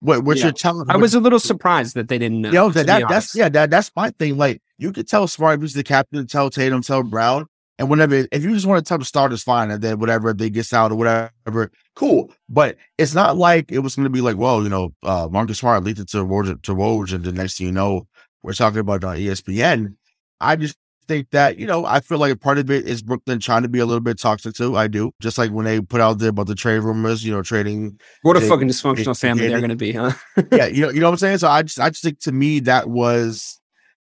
What 0.00 0.22
what 0.22 0.36
yeah. 0.36 0.44
you're 0.44 0.52
telling? 0.52 0.90
I 0.90 0.96
was 0.96 1.14
a 1.14 1.20
little 1.20 1.38
surprised 1.38 1.94
that 1.94 2.08
they 2.08 2.18
didn't 2.18 2.42
know. 2.42 2.48
You 2.48 2.54
know 2.54 2.70
that, 2.70 2.86
that 2.86 3.08
that's 3.08 3.34
yeah 3.34 3.48
that 3.48 3.70
that's 3.70 3.90
my 3.96 4.10
thing. 4.10 4.36
Like 4.36 4.60
you 4.76 4.92
could 4.92 5.08
tell 5.08 5.26
Smart, 5.26 5.60
who's 5.60 5.72
the 5.72 5.82
captain, 5.82 6.26
tell 6.26 6.50
Tatum, 6.50 6.82
tell 6.82 7.02
Brown, 7.02 7.46
and 7.78 7.90
whenever, 7.90 8.14
if 8.14 8.44
you 8.44 8.54
just 8.54 8.66
want 8.66 8.84
to 8.84 8.88
tell 8.88 8.98
the 8.98 9.04
starters, 9.04 9.42
fine. 9.42 9.70
And 9.70 9.82
then 9.82 9.98
whatever 9.98 10.32
they 10.32 10.48
get 10.48 10.72
out 10.72 10.92
or 10.92 10.94
whatever, 10.94 11.70
cool. 11.96 12.32
But 12.48 12.76
it's 12.98 13.14
not 13.14 13.36
like 13.36 13.72
it 13.72 13.80
was 13.80 13.96
going 13.96 14.04
to 14.04 14.10
be 14.10 14.20
like, 14.20 14.36
well, 14.36 14.62
you 14.62 14.68
know, 14.68 14.94
uh, 15.02 15.28
Marcus 15.30 15.58
Smart 15.58 15.82
leaked 15.82 15.98
it 15.98 16.08
to 16.10 16.18
Woj, 16.18 16.62
to 16.62 16.74
Woj, 16.74 17.12
and 17.12 17.24
the 17.24 17.32
next 17.32 17.58
thing 17.58 17.66
you 17.66 17.72
know, 17.72 18.06
we're 18.42 18.52
talking 18.52 18.78
about 18.78 19.02
on 19.02 19.16
ESPN. 19.16 19.96
I 20.40 20.56
just 20.56 20.76
think 21.08 21.30
that, 21.30 21.58
you 21.58 21.66
know, 21.66 21.84
I 21.84 22.00
feel 22.00 22.18
like 22.18 22.32
a 22.32 22.36
part 22.36 22.58
of 22.58 22.70
it 22.70 22.86
is 22.86 23.02
Brooklyn 23.02 23.40
trying 23.40 23.62
to 23.62 23.68
be 23.68 23.80
a 23.80 23.86
little 23.86 24.00
bit 24.00 24.18
toxic 24.18 24.54
too. 24.54 24.76
I 24.76 24.86
do. 24.86 25.12
Just 25.20 25.36
like 25.36 25.50
when 25.50 25.64
they 25.64 25.80
put 25.80 26.00
out 26.00 26.18
there 26.18 26.30
about 26.30 26.46
the 26.46 26.54
trade 26.54 26.78
rumors, 26.78 27.24
you 27.24 27.32
know, 27.32 27.42
trading. 27.42 27.98
What 28.22 28.36
a 28.36 28.40
they, 28.40 28.48
fucking 28.48 28.68
dysfunctional 28.68 29.18
they, 29.20 29.28
family 29.28 29.48
they're 29.48 29.58
going 29.58 29.70
to 29.70 29.76
be, 29.76 29.92
huh? 29.92 30.12
yeah. 30.52 30.66
You 30.66 30.82
know, 30.82 30.90
you 30.90 31.00
know 31.00 31.06
what 31.06 31.14
I'm 31.14 31.18
saying? 31.18 31.38
So 31.38 31.48
I 31.48 31.62
just, 31.62 31.80
I 31.80 31.90
just 31.90 32.02
think 32.02 32.20
to 32.20 32.32
me 32.32 32.60
that 32.60 32.88
was, 32.88 33.60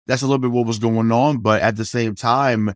that's 0.06 0.22
a 0.22 0.26
little 0.26 0.38
bit 0.38 0.50
what 0.50 0.66
was 0.66 0.78
going 0.78 1.12
on. 1.12 1.38
But 1.38 1.62
at 1.62 1.76
the 1.76 1.84
same 1.84 2.14
time, 2.14 2.74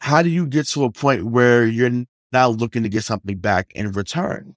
how 0.00 0.22
do 0.22 0.28
you 0.28 0.46
get 0.46 0.66
to 0.68 0.84
a 0.84 0.92
point 0.92 1.26
where 1.26 1.66
you're 1.66 2.04
now 2.32 2.48
looking 2.48 2.82
to 2.82 2.88
get 2.88 3.04
something 3.04 3.36
back 3.36 3.72
in 3.74 3.90
return? 3.92 4.54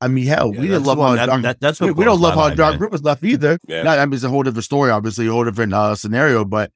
I 0.00 0.08
mean, 0.08 0.26
hell, 0.26 0.52
yeah, 0.52 0.60
we 0.60 0.66
didn't 0.66 0.84
love 0.84 0.98
how 0.98 1.14
that, 1.14 1.26
Dark, 1.26 1.42
that, 1.42 1.60
that's 1.60 1.80
we, 1.80 1.90
we 1.90 2.04
don't 2.04 2.20
love 2.20 2.34
how 2.34 2.50
Dark 2.50 2.78
Rip 2.78 2.92
was 2.92 3.02
left 3.02 3.24
either. 3.24 3.58
Yeah. 3.66 3.82
Not, 3.82 3.98
I 3.98 4.04
mean, 4.04 4.14
it's 4.14 4.24
a 4.24 4.28
whole 4.28 4.42
different 4.42 4.64
story, 4.64 4.90
obviously, 4.90 5.26
a 5.26 5.30
whole 5.30 5.44
different 5.44 5.72
uh, 5.72 5.94
scenario. 5.94 6.44
But 6.44 6.70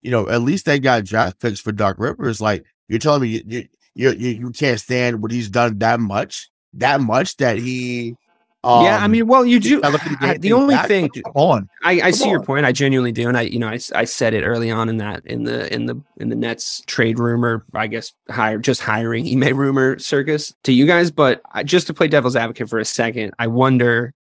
you 0.00 0.10
know, 0.10 0.28
at 0.28 0.42
least 0.42 0.66
they 0.66 0.78
got 0.78 1.04
draft 1.04 1.40
picks 1.40 1.60
for 1.60 1.72
Doc 1.72 1.96
Rivers. 1.98 2.40
Like 2.40 2.64
you're 2.88 3.00
telling 3.00 3.22
me 3.22 3.42
you 3.44 3.66
you, 3.94 4.12
you 4.12 4.28
you 4.30 4.50
can't 4.50 4.78
stand 4.78 5.22
what 5.22 5.32
he's 5.32 5.48
done 5.48 5.78
that 5.78 5.98
much, 5.98 6.50
that 6.74 7.00
much 7.00 7.36
that 7.38 7.58
he 7.58 8.14
um, 8.64 8.84
yeah, 8.84 8.98
I 8.98 9.08
mean, 9.08 9.26
well, 9.26 9.44
you 9.44 9.58
do. 9.58 9.80
I, 9.82 10.38
the 10.38 10.52
only 10.52 10.76
back, 10.76 10.86
thing, 10.86 11.10
on, 11.34 11.68
I, 11.82 12.00
I 12.00 12.10
see 12.12 12.24
on. 12.24 12.30
your 12.30 12.42
point. 12.42 12.64
I 12.64 12.70
genuinely 12.70 13.10
do, 13.10 13.26
and 13.26 13.36
I, 13.36 13.42
you 13.42 13.58
know, 13.58 13.66
I, 13.66 13.80
I 13.94 14.04
said 14.04 14.34
it 14.34 14.44
early 14.44 14.70
on 14.70 14.88
in 14.88 14.98
that 14.98 15.26
in 15.26 15.42
the 15.42 15.72
in 15.74 15.86
the 15.86 16.00
in 16.18 16.28
the 16.28 16.36
Nets 16.36 16.80
trade 16.86 17.18
rumor. 17.18 17.64
I 17.74 17.88
guess 17.88 18.12
hire 18.30 18.58
just 18.58 18.80
hiring 18.80 19.26
Ime 19.26 19.56
rumor 19.56 19.98
circus 19.98 20.54
to 20.62 20.72
you 20.72 20.86
guys, 20.86 21.10
but 21.10 21.42
just 21.64 21.88
to 21.88 21.94
play 21.94 22.06
devil's 22.06 22.36
advocate 22.36 22.68
for 22.68 22.78
a 22.78 22.84
second, 22.84 23.34
I 23.40 23.48
wonder 23.48 24.14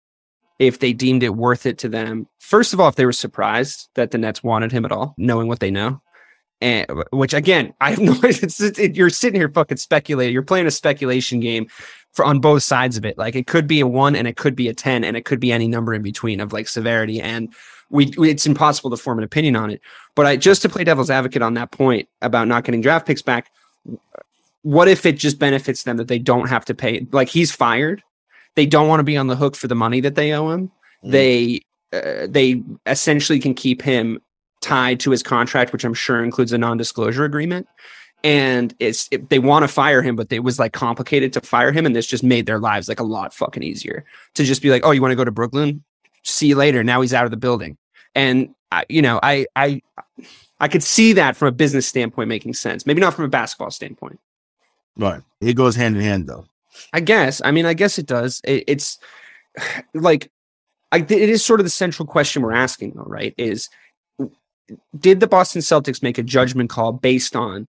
if 0.58 0.78
they 0.78 0.94
deemed 0.94 1.22
it 1.22 1.36
worth 1.36 1.66
it 1.66 1.76
to 1.78 1.88
them. 1.88 2.26
First 2.38 2.72
of 2.72 2.80
all, 2.80 2.88
if 2.88 2.96
they 2.96 3.06
were 3.06 3.12
surprised 3.12 3.88
that 3.94 4.10
the 4.10 4.18
Nets 4.18 4.42
wanted 4.42 4.72
him 4.72 4.86
at 4.86 4.92
all, 4.92 5.14
knowing 5.18 5.48
what 5.48 5.60
they 5.60 5.70
know. 5.70 6.00
And 6.62 6.86
which 7.12 7.32
again, 7.32 7.72
I 7.80 7.90
have 7.90 7.98
no 7.98 8.14
it's, 8.22 8.60
it, 8.60 8.94
you're 8.94 9.10
sitting 9.10 9.40
here 9.40 9.48
fucking 9.48 9.78
speculating. 9.78 10.34
You're 10.34 10.42
playing 10.42 10.66
a 10.66 10.70
speculation 10.70 11.40
game 11.40 11.68
for 12.12 12.24
on 12.24 12.40
both 12.40 12.62
sides 12.62 12.96
of 12.96 13.04
it. 13.04 13.16
Like 13.18 13.34
it 13.34 13.46
could 13.46 13.66
be 13.66 13.80
a 13.80 13.86
one 13.86 14.16
and 14.16 14.26
it 14.26 14.36
could 14.36 14.56
be 14.56 14.68
a 14.68 14.74
10 14.74 15.04
and 15.04 15.16
it 15.16 15.24
could 15.24 15.40
be 15.40 15.52
any 15.52 15.68
number 15.68 15.94
in 15.94 16.02
between 16.02 16.40
of 16.40 16.52
like 16.52 16.68
severity. 16.68 17.20
And 17.20 17.52
we, 17.90 18.12
we 18.16 18.30
it's 18.30 18.46
impossible 18.46 18.90
to 18.90 18.96
form 18.96 19.18
an 19.18 19.24
opinion 19.24 19.56
on 19.56 19.70
it. 19.70 19.80
But 20.14 20.26
I 20.26 20.36
just 20.36 20.62
to 20.62 20.68
play 20.68 20.84
devil's 20.84 21.10
advocate 21.10 21.42
on 21.42 21.54
that 21.54 21.70
point 21.70 22.08
about 22.22 22.48
not 22.48 22.64
getting 22.64 22.80
draft 22.80 23.06
picks 23.06 23.22
back, 23.22 23.50
what 24.62 24.88
if 24.88 25.06
it 25.06 25.16
just 25.16 25.38
benefits 25.38 25.84
them 25.84 25.96
that 25.96 26.08
they 26.08 26.18
don't 26.18 26.48
have 26.48 26.64
to 26.66 26.74
pay? 26.74 27.06
Like 27.12 27.28
he's 27.28 27.52
fired, 27.52 28.02
they 28.54 28.66
don't 28.66 28.88
want 28.88 29.00
to 29.00 29.04
be 29.04 29.16
on 29.16 29.28
the 29.28 29.36
hook 29.36 29.56
for 29.56 29.68
the 29.68 29.74
money 29.74 30.00
that 30.00 30.14
they 30.14 30.32
owe 30.32 30.50
him. 30.50 30.70
Mm. 31.04 31.10
They 31.12 31.60
uh, 31.92 32.26
they 32.28 32.62
essentially 32.86 33.40
can 33.40 33.54
keep 33.54 33.82
him 33.82 34.20
tied 34.60 35.00
to 35.00 35.10
his 35.10 35.22
contract, 35.22 35.72
which 35.72 35.84
I'm 35.84 35.94
sure 35.94 36.22
includes 36.22 36.52
a 36.52 36.58
non-disclosure 36.58 37.24
agreement. 37.24 37.66
And 38.22 38.74
it's 38.78 39.08
it, 39.10 39.30
they 39.30 39.38
want 39.38 39.62
to 39.62 39.68
fire 39.68 40.02
him, 40.02 40.14
but 40.14 40.30
it 40.30 40.40
was 40.40 40.58
like 40.58 40.72
complicated 40.72 41.32
to 41.32 41.40
fire 41.40 41.72
him, 41.72 41.86
and 41.86 41.96
this 41.96 42.06
just 42.06 42.22
made 42.22 42.44
their 42.44 42.58
lives 42.58 42.88
like 42.88 43.00
a 43.00 43.04
lot 43.04 43.32
fucking 43.32 43.62
easier 43.62 44.04
to 44.34 44.44
just 44.44 44.60
be 44.60 44.70
like, 44.70 44.84
oh, 44.84 44.90
you 44.90 45.00
want 45.00 45.12
to 45.12 45.16
go 45.16 45.24
to 45.24 45.30
Brooklyn? 45.30 45.82
See 46.22 46.48
you 46.48 46.56
later. 46.56 46.84
Now 46.84 47.00
he's 47.00 47.14
out 47.14 47.24
of 47.24 47.30
the 47.30 47.38
building, 47.38 47.78
and 48.14 48.54
I, 48.70 48.84
you 48.90 49.00
know, 49.00 49.20
I 49.22 49.46
I 49.56 49.80
I 50.60 50.68
could 50.68 50.82
see 50.82 51.14
that 51.14 51.36
from 51.36 51.48
a 51.48 51.52
business 51.52 51.86
standpoint 51.86 52.28
making 52.28 52.54
sense. 52.54 52.84
Maybe 52.84 53.00
not 53.00 53.14
from 53.14 53.24
a 53.24 53.28
basketball 53.28 53.70
standpoint. 53.70 54.20
Right. 54.96 55.22
It 55.40 55.54
goes 55.54 55.76
hand 55.76 55.96
in 55.96 56.02
hand, 56.02 56.26
though. 56.26 56.44
I 56.92 57.00
guess. 57.00 57.40
I 57.42 57.50
mean, 57.50 57.64
I 57.64 57.72
guess 57.72 57.98
it 57.98 58.06
does. 58.06 58.42
It, 58.44 58.64
it's 58.66 58.98
like, 59.94 60.30
I, 60.92 60.98
it 60.98 61.10
is 61.10 61.44
sort 61.44 61.60
of 61.60 61.64
the 61.64 61.70
central 61.70 62.06
question 62.06 62.42
we're 62.42 62.52
asking, 62.52 62.92
though, 62.96 63.04
right? 63.04 63.34
Is 63.38 63.70
did 64.98 65.20
the 65.20 65.26
Boston 65.26 65.62
Celtics 65.62 66.02
make 66.02 66.18
a 66.18 66.22
judgment 66.22 66.68
call 66.68 66.92
based 66.92 67.34
on 67.34 67.66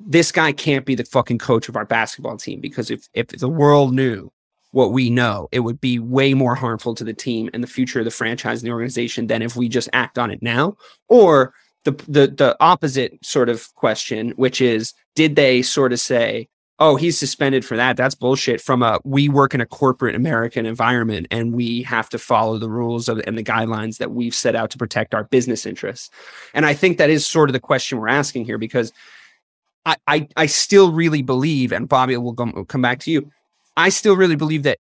this 0.00 0.32
guy 0.32 0.52
can't 0.52 0.86
be 0.86 0.94
the 0.94 1.04
fucking 1.04 1.38
coach 1.38 1.68
of 1.68 1.76
our 1.76 1.84
basketball 1.84 2.36
team? 2.36 2.60
Because 2.60 2.90
if 2.90 3.08
if 3.14 3.28
the 3.28 3.48
world 3.48 3.94
knew 3.94 4.32
what 4.72 4.92
we 4.92 5.10
know, 5.10 5.48
it 5.52 5.60
would 5.60 5.80
be 5.80 5.98
way 5.98 6.32
more 6.32 6.54
harmful 6.54 6.94
to 6.94 7.04
the 7.04 7.12
team 7.12 7.50
and 7.52 7.62
the 7.62 7.68
future 7.68 7.98
of 7.98 8.04
the 8.04 8.10
franchise 8.10 8.62
and 8.62 8.68
the 8.68 8.72
organization 8.72 9.26
than 9.26 9.42
if 9.42 9.56
we 9.56 9.68
just 9.68 9.88
act 9.92 10.18
on 10.18 10.30
it 10.30 10.42
now. 10.42 10.76
Or 11.08 11.54
the 11.84 11.92
the 12.08 12.28
the 12.28 12.56
opposite 12.60 13.24
sort 13.24 13.48
of 13.48 13.74
question, 13.74 14.30
which 14.30 14.60
is, 14.60 14.94
did 15.14 15.36
they 15.36 15.62
sort 15.62 15.92
of 15.92 16.00
say, 16.00 16.48
oh, 16.80 16.96
he's 16.96 17.18
suspended 17.18 17.62
for 17.64 17.76
that. 17.76 17.96
That's 17.96 18.14
bullshit. 18.14 18.60
From 18.60 18.82
a 18.82 18.98
we 19.04 19.28
work 19.28 19.54
in 19.54 19.60
a 19.60 19.66
corporate 19.66 20.14
American 20.14 20.66
environment 20.66 21.26
and 21.30 21.52
we 21.52 21.82
have 21.82 22.08
to 22.10 22.18
follow 22.18 22.58
the 22.58 22.70
rules 22.70 23.08
of, 23.08 23.20
and 23.26 23.36
the 23.36 23.44
guidelines 23.44 23.98
that 23.98 24.12
we've 24.12 24.34
set 24.34 24.56
out 24.56 24.70
to 24.70 24.78
protect 24.78 25.14
our 25.14 25.24
business 25.24 25.66
interests. 25.66 26.10
And 26.54 26.64
I 26.64 26.72
think 26.72 26.96
that 26.98 27.10
is 27.10 27.26
sort 27.26 27.50
of 27.50 27.52
the 27.52 27.60
question 27.60 27.98
we're 27.98 28.08
asking 28.08 28.46
here 28.46 28.58
because 28.58 28.92
I 29.86 29.96
I, 30.06 30.28
I 30.36 30.46
still 30.46 30.92
really 30.92 31.22
believe, 31.22 31.72
and 31.72 31.88
Bobby 31.88 32.16
will 32.16 32.34
come, 32.34 32.82
back 32.82 33.00
to 33.00 33.10
you. 33.10 33.30
I 33.76 33.88
still 33.88 34.16
really 34.16 34.36
believe 34.36 34.64
that 34.64 34.78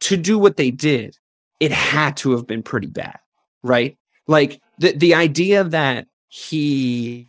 to 0.00 0.16
do 0.16 0.38
what 0.38 0.56
they 0.56 0.70
did, 0.70 1.16
it 1.60 1.72
had 1.72 2.16
to 2.18 2.32
have 2.32 2.46
been 2.46 2.62
pretty 2.62 2.88
bad, 2.88 3.18
right? 3.62 3.96
Like 4.26 4.60
the 4.78 4.92
the 4.92 5.14
idea 5.14 5.64
that 5.64 6.06
he 6.28 7.28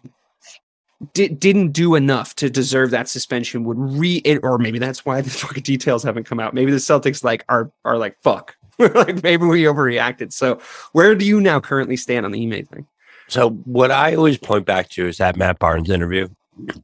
di- 1.13 1.29
didn't 1.29 1.71
do 1.71 1.95
enough 1.95 2.35
to 2.35 2.49
deserve 2.49 2.91
that 2.91 3.09
suspension 3.09 3.63
would 3.63 3.77
re 3.77 4.21
or 4.43 4.57
maybe 4.57 4.79
that's 4.79 5.05
why 5.05 5.21
the 5.21 5.29
fucking 5.29 5.63
details 5.63 6.03
haven't 6.03 6.25
come 6.25 6.39
out. 6.39 6.53
Maybe 6.53 6.71
the 6.71 6.77
Celtics 6.77 7.23
like 7.23 7.43
are 7.49 7.71
are 7.85 7.97
like 7.97 8.17
fuck. 8.21 8.55
like 8.79 9.21
maybe 9.21 9.45
we 9.45 9.63
overreacted. 9.63 10.33
So 10.33 10.59
where 10.93 11.15
do 11.15 11.25
you 11.25 11.39
now 11.39 11.59
currently 11.59 11.95
stand 11.95 12.25
on 12.25 12.31
the 12.31 12.43
Ime 12.43 12.65
thing? 12.65 12.87
So 13.27 13.51
what 13.51 13.91
I 13.91 14.15
always 14.15 14.37
point 14.37 14.65
back 14.65 14.89
to 14.89 15.07
is 15.07 15.17
that 15.17 15.37
Matt 15.37 15.59
Barnes 15.59 15.89
interview. 15.89 16.27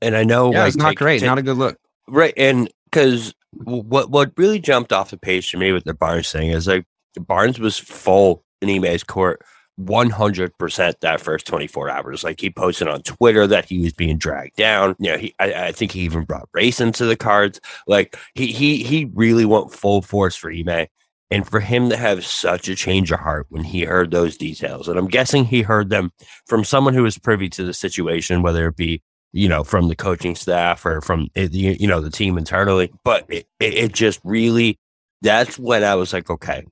And 0.01 0.15
I 0.15 0.23
know 0.23 0.51
yeah, 0.51 0.60
like, 0.60 0.67
it's 0.69 0.77
not 0.77 0.89
take, 0.89 0.97
great, 0.97 1.19
take, 1.19 1.27
not 1.27 1.38
a 1.38 1.43
good 1.43 1.58
look. 1.58 1.77
Right. 2.08 2.34
And 2.38 2.69
because 2.86 3.34
what 3.53 4.10
what 4.10 4.32
really 4.38 4.60
jumped 4.60 4.93
off 4.93 5.12
the 5.12 5.17
page 5.17 5.51
to 5.51 5.58
me 5.58 5.71
with 5.71 5.84
the 5.84 5.93
Barnes 5.93 6.32
thing 6.32 6.49
is 6.49 6.67
like 6.67 6.86
Barnes 7.19 7.60
was 7.60 7.77
full 7.77 8.43
in 8.62 8.69
Ime's 8.69 9.03
court 9.03 9.41
100% 9.79 10.99
that 10.99 11.21
first 11.21 11.47
24 11.47 11.89
hours. 11.89 12.23
Like 12.23 12.39
he 12.39 12.49
posted 12.49 12.88
on 12.88 13.01
Twitter 13.01 13.47
that 13.47 13.65
he 13.65 13.79
was 13.79 13.93
being 13.93 14.17
dragged 14.17 14.58
down. 14.58 14.95
You 14.99 15.12
know, 15.12 15.17
he, 15.17 15.34
I, 15.39 15.53
I 15.53 15.71
think 15.71 15.91
he 15.91 16.01
even 16.01 16.25
brought 16.25 16.49
race 16.53 16.82
into 16.82 17.05
the 17.05 17.15
cards. 17.15 17.62
Like 17.88 18.17
he, 18.34 18.47
he, 18.47 18.84
he 18.84 19.10
really 19.13 19.45
went 19.45 19.73
full 19.73 20.01
force 20.01 20.36
for 20.36 20.51
Ime. 20.51 20.88
And 21.32 21.47
for 21.47 21.60
him 21.60 21.91
to 21.91 21.97
have 21.97 22.25
such 22.25 22.67
a 22.69 22.75
change 22.75 23.12
of 23.12 23.19
heart 23.19 23.45
when 23.49 23.63
he 23.63 23.84
heard 23.84 24.10
those 24.10 24.36
details, 24.36 24.88
and 24.88 24.97
I'm 24.97 25.08
guessing 25.08 25.45
he 25.45 25.62
heard 25.62 25.91
them 25.91 26.12
from 26.47 26.63
someone 26.63 26.95
who 26.95 27.03
was 27.03 27.19
privy 27.19 27.49
to 27.49 27.63
the 27.63 27.73
situation, 27.73 28.41
whether 28.41 28.67
it 28.67 28.75
be 28.75 29.03
you 29.31 29.47
know 29.47 29.63
from 29.63 29.87
the 29.87 29.95
coaching 29.95 30.35
staff 30.35 30.85
or 30.85 31.01
from 31.01 31.27
you 31.35 31.87
know 31.87 32.01
the 32.01 32.09
team 32.09 32.37
internally. 32.37 32.91
But 33.03 33.25
it, 33.29 33.47
it 33.59 33.93
just 33.93 34.19
really 34.23 34.79
that's 35.21 35.59
when 35.59 35.83
I 35.83 35.95
was 35.95 36.13
like, 36.13 36.29
okay, 36.29 36.65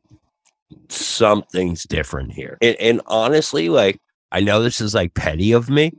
something's 0.89 1.83
different 1.83 2.33
here. 2.33 2.57
And, 2.61 2.75
and 2.79 3.01
honestly, 3.07 3.69
like, 3.69 3.99
I 4.31 4.39
know 4.41 4.61
this 4.61 4.81
is 4.81 4.93
like 4.93 5.13
petty 5.13 5.51
of 5.51 5.69
me 5.69 5.93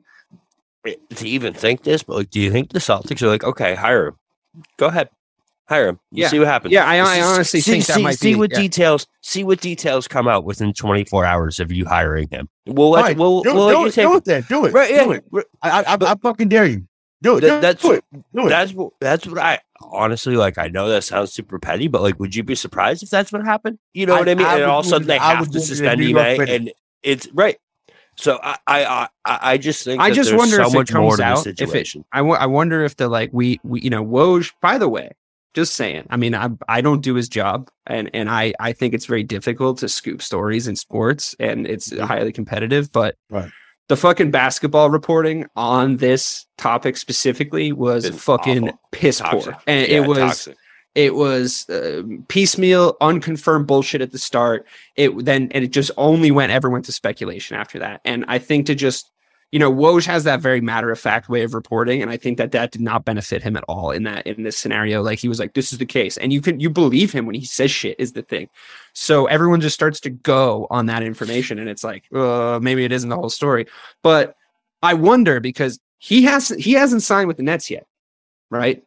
to 1.14 1.28
even 1.28 1.52
think 1.52 1.82
this, 1.82 2.02
but 2.02 2.16
like, 2.16 2.30
do 2.30 2.40
you 2.40 2.50
think 2.50 2.70
the 2.70 2.78
Celtics 2.78 3.22
are 3.22 3.28
like, 3.28 3.44
okay, 3.44 3.74
hire 3.74 4.08
him, 4.08 4.16
go 4.78 4.86
ahead, 4.86 5.10
hire 5.68 5.88
him, 5.88 6.00
yeah. 6.10 6.28
see 6.28 6.38
what 6.38 6.48
happens. 6.48 6.72
Yeah, 6.72 6.84
I, 6.84 6.96
I 6.96 7.20
honestly 7.22 7.60
see, 7.60 7.72
think 7.72 7.86
that 7.86 7.94
see, 7.96 8.02
might 8.02 8.18
see 8.18 8.32
be, 8.34 8.38
what 8.38 8.50
yeah. 8.52 8.58
details, 8.60 9.06
see 9.22 9.44
what 9.44 9.60
details 9.60 10.08
come 10.08 10.26
out 10.28 10.44
within 10.44 10.72
24 10.72 11.24
hours 11.24 11.60
of 11.60 11.70
you 11.70 11.84
hiring 11.86 12.28
him. 12.30 12.48
We'll 12.66 12.90
let, 12.90 13.02
Right. 13.04 13.16
we'll, 13.16 13.42
do, 13.42 13.54
we'll 13.54 13.68
do, 13.68 13.74
let 13.74 13.80
you 13.82 13.86
it, 13.88 13.94
take 13.94 14.06
do 14.06 14.16
it 14.16 14.24
then. 14.24 14.46
Do 14.48 14.64
it. 14.66 14.72
Right, 14.72 14.90
yeah. 14.90 15.04
Do 15.04 15.12
it. 15.12 15.24
I, 15.62 15.70
I, 15.70 15.80
I, 15.94 15.98
I 16.00 16.14
fucking 16.16 16.48
dare 16.48 16.66
you. 16.66 16.86
Do 17.20 17.38
it. 17.38 17.40
That- 17.42 17.60
that's 17.62 17.82
do 17.82 17.92
it. 17.92 18.04
Do 18.34 18.46
it. 18.46 18.48
That's 18.48 18.72
what 18.72 18.92
that's 19.00 19.26
what 19.26 19.38
I 19.38 19.58
honestly 19.82 20.36
like. 20.36 20.56
I 20.56 20.68
know 20.68 20.88
that 20.88 21.02
sounds 21.02 21.32
super 21.32 21.58
petty, 21.58 21.88
but 21.88 22.00
like, 22.00 22.18
would 22.20 22.34
you 22.34 22.44
be 22.44 22.54
surprised 22.54 23.02
if 23.02 23.10
that's 23.10 23.32
what 23.32 23.44
happened? 23.44 23.78
You 23.92 24.06
know 24.06 24.14
I- 24.14 24.18
what 24.20 24.28
I 24.28 24.34
mean? 24.36 24.46
I 24.46 24.52
and 24.54 24.60
would 24.62 24.68
all 24.70 24.80
of 24.80 24.86
a 24.86 24.88
sudden 24.88 25.08
they 25.08 25.18
I 25.18 25.30
have 25.32 25.40
would 25.40 25.52
to 25.52 25.58
do 25.58 25.64
suspend 25.64 26.00
New 26.00 26.06
York 26.06 26.24
eh, 26.24 26.30
Ime, 26.32 26.38
with 26.38 26.48
it. 26.48 26.54
and 26.60 26.72
it's 27.02 27.26
right. 27.32 27.58
So 28.16 28.38
I 28.42 28.56
I 28.68 29.08
I, 29.24 29.38
I 29.42 29.58
just 29.58 29.84
think 29.84 30.00
I 30.00 30.10
that 30.10 30.14
just 30.14 30.32
wonder 30.34 30.56
so 30.56 30.62
if 30.62 30.74
it 30.74 30.76
much 30.76 30.92
more 30.92 31.16
comes 31.16 31.18
to 31.18 31.24
out. 31.24 31.38
If 31.38 31.46
it, 31.54 31.58
situation. 31.58 32.04
I, 32.12 32.18
w- 32.18 32.36
I 32.36 32.46
wonder 32.46 32.84
if 32.84 32.96
the 32.96 33.08
like 33.08 33.30
we, 33.32 33.58
we 33.64 33.80
you 33.80 33.90
know 33.90 34.04
Woj. 34.04 34.52
By 34.60 34.78
the 34.78 34.88
way, 34.88 35.10
just 35.54 35.74
saying. 35.74 36.06
I 36.10 36.16
mean, 36.16 36.34
I 36.34 36.48
I 36.68 36.80
don't 36.80 37.00
do 37.02 37.14
his 37.14 37.28
job, 37.28 37.68
and 37.86 38.10
and 38.14 38.30
I 38.30 38.52
I 38.60 38.72
think 38.72 38.94
it's 38.94 39.06
very 39.06 39.22
difficult 39.24 39.78
to 39.78 39.88
scoop 39.88 40.22
stories 40.22 40.68
in 40.68 40.76
sports, 40.76 41.34
and 41.40 41.66
it's 41.66 41.96
highly 41.98 42.32
competitive. 42.32 42.92
But 42.92 43.16
Right. 43.30 43.50
the 43.88 43.96
fucking 43.96 44.30
basketball 44.30 44.90
reporting 44.90 45.46
on 45.56 45.96
this 45.96 46.46
topic 46.58 46.96
specifically 46.96 47.72
was 47.72 48.04
It's 48.04 48.22
fucking 48.22 48.64
awful. 48.68 48.80
piss 48.92 49.18
Toxic. 49.18 49.54
poor, 49.54 49.62
and 49.66 49.88
Yeah, 49.88 49.96
it 49.98 50.06
was 50.06 50.18
toxic. 50.18 50.56
it 50.94 51.14
was 51.14 51.68
uh, 51.70 52.02
piecemeal, 52.28 52.96
unconfirmed 53.00 53.66
bullshit 53.66 54.00
at 54.00 54.12
the 54.12 54.18
start. 54.18 54.66
It 54.96 55.24
then 55.24 55.48
and 55.52 55.64
it 55.64 55.68
just 55.72 55.90
only 55.96 56.30
went 56.30 56.52
ever 56.52 56.68
went 56.70 56.84
to 56.86 56.92
speculation 56.92 57.56
after 57.56 57.78
that. 57.80 58.00
And 58.04 58.24
I 58.28 58.38
think 58.38 58.66
to 58.66 58.74
just 58.74 59.10
you 59.50 59.58
know, 59.58 59.72
Woj 59.72 60.04
has 60.06 60.24
that 60.24 60.40
very 60.40 60.60
matter 60.60 60.90
of 60.90 61.00
fact 61.00 61.30
way 61.30 61.42
of 61.42 61.54
reporting, 61.54 62.02
and 62.02 62.10
I 62.10 62.18
think 62.18 62.36
that 62.36 62.52
that 62.52 62.70
did 62.70 62.82
not 62.82 63.06
benefit 63.06 63.42
him 63.42 63.56
at 63.56 63.64
all 63.66 63.90
in 63.90 64.02
that 64.02 64.26
in 64.26 64.42
this 64.42 64.58
scenario. 64.58 65.02
Like 65.02 65.18
he 65.18 65.28
was 65.28 65.38
like, 65.38 65.54
"This 65.54 65.72
is 65.72 65.78
the 65.78 65.86
case," 65.86 66.18
and 66.18 66.32
you 66.32 66.42
can 66.42 66.60
you 66.60 66.68
believe 66.68 67.12
him 67.12 67.24
when 67.24 67.34
he 67.34 67.46
says 67.46 67.70
shit 67.70 67.96
is 67.98 68.12
the 68.12 68.22
thing. 68.22 68.48
So 68.92 69.26
everyone 69.26 69.62
just 69.62 69.74
starts 69.74 70.00
to 70.00 70.10
go 70.10 70.66
on 70.70 70.86
that 70.86 71.02
information, 71.02 71.58
and 71.58 71.68
it's 71.68 71.82
like, 71.82 72.04
uh, 72.14 72.58
maybe 72.60 72.84
it 72.84 72.92
isn't 72.92 73.08
the 73.08 73.16
whole 73.16 73.30
story. 73.30 73.66
But 74.02 74.36
I 74.82 74.94
wonder 74.94 75.40
because 75.40 75.80
he 75.96 76.24
has 76.24 76.50
he 76.50 76.72
hasn't 76.72 77.02
signed 77.02 77.28
with 77.28 77.38
the 77.38 77.42
Nets 77.42 77.70
yet, 77.70 77.86
right? 78.50 78.84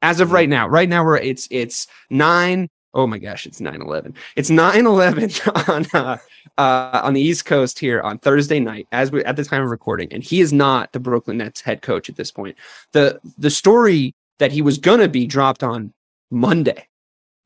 As 0.00 0.20
of 0.20 0.32
right 0.32 0.48
now, 0.48 0.68
right 0.68 0.88
now 0.88 1.04
we're 1.04 1.18
it's 1.18 1.48
it's 1.50 1.86
nine. 2.08 2.70
Oh 2.94 3.06
my 3.06 3.16
gosh, 3.16 3.46
it's 3.46 3.58
9-11. 3.58 4.14
It's 4.36 4.50
9-11 4.50 5.68
on 5.70 5.86
uh, 5.98 6.18
uh, 6.58 7.00
on 7.02 7.14
the 7.14 7.20
East 7.20 7.44
Coast 7.44 7.78
here 7.78 8.00
on 8.00 8.18
Thursday 8.18 8.60
night, 8.60 8.86
as 8.92 9.10
we 9.10 9.24
at 9.24 9.36
the 9.36 9.44
time 9.44 9.62
of 9.62 9.70
recording, 9.70 10.12
and 10.12 10.22
he 10.22 10.40
is 10.40 10.52
not 10.52 10.92
the 10.92 11.00
Brooklyn 11.00 11.38
Nets 11.38 11.60
head 11.60 11.82
coach 11.82 12.08
at 12.08 12.16
this 12.16 12.30
point. 12.30 12.56
the 12.92 13.20
The 13.38 13.50
story 13.50 14.14
that 14.38 14.52
he 14.52 14.62
was 14.62 14.78
gonna 14.78 15.08
be 15.08 15.26
dropped 15.26 15.62
on 15.62 15.92
Monday, 16.30 16.88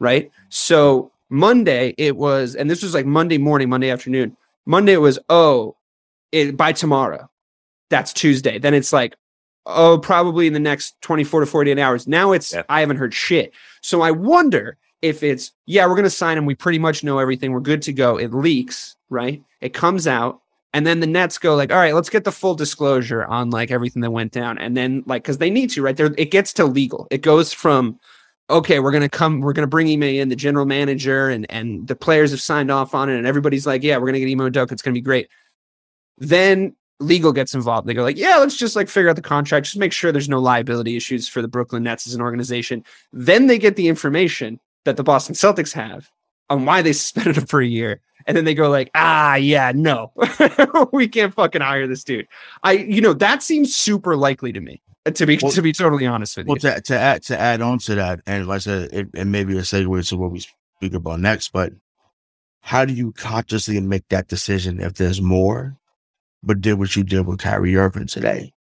right? 0.00 0.30
So 0.48 1.12
Monday 1.28 1.94
it 1.98 2.16
was, 2.16 2.54
and 2.54 2.70
this 2.70 2.82
was 2.82 2.94
like 2.94 3.06
Monday 3.06 3.38
morning, 3.38 3.68
Monday 3.68 3.90
afternoon. 3.90 4.36
Monday 4.64 4.94
it 4.94 5.00
was, 5.00 5.18
oh, 5.28 5.76
it, 6.32 6.56
by 6.56 6.72
tomorrow. 6.72 7.28
That's 7.90 8.12
Tuesday. 8.12 8.58
Then 8.58 8.74
it's 8.74 8.92
like, 8.92 9.16
oh, 9.64 9.98
probably 9.98 10.46
in 10.46 10.52
the 10.52 10.60
next 10.60 11.00
24 11.02 11.40
to 11.40 11.46
48 11.46 11.78
hours. 11.78 12.06
Now 12.06 12.32
it's, 12.32 12.52
Yeah. 12.52 12.62
I 12.68 12.80
haven't 12.80 12.96
heard 12.96 13.14
shit. 13.14 13.52
So 13.80 14.02
I 14.02 14.10
wonder 14.10 14.76
if 15.06 15.22
it's, 15.22 15.52
yeah, 15.66 15.86
we're 15.86 15.94
going 15.94 16.04
to 16.04 16.10
sign 16.10 16.38
him. 16.38 16.46
We 16.46 16.54
pretty 16.54 16.78
much 16.78 17.04
know 17.04 17.18
everything. 17.18 17.52
We're 17.52 17.60
good 17.60 17.82
to 17.82 17.92
go. 17.92 18.16
It 18.16 18.32
leaks, 18.32 18.96
right? 19.10 19.42
It 19.60 19.72
comes 19.74 20.06
out. 20.06 20.40
And 20.72 20.86
then 20.86 21.00
the 21.00 21.06
Nets 21.06 21.38
go 21.38 21.54
like, 21.54 21.72
all 21.72 21.78
right, 21.78 21.94
let's 21.94 22.10
get 22.10 22.24
the 22.24 22.32
full 22.32 22.54
disclosure 22.54 23.24
on 23.24 23.50
like 23.50 23.70
everything 23.70 24.02
that 24.02 24.10
went 24.10 24.32
down. 24.32 24.58
And 24.58 24.76
then 24.76 25.04
like, 25.06 25.24
cause 25.24 25.38
they 25.38 25.48
need 25.48 25.70
to, 25.70 25.82
right 25.82 25.96
there, 25.96 26.14
it 26.18 26.30
gets 26.30 26.52
to 26.54 26.66
legal. 26.66 27.06
It 27.10 27.22
goes 27.22 27.52
from 27.52 27.98
okay, 28.48 28.78
we're 28.78 28.92
gonna 28.92 29.08
come, 29.08 29.40
we're 29.40 29.52
gonna 29.52 29.66
bring 29.66 29.88
Ime 29.88 30.02
in, 30.04 30.28
the 30.28 30.36
general 30.36 30.66
manager, 30.66 31.28
and 31.28 31.46
and 31.50 31.86
the 31.88 31.96
players 31.96 32.30
have 32.30 32.40
signed 32.40 32.70
off 32.70 32.94
on 32.94 33.08
it, 33.08 33.16
and 33.16 33.26
everybody's 33.26 33.66
like, 33.66 33.82
yeah, 33.82 33.96
we're 33.96 34.06
gonna 34.06 34.20
get 34.20 34.30
Ime 34.30 34.50
Udoka, 34.50 34.72
it's 34.72 34.82
gonna 34.82 34.94
be 34.94 35.00
great. 35.00 35.28
Then 36.18 36.74
legal 37.00 37.32
gets 37.32 37.54
involved. 37.54 37.86
They 37.86 37.94
go 37.94 38.02
like, 38.02 38.16
yeah, 38.16 38.36
let's 38.36 38.56
just 38.56 38.76
like 38.76 38.88
figure 38.88 39.10
out 39.10 39.16
the 39.16 39.22
contract, 39.22 39.66
just 39.66 39.76
make 39.76 39.92
sure 39.92 40.12
there's 40.12 40.28
no 40.28 40.40
liability 40.40 40.96
issues 40.96 41.28
for 41.28 41.42
the 41.42 41.48
Brooklyn 41.48 41.82
Nets 41.82 42.06
as 42.06 42.14
an 42.14 42.22
organization. 42.22 42.84
Then 43.12 43.46
they 43.46 43.58
get 43.58 43.76
the 43.76 43.88
information 43.88 44.60
that 44.86 44.96
the 44.96 45.04
Boston 45.04 45.34
Celtics 45.34 45.72
have 45.74 46.10
on 46.48 46.64
why 46.64 46.82
they 46.82 46.92
suspended 46.92 47.36
him 47.36 47.46
for 47.46 47.60
a 47.60 47.66
year. 47.66 48.00
And 48.26 48.36
then 48.36 48.44
they 48.44 48.54
go 48.54 48.68
like, 48.70 48.90
ah, 48.94 49.36
yeah, 49.36 49.70
no, 49.74 50.12
we 50.92 51.06
can't 51.06 51.32
fucking 51.32 51.60
hire 51.60 51.86
this 51.86 52.02
dude. 52.02 52.26
I, 52.64 52.72
you 52.72 53.00
know, 53.00 53.12
that 53.12 53.42
seems 53.42 53.74
super 53.74 54.16
likely 54.16 54.52
to 54.52 54.60
me. 54.60 54.82
To 55.14 55.24
be 55.24 55.38
well, 55.40 55.52
to 55.52 55.62
be 55.62 55.72
totally 55.72 56.04
honest 56.04 56.36
with 56.36 56.48
well, 56.48 56.56
you. 56.56 56.68
Well, 56.68 56.74
to, 56.74 56.80
to 56.80 56.98
add 56.98 57.22
to 57.24 57.38
add 57.38 57.60
on 57.60 57.78
to 57.80 57.94
that, 57.94 58.22
and 58.26 58.48
like 58.48 58.56
I 58.56 58.58
said, 58.58 58.92
it, 58.92 59.08
it 59.14 59.26
may 59.26 59.44
be 59.44 59.56
a 59.56 59.60
segue 59.60 60.08
to 60.08 60.16
what 60.16 60.32
we 60.32 60.40
speak 60.40 60.94
about 60.94 61.20
next. 61.20 61.52
But 61.52 61.74
how 62.62 62.84
do 62.84 62.92
you 62.92 63.12
consciously 63.12 63.80
make 63.80 64.08
that 64.08 64.26
decision 64.26 64.80
if 64.80 64.94
there's 64.94 65.22
more 65.22 65.78
but 66.46 66.60
did 66.60 66.74
what 66.74 66.94
you 66.96 67.02
did 67.02 67.26
with 67.26 67.40
Kyrie 67.40 67.76
Irving 67.76 68.06
today. 68.06 68.52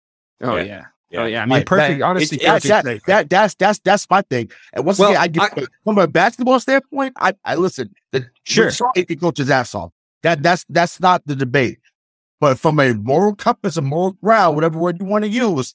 Oh 0.41 0.57
yeah. 0.57 0.65
yeah. 0.65 0.85
Yeah. 1.14 1.20
Oh 1.20 1.27
yeah, 1.27 1.42
I 1.42 1.44
mean, 1.44 1.50
like, 1.50 1.66
perfect. 1.66 2.00
That, 2.00 2.05
honestly, 2.05 2.38
perfect. 2.38 2.64
That, 2.85 3.03
that, 3.07 3.31
that's 3.31 3.55
that's 3.55 3.79
that's 3.81 4.11
my 4.11 4.22
thing. 4.22 4.50
And 4.72 4.85
once 4.85 4.98
well, 4.98 5.11
again, 5.11 5.22
I, 5.22 5.29
get, 5.29 5.59
I 5.59 5.66
from 5.85 5.98
a 5.98 6.07
basketball 6.07 6.61
standpoint, 6.61 7.14
I, 7.18 7.35
I 7.44 7.55
listen. 7.55 7.94
The, 8.12 8.27
sure, 8.44 8.70
it 8.94 9.09
can 9.09 9.18
coach 9.18 9.38
his 9.38 9.50
ass 9.50 9.74
off. 9.74 9.92
That 10.22 10.42
that's 10.42 10.64
that's 10.68 11.00
not 11.00 11.22
the 11.27 11.37
debate. 11.37 11.79
But 12.40 12.59
from 12.59 12.79
a 12.81 12.94
moral 12.94 13.35
compass, 13.35 13.77
a 13.77 13.83
moral 13.83 14.12
ground, 14.12 14.57
whatever 14.57 14.79
word 14.79 14.98
you 15.00 15.07
want 15.07 15.24
to 15.24 15.31
use, 15.31 15.74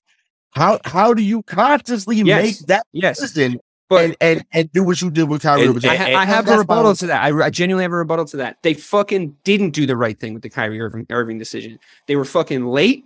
how 0.51 0.79
how 0.85 1.13
do 1.13 1.21
you 1.21 1.41
consciously 1.43 2.17
yes. 2.17 2.43
make 2.43 2.67
that 2.67 2.85
yes. 2.91 3.19
decision 3.19 3.59
but 3.89 4.05
and, 4.05 4.17
and, 4.21 4.45
and 4.53 4.71
do 4.71 4.83
what 4.83 5.01
you 5.01 5.09
did 5.09 5.27
with 5.27 5.41
Kyrie 5.41 5.67
Irving. 5.67 5.89
I, 5.89 6.13
I, 6.13 6.25
have 6.25 6.47
a 6.47 6.59
rebuttal 6.59 6.95
to 6.95 7.07
that. 7.07 7.23
I, 7.23 7.45
I, 7.45 7.49
genuinely 7.49 7.83
have 7.83 7.91
a 7.91 7.95
rebuttal 7.95 8.25
to 8.25 8.37
that. 8.37 8.61
They 8.61 8.75
fucking 8.75 9.35
didn't 9.43 9.71
do 9.71 9.87
the 9.87 9.97
right 9.97 10.17
thing 10.17 10.35
with 10.35 10.43
the 10.43 10.49
Kyrie 10.49 10.79
Irving, 10.79 11.07
Irving 11.09 11.39
decision. 11.39 11.79
They 12.05 12.15
were 12.15 12.25
fucking 12.25 12.67
late. 12.67 13.05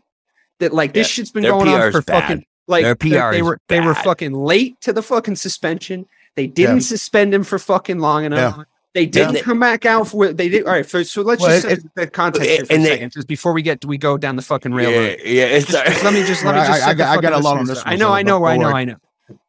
That 0.59 0.73
like 0.73 0.93
this 0.93 1.07
yeah, 1.07 1.11
shit's 1.13 1.31
been 1.31 1.43
going 1.43 1.67
on 1.67 1.91
for 1.91 2.01
bad. 2.01 2.21
fucking 2.21 2.45
like 2.67 2.83
their 2.83 2.95
PR 2.95 3.31
they, 3.31 3.41
were 3.41 3.59
bad. 3.67 3.81
they 3.81 3.85
were 3.85 3.95
fucking 3.95 4.33
late 4.33 4.79
to 4.81 4.93
the 4.93 5.01
fucking 5.01 5.35
suspension. 5.35 6.05
They 6.35 6.47
didn't 6.47 6.77
yeah. 6.77 6.81
suspend 6.81 7.33
him 7.33 7.43
for 7.43 7.59
fucking 7.59 7.99
long 7.99 8.25
enough. 8.25 8.57
Yeah. 8.57 8.63
They 8.93 9.07
didn't 9.07 9.41
come 9.41 9.59
back 9.59 9.85
out 9.85 10.07
for 10.07 10.31
they 10.31 10.49
did 10.49 10.65
all 10.65 10.73
right. 10.73 10.85
For, 10.85 11.03
so 11.03 11.23
let's 11.23 11.41
well, 11.41 11.49
just 11.49 11.67
set 11.67 11.95
the 11.95 12.07
context 12.07 12.47
it, 12.47 12.67
for 12.67 12.73
a 12.73 12.77
they, 12.77 12.85
second, 12.85 13.11
just 13.11 13.27
before 13.27 13.51
we 13.51 13.63
get 13.63 13.83
we 13.85 13.97
go 13.97 14.17
down 14.17 14.35
the 14.35 14.43
fucking 14.43 14.71
railroad. 14.71 15.19
Yeah, 15.25 15.47
yeah. 15.47 15.59
Just, 15.59 15.69
just, 15.69 16.03
let 16.03 16.13
me 16.13 16.23
just 16.23 16.43
let 16.43 16.53
me 16.53 16.61
just. 16.61 16.83
I, 16.83 16.91
I, 16.91 16.93
got, 16.93 17.17
I 17.17 17.21
got 17.21 17.33
a 17.33 17.39
lot 17.39 17.57
on 17.57 17.65
this. 17.65 17.81
I 17.85 17.95
know, 17.95 18.11
I 18.11 18.21
know, 18.21 18.45
I 18.45 18.55
know, 18.55 18.69
I 18.69 18.85
know. 18.85 18.97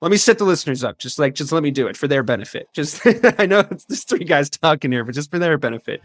Let 0.00 0.10
me 0.10 0.16
set 0.16 0.38
the 0.38 0.44
listeners 0.44 0.84
up. 0.84 0.98
Just 0.98 1.18
like, 1.18 1.34
just 1.34 1.52
let 1.52 1.62
me 1.62 1.70
do 1.70 1.86
it 1.88 1.96
for 1.96 2.08
their 2.08 2.22
benefit. 2.22 2.68
Just, 2.72 3.00
I 3.38 3.46
know 3.46 3.60
it's 3.70 3.84
just 3.84 4.08
three 4.08 4.24
guys 4.24 4.48
talking 4.48 4.92
here, 4.92 5.04
but 5.04 5.14
just 5.14 5.30
for 5.30 5.38
their 5.38 5.58
benefit, 5.58 6.00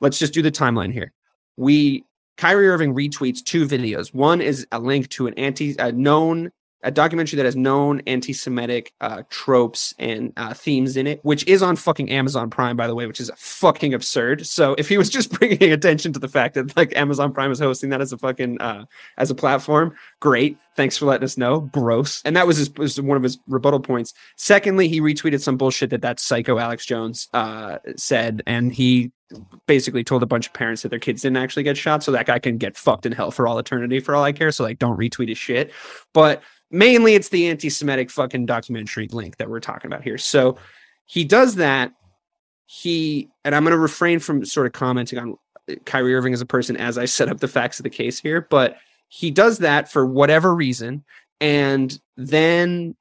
let's 0.00 0.18
just 0.18 0.34
do 0.34 0.42
the 0.42 0.50
timeline 0.50 0.92
here. 0.92 1.12
We, 1.56 2.04
Kyrie 2.36 2.68
Irving 2.68 2.94
retweets 2.94 3.44
two 3.44 3.66
videos. 3.66 4.12
One 4.14 4.40
is 4.40 4.66
a 4.72 4.78
link 4.78 5.08
to 5.10 5.26
an 5.26 5.34
anti, 5.34 5.76
a 5.78 5.92
known 5.92 6.50
a 6.82 6.90
documentary 6.90 7.36
that 7.36 7.44
has 7.44 7.56
known 7.56 8.00
anti-Semitic 8.06 8.92
uh, 9.00 9.22
tropes 9.30 9.94
and 9.98 10.32
uh, 10.36 10.52
themes 10.54 10.96
in 10.96 11.06
it, 11.06 11.20
which 11.24 11.46
is 11.46 11.62
on 11.62 11.76
fucking 11.76 12.10
Amazon 12.10 12.50
Prime, 12.50 12.76
by 12.76 12.86
the 12.86 12.94
way, 12.94 13.06
which 13.06 13.20
is 13.20 13.30
fucking 13.36 13.94
absurd. 13.94 14.46
So 14.46 14.74
if 14.78 14.88
he 14.88 14.98
was 14.98 15.08
just 15.08 15.30
bringing 15.38 15.72
attention 15.72 16.12
to 16.12 16.18
the 16.18 16.28
fact 16.28 16.54
that 16.54 16.76
like 16.76 16.96
Amazon 16.96 17.32
Prime 17.32 17.50
is 17.50 17.58
hosting 17.58 17.90
that 17.90 18.00
as 18.00 18.12
a 18.12 18.18
fucking 18.18 18.60
uh, 18.60 18.84
as 19.18 19.30
a 19.30 19.34
platform, 19.34 19.94
great. 20.20 20.58
Thanks 20.74 20.96
for 20.96 21.04
letting 21.04 21.24
us 21.24 21.36
know. 21.36 21.60
Gross. 21.60 22.22
And 22.24 22.34
that 22.34 22.46
was, 22.46 22.56
his, 22.56 22.74
was 22.76 22.98
one 22.98 23.16
of 23.16 23.22
his 23.22 23.38
rebuttal 23.46 23.80
points. 23.80 24.14
Secondly, 24.36 24.88
he 24.88 25.02
retweeted 25.02 25.42
some 25.42 25.58
bullshit 25.58 25.90
that 25.90 26.00
that 26.00 26.18
psycho 26.18 26.58
Alex 26.58 26.86
Jones 26.86 27.28
uh, 27.34 27.78
said, 27.96 28.42
and 28.46 28.72
he 28.72 29.12
basically 29.66 30.04
told 30.04 30.22
a 30.22 30.26
bunch 30.26 30.46
of 30.46 30.52
parents 30.52 30.82
that 30.82 30.88
their 30.88 30.98
kids 30.98 31.22
didn't 31.22 31.36
actually 31.36 31.62
get 31.62 31.76
shot, 31.76 32.02
so 32.02 32.12
that 32.12 32.26
guy 32.26 32.38
can 32.38 32.58
get 32.58 32.76
fucked 32.76 33.06
in 33.06 33.12
hell 33.12 33.30
for 33.30 33.46
all 33.46 33.58
eternity 33.58 34.00
for 34.00 34.14
all 34.14 34.24
I 34.24 34.32
care. 34.32 34.50
So 34.50 34.64
like, 34.64 34.78
don't 34.78 34.98
retweet 34.98 35.28
his 35.28 35.38
shit. 35.38 35.72
But 36.14 36.42
mainly 36.72 37.14
it's 37.14 37.28
the 37.28 37.46
anti-Semitic 37.48 38.10
fucking 38.10 38.46
documentary 38.46 39.06
link 39.08 39.36
that 39.36 39.48
we're 39.48 39.60
talking 39.60 39.88
about 39.88 40.02
here. 40.02 40.18
So 40.18 40.56
he 41.04 41.24
does 41.24 41.56
that. 41.56 41.92
He 42.66 43.28
and 43.44 43.54
I'm 43.54 43.62
going 43.64 43.72
to 43.72 43.78
refrain 43.78 44.18
from 44.18 44.44
sort 44.44 44.66
of 44.66 44.72
commenting 44.72 45.18
on 45.18 45.36
Kyrie 45.84 46.14
Irving 46.14 46.32
as 46.32 46.40
a 46.40 46.46
person 46.46 46.76
as 46.76 46.98
I 46.98 47.04
set 47.04 47.28
up 47.28 47.38
the 47.38 47.48
facts 47.48 47.78
of 47.78 47.84
the 47.84 47.90
case 47.90 48.18
here, 48.18 48.46
but 48.50 48.78
he 49.08 49.30
does 49.30 49.58
that 49.58 49.92
for 49.92 50.06
whatever 50.06 50.54
reason, 50.54 51.04
and 51.40 52.00
then 52.16 52.96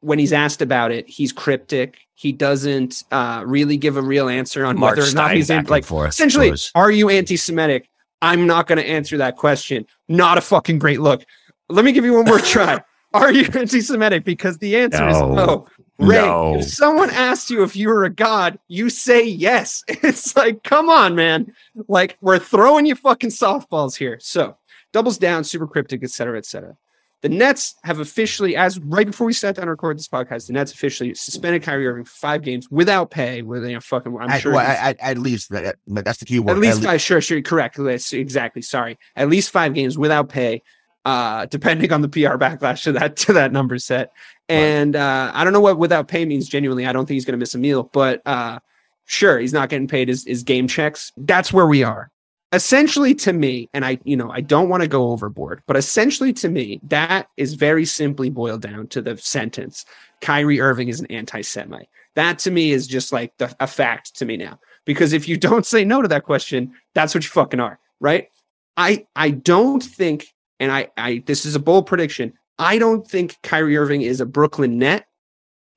when 0.00 0.18
he's 0.18 0.32
asked 0.32 0.62
about 0.62 0.90
it, 0.90 1.08
he's 1.08 1.32
cryptic. 1.32 1.98
He 2.14 2.32
doesn't 2.32 3.04
uh, 3.10 3.44
really 3.46 3.76
give 3.76 3.96
a 3.96 4.02
real 4.02 4.28
answer 4.28 4.64
on 4.64 4.78
Mark 4.78 4.96
whether 4.96 5.08
or 5.08 5.14
not 5.14 5.34
he's 5.34 5.48
in, 5.48 5.64
like 5.66 5.84
forth, 5.84 6.10
essentially, 6.10 6.52
are 6.74 6.90
you 6.90 7.08
anti-Semitic? 7.08 7.88
I'm 8.20 8.46
not 8.46 8.66
going 8.66 8.78
to 8.78 8.86
answer 8.86 9.16
that 9.18 9.36
question. 9.36 9.86
Not 10.08 10.38
a 10.38 10.40
fucking 10.40 10.80
great 10.80 11.00
look. 11.00 11.24
Let 11.68 11.84
me 11.84 11.92
give 11.92 12.04
you 12.04 12.14
one 12.14 12.24
more 12.24 12.38
try. 12.38 12.82
Are 13.14 13.32
you 13.32 13.48
anti-Semitic? 13.54 14.24
Because 14.24 14.58
the 14.58 14.76
answer 14.76 15.00
no. 15.00 15.08
is 15.08 15.36
no. 15.36 15.66
Ray, 15.98 16.16
no. 16.16 16.58
if 16.58 16.66
someone 16.66 17.10
asks 17.10 17.50
you 17.50 17.62
if 17.62 17.74
you 17.74 17.88
were 17.88 18.04
a 18.04 18.10
god, 18.10 18.58
you 18.68 18.88
say 18.90 19.24
yes. 19.24 19.82
It's 19.88 20.36
like, 20.36 20.62
come 20.62 20.88
on, 20.88 21.16
man. 21.16 21.52
Like, 21.88 22.16
we're 22.20 22.38
throwing 22.38 22.86
you 22.86 22.94
fucking 22.94 23.30
softballs 23.30 23.96
here. 23.96 24.18
So, 24.20 24.56
doubles 24.92 25.18
down, 25.18 25.42
super 25.44 25.66
cryptic, 25.66 26.04
etc., 26.04 26.38
etc. 26.38 26.76
The 27.20 27.28
Nets 27.28 27.74
have 27.82 27.98
officially, 27.98 28.54
as 28.54 28.78
right 28.78 29.06
before 29.06 29.26
we 29.26 29.32
sat 29.32 29.56
down 29.56 29.64
to 29.64 29.72
record 29.72 29.98
this 29.98 30.06
podcast, 30.06 30.46
the 30.46 30.52
Nets 30.52 30.72
officially 30.72 31.14
suspended 31.14 31.64
Kyrie 31.64 31.88
Irving 31.88 32.04
for 32.04 32.12
five 32.12 32.42
games 32.42 32.70
without 32.70 33.10
pay. 33.10 33.42
With 33.42 33.64
you 33.64 33.72
know, 33.72 33.80
fucking, 33.80 34.16
I'm 34.16 34.30
at, 34.30 34.40
sure. 34.40 34.52
Well, 34.52 34.64
at, 34.64 34.96
at, 35.00 35.18
least 35.18 35.52
uh, 35.52 35.62
that, 35.62 35.76
that's 35.88 36.18
the 36.18 36.26
key 36.26 36.38
word. 36.38 36.52
At 36.52 36.58
least, 36.58 36.78
at 36.78 36.84
five, 36.84 37.00
sure, 37.00 37.20
sure, 37.20 37.42
correct. 37.42 37.76
Exactly. 37.76 38.62
Sorry, 38.62 38.98
at 39.16 39.28
least 39.28 39.50
five 39.50 39.74
games 39.74 39.98
without 39.98 40.28
pay 40.28 40.62
uh, 41.08 41.46
depending 41.46 41.90
on 41.90 42.02
the 42.02 42.08
PR 42.08 42.36
backlash 42.36 42.82
to 42.82 42.92
that 42.92 43.16
to 43.16 43.32
that 43.32 43.50
number 43.50 43.78
set. 43.78 44.12
And 44.50 44.94
uh, 44.94 45.32
I 45.34 45.42
don't 45.42 45.54
know 45.54 45.60
what 45.60 45.78
without 45.78 46.06
pay 46.06 46.26
means. 46.26 46.46
Genuinely, 46.50 46.84
I 46.84 46.92
don't 46.92 47.06
think 47.06 47.14
he's 47.14 47.24
going 47.24 47.32
to 47.32 47.38
miss 47.38 47.54
a 47.54 47.58
meal. 47.58 47.84
But 47.94 48.20
uh, 48.26 48.58
sure, 49.06 49.38
he's 49.38 49.54
not 49.54 49.70
getting 49.70 49.88
paid 49.88 50.08
his, 50.08 50.26
his 50.26 50.42
game 50.42 50.68
checks. 50.68 51.12
That's 51.16 51.50
where 51.50 51.66
we 51.66 51.82
are. 51.82 52.10
Essentially, 52.52 53.14
to 53.14 53.32
me, 53.32 53.70
and 53.72 53.86
I, 53.86 53.98
you 54.04 54.18
know, 54.18 54.30
I 54.30 54.42
don't 54.42 54.68
want 54.68 54.82
to 54.82 54.88
go 54.88 55.10
overboard, 55.10 55.62
but 55.66 55.78
essentially 55.78 56.34
to 56.34 56.50
me, 56.50 56.78
that 56.84 57.28
is 57.38 57.54
very 57.54 57.86
simply 57.86 58.28
boiled 58.28 58.60
down 58.60 58.86
to 58.88 59.00
the 59.00 59.16
sentence: 59.16 59.86
Kyrie 60.20 60.60
Irving 60.60 60.88
is 60.88 61.00
an 61.00 61.06
anti-Semite. 61.06 61.88
That 62.16 62.38
to 62.40 62.50
me 62.50 62.72
is 62.72 62.86
just 62.86 63.14
like 63.14 63.34
the, 63.38 63.54
a 63.60 63.66
fact 63.66 64.14
to 64.16 64.26
me 64.26 64.36
now. 64.36 64.60
Because 64.84 65.14
if 65.14 65.26
you 65.26 65.36
don't 65.48 65.64
say 65.64 65.86
no 65.86 66.02
to 66.02 66.08
that 66.08 66.24
question, 66.24 66.74
that's 66.92 67.14
what 67.14 67.24
you 67.24 67.30
fucking 67.30 67.60
are, 67.60 67.78
right? 67.98 68.28
I 68.76 69.06
I 69.16 69.30
don't 69.30 69.82
think 69.82 70.34
and 70.60 70.72
I, 70.72 70.88
I 70.96 71.22
this 71.26 71.44
is 71.44 71.54
a 71.54 71.60
bold 71.60 71.86
prediction. 71.86 72.32
I 72.58 72.78
don't 72.78 73.08
think 73.08 73.36
Kyrie 73.42 73.76
Irving 73.76 74.02
is 74.02 74.20
a 74.20 74.26
Brooklyn 74.26 74.78
net 74.78 75.06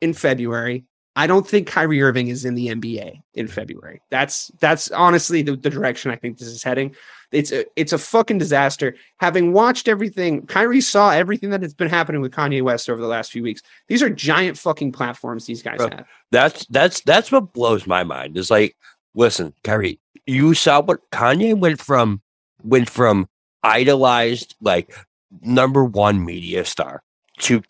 in 0.01 0.13
February. 0.13 0.85
I 1.15 1.27
don't 1.27 1.45
think 1.45 1.67
Kyrie 1.67 2.01
Irving 2.01 2.29
is 2.29 2.45
in 2.45 2.55
the 2.55 2.69
NBA 2.69 3.21
in 3.33 3.47
February. 3.47 4.01
That's 4.09 4.49
that's 4.61 4.89
honestly 4.91 5.41
the, 5.41 5.57
the 5.57 5.69
direction 5.69 6.09
I 6.09 6.15
think 6.15 6.37
this 6.37 6.47
is 6.47 6.63
heading. 6.63 6.95
It's 7.31 7.51
a 7.51 7.65
it's 7.75 7.91
a 7.91 7.97
fucking 7.97 8.37
disaster. 8.37 8.95
Having 9.17 9.51
watched 9.51 9.89
everything, 9.89 10.45
Kyrie 10.47 10.79
saw 10.79 11.11
everything 11.11 11.49
that 11.49 11.61
has 11.63 11.73
been 11.73 11.89
happening 11.89 12.21
with 12.21 12.31
Kanye 12.31 12.61
West 12.61 12.89
over 12.89 13.01
the 13.01 13.07
last 13.07 13.31
few 13.31 13.43
weeks. 13.43 13.61
These 13.87 14.01
are 14.01 14.09
giant 14.09 14.57
fucking 14.57 14.93
platforms 14.93 15.45
these 15.45 15.61
guys 15.61 15.77
Bro, 15.77 15.89
have. 15.89 16.07
That's 16.31 16.65
that's 16.67 17.01
that's 17.01 17.31
what 17.31 17.51
blows 17.51 17.85
my 17.85 18.05
mind. 18.05 18.37
Is 18.37 18.49
like, 18.49 18.77
listen, 19.13 19.53
Kyrie, 19.65 19.99
you 20.25 20.53
saw 20.53 20.81
what 20.81 21.01
Kanye 21.11 21.57
went 21.57 21.81
from 21.81 22.21
went 22.63 22.89
from 22.89 23.27
idolized 23.63 24.55
like 24.61 24.95
number 25.41 25.83
one 25.83 26.23
media 26.23 26.65
star 26.65 27.03
to 27.39 27.61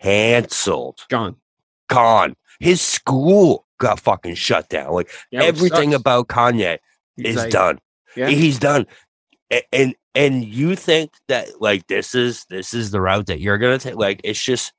canceled. 0.00 1.04
Gone. 1.08 1.36
Gone. 1.88 2.34
His 2.58 2.80
school 2.80 3.66
got 3.78 4.00
fucking 4.00 4.34
shut 4.34 4.68
down. 4.68 4.92
Like 4.92 5.10
yeah, 5.30 5.42
everything 5.42 5.94
about 5.94 6.28
Kanye 6.28 6.78
He's 7.16 7.26
is 7.26 7.36
like, 7.36 7.50
done. 7.50 7.78
Yeah. 8.16 8.28
He's 8.28 8.58
done. 8.58 8.86
And, 9.50 9.62
and 9.72 9.94
and 10.14 10.44
you 10.44 10.76
think 10.76 11.12
that 11.28 11.60
like 11.60 11.86
this 11.86 12.14
is 12.14 12.44
this 12.46 12.74
is 12.74 12.90
the 12.90 13.00
route 13.00 13.26
that 13.26 13.40
you're 13.40 13.58
gonna 13.58 13.78
take? 13.78 13.96
Like 13.96 14.20
it's 14.24 14.42
just 14.42 14.72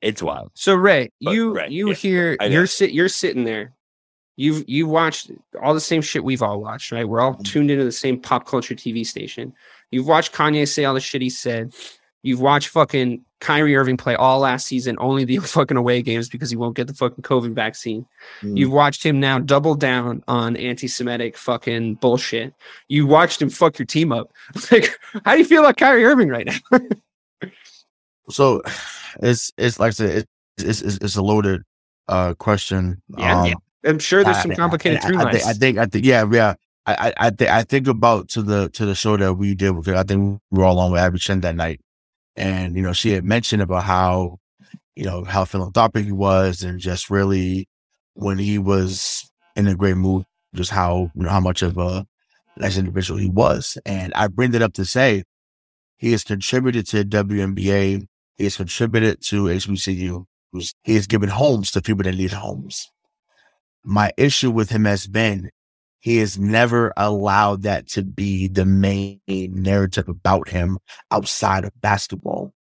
it's 0.00 0.22
wild. 0.22 0.50
So 0.54 0.74
Ray, 0.74 1.10
but, 1.20 1.34
you 1.34 1.54
Ray, 1.54 1.68
you 1.68 1.88
yeah, 1.88 1.94
hear 1.94 2.36
you're 2.42 2.66
sit 2.66 2.92
you're 2.92 3.08
sitting 3.08 3.44
there. 3.44 3.74
You've 4.38 4.68
you 4.68 4.86
watched 4.86 5.32
all 5.60 5.74
the 5.74 5.80
same 5.80 6.00
shit 6.00 6.22
we've 6.22 6.44
all 6.44 6.60
watched, 6.60 6.92
right? 6.92 7.08
We're 7.08 7.20
all 7.20 7.32
mm-hmm. 7.32 7.42
tuned 7.42 7.72
into 7.72 7.84
the 7.84 7.90
same 7.90 8.20
pop 8.20 8.46
culture 8.46 8.76
TV 8.76 9.04
station. 9.04 9.52
You've 9.90 10.06
watched 10.06 10.32
Kanye 10.32 10.68
say 10.68 10.84
all 10.84 10.94
the 10.94 11.00
shit 11.00 11.20
he 11.22 11.28
said. 11.28 11.74
You've 12.22 12.40
watched 12.40 12.68
fucking 12.68 13.24
Kyrie 13.40 13.74
Irving 13.74 13.96
play 13.96 14.14
all 14.14 14.38
last 14.38 14.68
season, 14.68 14.96
only 15.00 15.24
the 15.24 15.38
fucking 15.42 15.76
away 15.76 16.02
games 16.02 16.28
because 16.28 16.50
he 16.50 16.56
won't 16.56 16.76
get 16.76 16.86
the 16.86 16.94
fucking 16.94 17.24
COVID 17.24 17.52
vaccine. 17.52 18.06
Mm. 18.42 18.56
You've 18.56 18.70
watched 18.70 19.04
him 19.04 19.18
now 19.18 19.40
double 19.40 19.74
down 19.74 20.22
on 20.28 20.56
anti-Semitic 20.56 21.36
fucking 21.36 21.96
bullshit. 21.96 22.54
You 22.86 23.08
watched 23.08 23.42
him 23.42 23.50
fuck 23.50 23.76
your 23.76 23.86
team 23.86 24.12
up. 24.12 24.30
Like, 24.70 24.96
how 25.24 25.32
do 25.32 25.38
you 25.38 25.44
feel 25.46 25.62
about 25.62 25.78
Kyrie 25.78 26.04
Irving 26.04 26.28
right 26.28 26.46
now? 26.46 26.78
so, 28.30 28.62
it's 29.20 29.52
it's 29.58 29.80
like 29.80 29.88
I 29.88 29.90
said, 29.90 30.26
it's 30.58 30.80
it's, 30.82 30.96
it's 30.98 31.16
a 31.16 31.22
loaded 31.22 31.62
uh, 32.06 32.34
question. 32.34 33.02
Yeah, 33.16 33.40
um, 33.40 33.46
yeah. 33.46 33.54
I'm 33.84 33.98
sure 33.98 34.24
there's 34.24 34.42
some 34.42 34.54
complicated 34.54 35.00
I, 35.04 35.28
I, 35.28 35.32
think, 35.32 35.46
I 35.46 35.52
think, 35.52 35.78
I 35.78 35.86
think, 35.86 36.04
yeah, 36.04 36.24
yeah. 36.30 36.54
I, 36.86 36.94
I, 36.94 37.12
I, 37.26 37.30
think, 37.30 37.50
I 37.50 37.62
think 37.62 37.86
about 37.86 38.28
to 38.30 38.42
the 38.42 38.70
to 38.70 38.86
the 38.86 38.94
show 38.94 39.16
that 39.16 39.34
we 39.34 39.54
did. 39.54 39.76
Because 39.76 39.94
I 39.94 40.02
think 40.02 40.40
we 40.50 40.58
were 40.58 40.64
all 40.64 40.78
on 40.78 40.90
with 40.90 41.00
Abby 41.00 41.18
Chin 41.18 41.40
that 41.42 41.54
night, 41.54 41.80
and 42.36 42.76
you 42.76 42.82
know, 42.82 42.92
she 42.92 43.10
had 43.10 43.24
mentioned 43.24 43.62
about 43.62 43.84
how, 43.84 44.38
you 44.96 45.04
know, 45.04 45.24
how 45.24 45.44
philanthropic 45.44 46.06
he 46.06 46.12
was, 46.12 46.62
and 46.62 46.80
just 46.80 47.10
really 47.10 47.68
when 48.14 48.38
he 48.38 48.58
was 48.58 49.30
in 49.54 49.68
a 49.68 49.76
great 49.76 49.96
mood, 49.96 50.24
just 50.54 50.70
how 50.70 51.10
you 51.14 51.22
know 51.22 51.30
how 51.30 51.40
much 51.40 51.62
of 51.62 51.76
a 51.78 52.04
nice 52.56 52.78
individual 52.78 53.20
he 53.20 53.30
was. 53.30 53.78
And 53.86 54.12
I 54.14 54.26
bring 54.26 54.50
that 54.52 54.62
up 54.62 54.72
to 54.74 54.84
say, 54.84 55.22
he 55.98 56.12
has 56.12 56.24
contributed 56.24 56.86
to 56.88 57.04
WNBA. 57.04 58.06
He 58.36 58.44
has 58.44 58.56
contributed 58.56 59.20
to 59.26 59.44
HBCU. 59.44 60.24
He 60.82 60.94
has 60.94 61.06
given 61.06 61.28
homes 61.28 61.70
to 61.72 61.82
people 61.82 62.04
that 62.04 62.14
need 62.14 62.32
homes 62.32 62.90
my 63.84 64.12
issue 64.16 64.50
with 64.50 64.70
him 64.70 64.84
has 64.84 65.06
been 65.06 65.50
he 66.00 66.18
has 66.18 66.38
never 66.38 66.92
allowed 66.96 67.62
that 67.62 67.88
to 67.88 68.02
be 68.02 68.48
the 68.48 68.64
main 68.64 69.20
narrative 69.26 70.08
about 70.08 70.48
him 70.48 70.78
outside 71.10 71.64
of 71.64 71.80
basketball. 71.80 72.52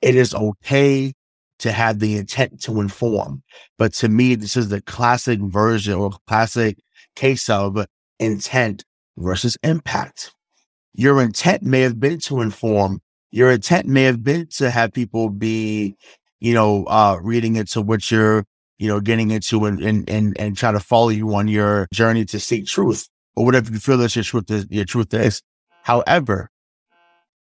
It 0.00 0.14
is 0.14 0.34
okay 0.34 1.12
to 1.58 1.72
have 1.72 1.98
the 1.98 2.16
intent 2.16 2.60
to 2.62 2.80
inform, 2.80 3.42
but 3.78 3.92
to 3.94 4.08
me, 4.08 4.34
this 4.34 4.56
is 4.56 4.68
the 4.68 4.80
classic 4.82 5.40
version 5.40 5.94
or 5.94 6.12
classic 6.26 6.78
case 7.16 7.48
of 7.48 7.84
intent 8.20 8.84
versus 9.16 9.56
impact. 9.62 10.32
Your 10.94 11.20
intent 11.20 11.62
may 11.62 11.80
have 11.80 11.98
been 11.98 12.20
to 12.20 12.40
inform. 12.40 13.00
Your 13.30 13.50
intent 13.50 13.86
may 13.86 14.04
have 14.04 14.22
been 14.22 14.46
to 14.56 14.70
have 14.70 14.92
people 14.92 15.30
be, 15.30 15.96
you 16.38 16.54
know, 16.54 16.84
uh, 16.84 17.18
reading 17.20 17.56
into 17.56 17.80
what 17.80 18.10
you're 18.10 18.44
you 18.78 18.88
know, 18.88 19.00
getting 19.00 19.30
into 19.30 19.64
and, 19.64 19.80
and, 19.80 20.08
and, 20.08 20.38
and 20.38 20.56
try 20.56 20.72
to 20.72 20.80
follow 20.80 21.08
you 21.08 21.34
on 21.34 21.48
your 21.48 21.86
journey 21.92 22.24
to 22.26 22.40
seek 22.40 22.66
truth 22.66 23.08
or 23.36 23.44
whatever 23.44 23.70
you 23.72 23.78
feel 23.78 23.98
that 23.98 24.14
your 24.14 24.24
truth 24.24 24.50
is, 24.50 24.66
your 24.70 24.84
truth 24.84 25.12
is. 25.14 25.42
However, 25.82 26.50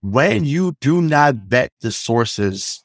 when 0.02 0.44
you 0.44 0.76
do 0.82 1.02
not 1.02 1.36
vet 1.36 1.72
the 1.82 1.92
sources, 1.92 2.84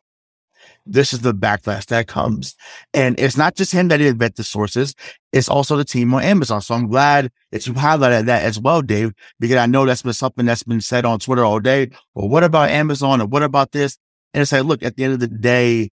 this 0.86 1.12
is 1.12 1.20
the 1.20 1.34
backlash 1.34 1.86
that 1.86 2.06
comes. 2.06 2.54
And 2.94 3.18
it's 3.20 3.36
not 3.36 3.56
just 3.56 3.72
him 3.72 3.88
that 3.88 3.98
didn't 3.98 4.18
vet 4.18 4.36
the 4.36 4.44
sources. 4.44 4.94
It's 5.32 5.48
also 5.48 5.76
the 5.76 5.84
team 5.84 6.14
on 6.14 6.22
Amazon. 6.22 6.62
So 6.62 6.74
I'm 6.74 6.88
glad 6.88 7.30
that 7.50 7.66
you 7.66 7.74
highlighted 7.74 8.26
that 8.26 8.44
as 8.44 8.58
well, 8.58 8.80
Dave, 8.80 9.12
because 9.38 9.56
I 9.56 9.66
know 9.66 9.84
that's 9.84 10.02
been 10.02 10.12
something 10.14 10.46
that's 10.46 10.62
been 10.62 10.80
said 10.80 11.04
on 11.04 11.18
Twitter 11.18 11.44
all 11.44 11.60
day. 11.60 11.90
Well, 12.14 12.28
what 12.28 12.44
about 12.44 12.70
Amazon 12.70 13.20
or 13.20 13.26
what 13.26 13.42
about 13.42 13.72
this? 13.72 13.98
And 14.32 14.42
it's 14.42 14.52
like, 14.52 14.64
look, 14.64 14.82
at 14.82 14.96
the 14.96 15.04
end 15.04 15.14
of 15.14 15.20
the 15.20 15.28
day, 15.28 15.90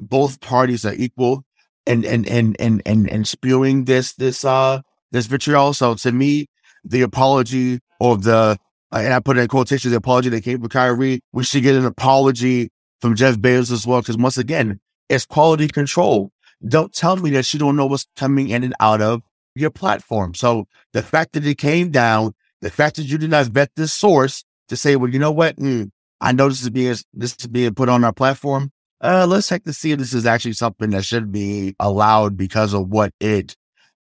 both 0.00 0.40
parties 0.40 0.86
are 0.86 0.94
equal 0.94 1.44
and 1.88 2.04
and 2.04 2.28
and 2.28 2.56
and 2.60 2.82
and 2.86 3.10
and 3.10 3.26
spewing 3.26 3.84
this 3.84 4.12
this 4.14 4.44
uh 4.44 4.82
this 5.10 5.26
vitriol. 5.26 5.72
So 5.72 5.94
to 5.94 6.12
me, 6.12 6.46
the 6.84 7.02
apology 7.02 7.80
or 7.98 8.16
the 8.18 8.58
uh, 8.92 8.96
and 8.96 9.12
I 9.12 9.20
put 9.20 9.36
in 9.36 9.48
quotation, 9.48 9.90
the 9.90 9.98
apology 9.98 10.28
that 10.30 10.42
came 10.42 10.60
from 10.60 10.68
Kyrie, 10.68 11.20
we 11.32 11.44
should 11.44 11.62
get 11.62 11.74
an 11.74 11.84
apology 11.84 12.70
from 13.00 13.16
Jeff 13.16 13.36
Bezos 13.36 13.72
as 13.72 13.86
well. 13.86 14.00
Because 14.00 14.16
once 14.16 14.38
again, 14.38 14.80
it's 15.08 15.26
quality 15.26 15.68
control. 15.68 16.30
Don't 16.66 16.92
tell 16.92 17.16
me 17.16 17.30
that 17.30 17.52
you 17.52 17.58
don't 17.58 17.76
know 17.76 17.86
what's 17.86 18.06
coming 18.16 18.48
in 18.48 18.64
and 18.64 18.74
out 18.80 19.00
of 19.00 19.22
your 19.54 19.70
platform. 19.70 20.34
So 20.34 20.66
the 20.92 21.02
fact 21.02 21.32
that 21.34 21.46
it 21.46 21.58
came 21.58 21.90
down, 21.90 22.34
the 22.60 22.70
fact 22.70 22.96
that 22.96 23.04
you 23.04 23.18
did 23.18 23.30
not 23.30 23.46
vet 23.46 23.70
this 23.76 23.92
source 23.92 24.44
to 24.68 24.76
say, 24.76 24.96
well, 24.96 25.10
you 25.10 25.18
know 25.18 25.32
what? 25.32 25.56
Mm, 25.56 25.90
I 26.20 26.32
know 26.32 26.48
this 26.48 26.62
is 26.62 26.70
being 26.70 26.96
this 27.12 27.36
is 27.38 27.46
being 27.46 27.74
put 27.74 27.88
on 27.88 28.04
our 28.04 28.12
platform 28.12 28.72
uh, 29.00 29.26
let's 29.28 29.48
check 29.48 29.64
to 29.64 29.72
see 29.72 29.92
if 29.92 29.98
this 29.98 30.12
is 30.12 30.26
actually 30.26 30.54
something 30.54 30.90
that 30.90 31.04
should 31.04 31.30
be 31.30 31.74
allowed 31.78 32.36
because 32.36 32.74
of 32.74 32.88
what 32.88 33.12
it, 33.20 33.56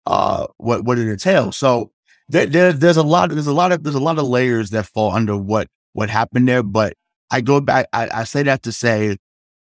uh, 0.06 0.46
what 0.58 0.84
what 0.84 0.98
it 0.98 1.08
entails. 1.08 1.56
So 1.56 1.92
there, 2.28 2.46
there, 2.46 2.72
there's 2.72 2.96
a 2.96 3.02
lot, 3.02 3.30
there's 3.30 3.46
a 3.46 3.52
lot 3.52 3.72
of, 3.72 3.82
there's 3.82 3.94
a 3.94 4.00
lot 4.00 4.18
of 4.18 4.26
layers 4.26 4.70
that 4.70 4.86
fall 4.86 5.12
under 5.12 5.36
what 5.36 5.68
what 5.92 6.10
happened 6.10 6.48
there. 6.48 6.62
But 6.62 6.94
I 7.30 7.40
go 7.40 7.60
back, 7.60 7.86
I, 7.92 8.08
I 8.12 8.24
say 8.24 8.42
that 8.44 8.62
to 8.62 8.72
say, 8.72 9.16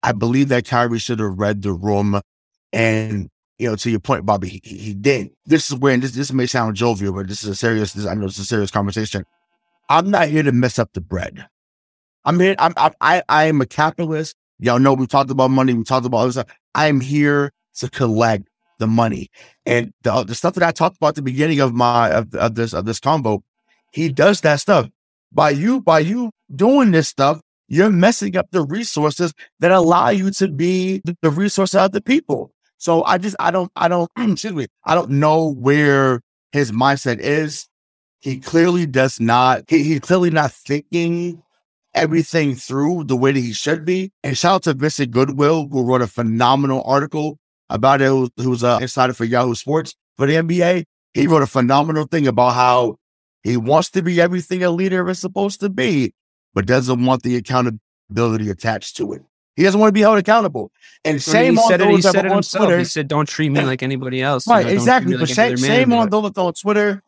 I 0.03 0.13
believe 0.13 0.49
that 0.49 0.67
Kyrie 0.67 0.99
should 0.99 1.21
have 1.21 1.39
read 1.39 1.63
the 1.63 1.73
room, 1.73 2.21
and 2.73 3.31
you 3.59 3.69
know, 3.69 3.77
to 3.77 3.91
your 3.91 4.01
point, 4.01 4.27
Bobby, 4.27 4.61
he, 4.65 4.77
he 4.77 4.95
did. 4.95 5.31
This 5.47 5.71
is 5.71 5.77
where, 5.77 5.97
this 5.97 6.13
this 6.13 6.33
may 6.33 6.47
sound 6.47 6.77
jovial, 6.77 7.13
but 7.13 7.29
this 7.29 7.45
is 7.45 7.51
a 7.51 7.55
serious. 7.55 7.93
This, 7.93 8.07
I 8.07 8.15
know 8.15 8.27
it's 8.27 8.39
a 8.39 8.45
serious 8.45 8.71
conversation. 8.71 9.25
I'm 9.89 10.11
not 10.11 10.29
here 10.29 10.43
to 10.43 10.53
mess 10.53 10.79
up 10.79 10.93
the 10.95 11.01
bread. 11.01 11.47
I'm 12.25 12.41
here. 12.41 12.57
I'm 12.59 12.75
I, 12.77 13.23
I 13.29 13.45
am 13.45 13.61
a 13.61 13.67
capitalist. 13.67 14.37
Y'all 14.63 14.79
know 14.79 14.95
we 14.95 15.09
talked 15.09 15.33
about 15.33 15.51
money. 15.51 15.75
We 15.75 15.83
talked 15.83 16.07
about 16.07 16.19
other 16.19 16.33
stuff. 16.33 16.47
I 16.73 16.87
am 16.87 17.01
here 17.01 17.53
to 17.79 17.91
collect 17.91 18.49
the 18.79 18.87
money. 18.87 19.29
And 19.67 19.93
the, 20.03 20.23
the 20.23 20.37
stuff 20.37 20.55
that 20.55 20.63
I 20.63 20.71
talked 20.71 20.99
about 20.99 21.09
at 21.09 21.15
the 21.17 21.23
beginning 21.23 21.59
of 21.59 21.75
my 21.75 22.11
of, 22.11 22.33
of 22.37 22.55
this 22.55 22.73
of 22.73 22.85
this 22.85 23.01
combo, 23.01 23.43
he 23.91 24.09
does 24.09 24.41
that 24.43 24.61
stuff. 24.61 24.89
By 25.33 25.51
you, 25.51 25.81
by 25.81 25.99
you 25.99 26.31
doing 26.55 26.93
this 26.93 27.09
stuff, 27.09 27.41
you're 27.67 27.91
messing 27.91 28.37
up 28.37 28.53
the 28.53 28.63
resources 28.63 29.35
that 29.59 29.73
allow 29.73 30.11
you 30.11 30.31
to 30.31 30.47
be 30.47 31.03
the, 31.23 31.31
resource 31.31 31.75
of 31.75 31.91
the 31.91 32.01
people. 32.01 32.53
So 32.79 33.03
I 33.03 33.19
just 33.19 33.35
I 33.41 33.51
don't 33.51 33.73
I 33.75 33.89
don't 33.89 34.11
excuse 34.19 34.53
me, 34.53 34.69
I 34.85 34.95
don't 34.95 35.11
know 35.11 35.55
where 35.55 36.21
his 36.53 36.71
mindset 36.71 37.19
is. 37.19 37.67
He 38.21 38.39
clearly 38.39 38.87
does 38.87 39.19
not, 39.19 39.65
he, 39.67 39.83
he's 39.83 39.99
clearly 39.99 40.31
not 40.31 40.53
thinking 40.53 41.43
everything 41.95 42.55
through 42.55 43.05
the 43.05 43.17
way 43.17 43.33
that 43.33 43.41
he 43.41 43.53
should 43.53 43.85
be. 43.85 44.13
And 44.23 44.37
shout 44.37 44.55
out 44.55 44.63
to 44.65 44.75
Vincent 44.75 45.11
Goodwill, 45.11 45.69
who 45.71 45.85
wrote 45.85 46.03
a 46.03 46.07
phenomenal 46.07 46.83
article 46.85 47.39
about 47.71 48.01
it, 48.01 48.09
who, 48.09 48.31
who's 48.37 48.65
uh, 48.65 48.77
an 48.77 48.83
insider 48.83 49.13
for 49.13 49.25
Yahoo 49.25 49.55
Sports 49.55 49.95
for 50.17 50.27
the 50.27 50.35
NBA. 50.35 50.85
He 51.15 51.27
wrote 51.27 51.43
a 51.43 51.47
phenomenal 51.47 52.07
thing 52.07 52.27
about 52.27 52.55
how 52.55 52.97
he 53.43 53.57
wants 53.57 53.91
to 53.91 54.03
be 54.03 54.21
everything 54.21 54.63
a 54.63 54.71
leader 54.71 55.09
is 55.09 55.19
supposed 55.19 55.61
to 55.61 55.69
be, 55.69 56.15
but 56.55 56.67
doesn't 56.67 57.05
want 57.05 57.23
the 57.23 57.37
accountability 57.37 58.49
attached 58.49 58.97
to 58.97 59.13
it. 59.13 59.23
He 59.57 59.65
doesn't 59.65 59.79
want 59.79 59.91
to 59.91 59.93
be 59.93 60.01
held 60.01 60.17
accountable. 60.19 60.71
And 61.05 61.23
shame 61.23 61.55
he 61.55 61.59
on 61.61 61.69
said 61.69 61.81
it, 61.83 61.89
he 61.89 61.95
those 61.97 62.11
said 62.11 62.25
it 62.25 62.33
on. 62.33 62.43
Twitter. 62.43 62.79
He 62.79 62.85
said, 62.85 63.09
"Don't 63.09 63.29
treat 63.29 63.51
me 63.51 63.61
like 63.65 63.83
anybody 63.83 64.23
else." 64.23 64.47
you 64.47 64.53
Right, 64.55 64.67
know, 64.67 64.73
exactly. 64.73 65.15
like 65.15 65.29
shame, 65.29 65.39
any 65.39 65.53
other 65.53 65.57
shame 65.67 65.89
man, 65.91 65.99
on 65.99 66.11
those 66.11 66.33
on 66.37 66.55
Twitter, 66.55 67.03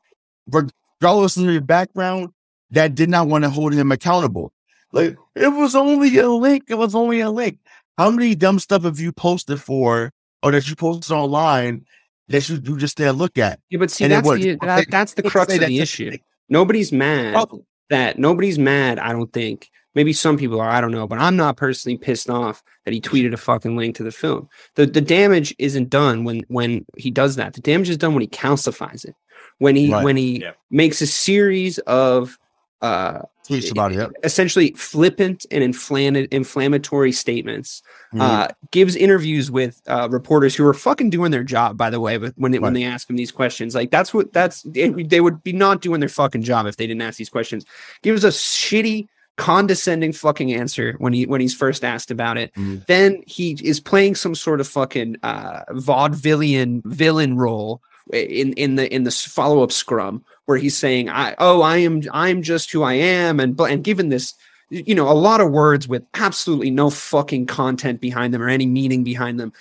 regardless 0.51 1.39
of 1.39 1.45
your 1.45 1.63
background, 1.63 2.31
that 2.71 2.95
did 2.95 3.09
not 3.09 3.29
want 3.29 3.45
to 3.45 3.51
hold 3.51 3.73
him 3.73 3.93
accountable. 3.93 4.53
Like 4.95 5.17
it 5.35 5.49
was 5.49 5.75
only 5.75 6.17
a 6.19 6.29
link. 6.31 6.65
It 6.69 6.75
was 6.75 6.95
only 6.95 7.21
a 7.21 7.31
link. 7.31 7.59
How 7.99 8.11
many 8.11 8.35
dumb 8.35 8.59
stuff 8.59 8.85
have 8.85 8.99
you 8.99 9.13
posted 9.13 9.61
for, 9.61 10.13
or 10.43 10.53
that 10.53 10.69
you 10.69 10.77
posted 10.77 11.13
online 11.13 11.85
that 12.29 12.49
you, 12.49 12.61
you 12.63 12.79
just 12.79 12.97
there 12.97 13.13
look 13.13 13.37
at? 13.39 13.61
Yeah, 13.71 13.79
but 13.79 13.91
see, 13.91 14.05
And 14.05 14.13
that's 14.13 14.27
would- 14.27 14.41
the 14.41 14.57
that, 14.63 14.91
that's 14.91 15.15
the 15.15 15.23
crux 15.23 15.53
of 15.53 15.61
the 15.61 15.67
to- 15.67 15.75
issue. 15.79 16.17
Nobody's 16.49 16.93
mad 16.93 17.35
Oh. 17.37 17.65
that 17.91 18.19
nobody's 18.19 18.59
mad. 18.59 18.99
I 18.99 19.13
don't 19.13 19.33
think. 19.33 19.71
Maybe 19.97 20.13
some 20.13 20.37
people 20.37 20.61
are. 20.61 20.69
I 20.69 20.81
don't 20.81 20.91
know, 20.91 21.07
but 21.07 21.21
I'm 21.21 21.37
not 21.37 21.57
personally 21.57 21.97
pissed 21.97 22.29
off 22.29 22.63
that 22.85 22.93
he 22.93 23.01
tweeted 23.01 23.33
a 23.33 23.37
fucking 23.37 23.77
link 23.77 23.95
to 23.97 24.03
the 24.03 24.11
film. 24.13 24.49
the 24.75 24.87
The 24.87 25.01
damage 25.01 25.55
isn't 25.59 25.89
done 25.91 26.25
when 26.25 26.43
when 26.49 26.85
he 26.97 27.11
does 27.11 27.37
that. 27.37 27.55
The 27.55 27.61
damage 27.61 27.89
is 27.91 27.97
done 27.97 28.13
when 28.15 28.21
he 28.23 28.27
calcifies 28.29 29.05
it. 29.05 29.15
When 29.59 29.77
he 29.77 29.93
Right. 29.93 30.05
when 30.05 30.17
he 30.17 30.41
Yeah. 30.41 30.53
makes 30.71 31.01
a 31.01 31.07
series 31.07 31.79
of 31.81 32.37
uh 32.85 33.23
Tweets 33.49 33.71
about 33.71 33.93
it. 33.93 34.11
Essentially 34.23 34.71
flippant 34.73 35.45
and 35.51 35.63
inflammatory 35.63 36.29
inflammatory 36.31 37.13
statements 37.13 37.83
Mhm. 38.15 38.21
uh, 38.23 38.49
gives 38.71 38.97
interviews 38.97 39.51
with 39.51 39.83
uh, 39.87 40.09
reporters 40.11 40.55
who 40.57 40.65
are 40.67 40.73
fucking 40.73 41.11
doing 41.11 41.31
their 41.31 41.45
job, 41.45 41.77
by 41.77 41.91
the 41.91 42.01
way. 42.01 42.17
But 42.17 42.33
when 42.37 42.53
they, 42.53 42.59
when 42.59 42.73
they 42.73 42.85
ask 42.85 43.11
him 43.11 43.17
these 43.17 43.33
questions, 43.33 43.75
like 43.75 43.91
that's 43.91 44.15
what 44.15 44.33
that's 44.33 44.63
they, 44.63 44.89
they 44.89 45.21
would 45.21 45.43
be 45.43 45.53
not 45.53 45.83
doing 45.83 46.01
their 46.01 46.09
fucking 46.09 46.43
job 46.43 46.65
if 46.67 46.77
they 46.79 46.87
didn't 46.87 47.03
ask 47.03 47.19
these 47.19 47.29
questions. 47.39 47.67
Gives 48.03 48.25
a 48.25 48.29
shitty, 48.29 49.09
condescending 49.37 50.13
fucking 50.15 50.51
answer 50.55 50.95
when 50.99 51.13
he 51.13 51.27
when 51.27 51.41
he's 51.43 51.55
first 51.55 51.85
asked 51.85 52.11
about 52.11 52.39
it. 52.39 52.49
Mhm. 52.55 52.87
Then 52.87 53.23
he 53.27 53.59
is 53.63 53.79
playing 53.81 54.15
some 54.15 54.35
sort 54.35 54.61
of 54.63 54.69
fucking 54.69 55.17
uh, 55.23 55.65
vaudevillian 55.73 56.83
villain 56.87 57.37
role 57.37 57.83
in 58.13 58.53
in 58.55 58.77
the 58.77 58.93
in 58.93 59.05
the 59.05 59.11
follow 59.11 59.63
up 59.63 59.73
scrum 59.73 60.25
where 60.47 60.59
he's 60.59 60.77
saying, 60.77 61.09
"I 61.09 61.35
oh 61.39 61.63
I 61.63 61.79
am 61.79 62.03
I'm 62.13 62.43
just 62.43 62.71
who 62.71 62.83
I 62.83 62.95
am," 62.95 63.41
and 63.41 63.59
and 63.59 63.83
given 63.83 64.09
this 64.09 64.35
you 64.71 64.95
know 64.95 65.09
a 65.09 65.13
lot 65.13 65.41
of 65.41 65.51
words 65.51 65.87
with 65.89 66.05
absolutely 66.15 66.71
no 66.71 66.91
fucking 66.91 67.47
content 67.47 68.01
behind 68.01 68.35
them 68.35 68.43
or 68.43 68.49
any 68.49 68.67
meaning 68.67 69.05
behind 69.05 69.39
them 69.39 69.53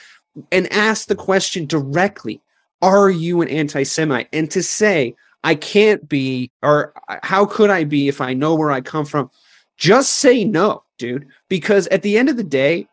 and 0.52 0.72
ask 0.74 1.08
the 1.08 1.16
question 1.16 1.66
directly 1.66 2.42
are 2.82 3.10
you 3.10 3.42
an 3.42 3.48
anti-semite? 3.48 4.28
And 4.34 4.50
to 4.52 4.64
say 4.64 5.16
i 5.44 5.56
can't 5.56 6.08
be 6.08 6.52
or 6.62 6.94
how 7.22 7.46
could 7.46 7.70
i 7.70 7.84
be 7.84 8.08
if 8.08 8.22
i 8.22 8.34
know 8.34 8.56
where 8.56 8.72
i 8.72 8.82
come 8.82 9.06
from? 9.06 9.30
Just 9.78 10.18
say 10.18 10.44
no 10.44 10.84
dude 10.98 11.28
because 11.50 11.88
at 11.88 12.02
the 12.02 12.18
end 12.18 12.30
of 12.30 12.38
the 12.38 12.44
day 12.44 12.88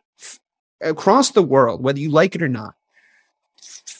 across 0.81 1.31
the 1.31 1.43
world 1.43 1.81
whether 1.81 1.99
you 1.99 2.09
like 2.09 2.35
it 2.35 2.41
or 2.41 2.49
not 2.49 2.75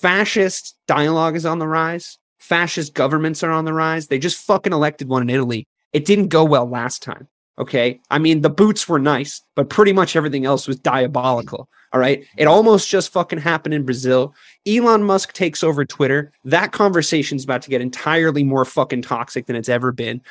fascist 0.01 0.75
dialogue 0.87 1.35
is 1.35 1.45
on 1.45 1.59
the 1.59 1.67
rise 1.67 2.17
fascist 2.39 2.93
governments 2.93 3.43
are 3.43 3.51
on 3.51 3.65
the 3.65 3.73
rise 3.73 4.07
they 4.07 4.19
just 4.19 4.45
fucking 4.45 4.73
elected 4.73 5.07
one 5.07 5.21
in 5.21 5.29
italy 5.29 5.67
it 5.93 6.05
didn't 6.05 6.27
go 6.27 6.43
well 6.43 6.67
last 6.67 7.01
time 7.03 7.27
Okay. 7.61 7.99
I 8.09 8.17
mean, 8.17 8.41
the 8.41 8.49
boots 8.49 8.89
were 8.89 8.97
nice, 8.97 9.43
but 9.55 9.69
pretty 9.69 9.93
much 9.93 10.15
everything 10.15 10.45
else 10.45 10.67
was 10.67 10.79
diabolical. 10.79 11.69
All 11.93 11.99
right. 11.99 12.25
It 12.35 12.47
almost 12.47 12.89
just 12.89 13.11
fucking 13.11 13.39
happened 13.39 13.75
in 13.75 13.85
Brazil. 13.85 14.33
Elon 14.65 15.03
Musk 15.03 15.33
takes 15.33 15.63
over 15.63 15.85
Twitter. 15.85 16.31
That 16.43 16.71
conversation 16.71 17.35
is 17.35 17.43
about 17.43 17.61
to 17.61 17.69
get 17.69 17.81
entirely 17.81 18.43
more 18.43 18.65
fucking 18.65 19.03
toxic 19.03 19.45
than 19.45 19.55
it's 19.55 19.69
ever 19.69 19.91
been. 19.91 20.21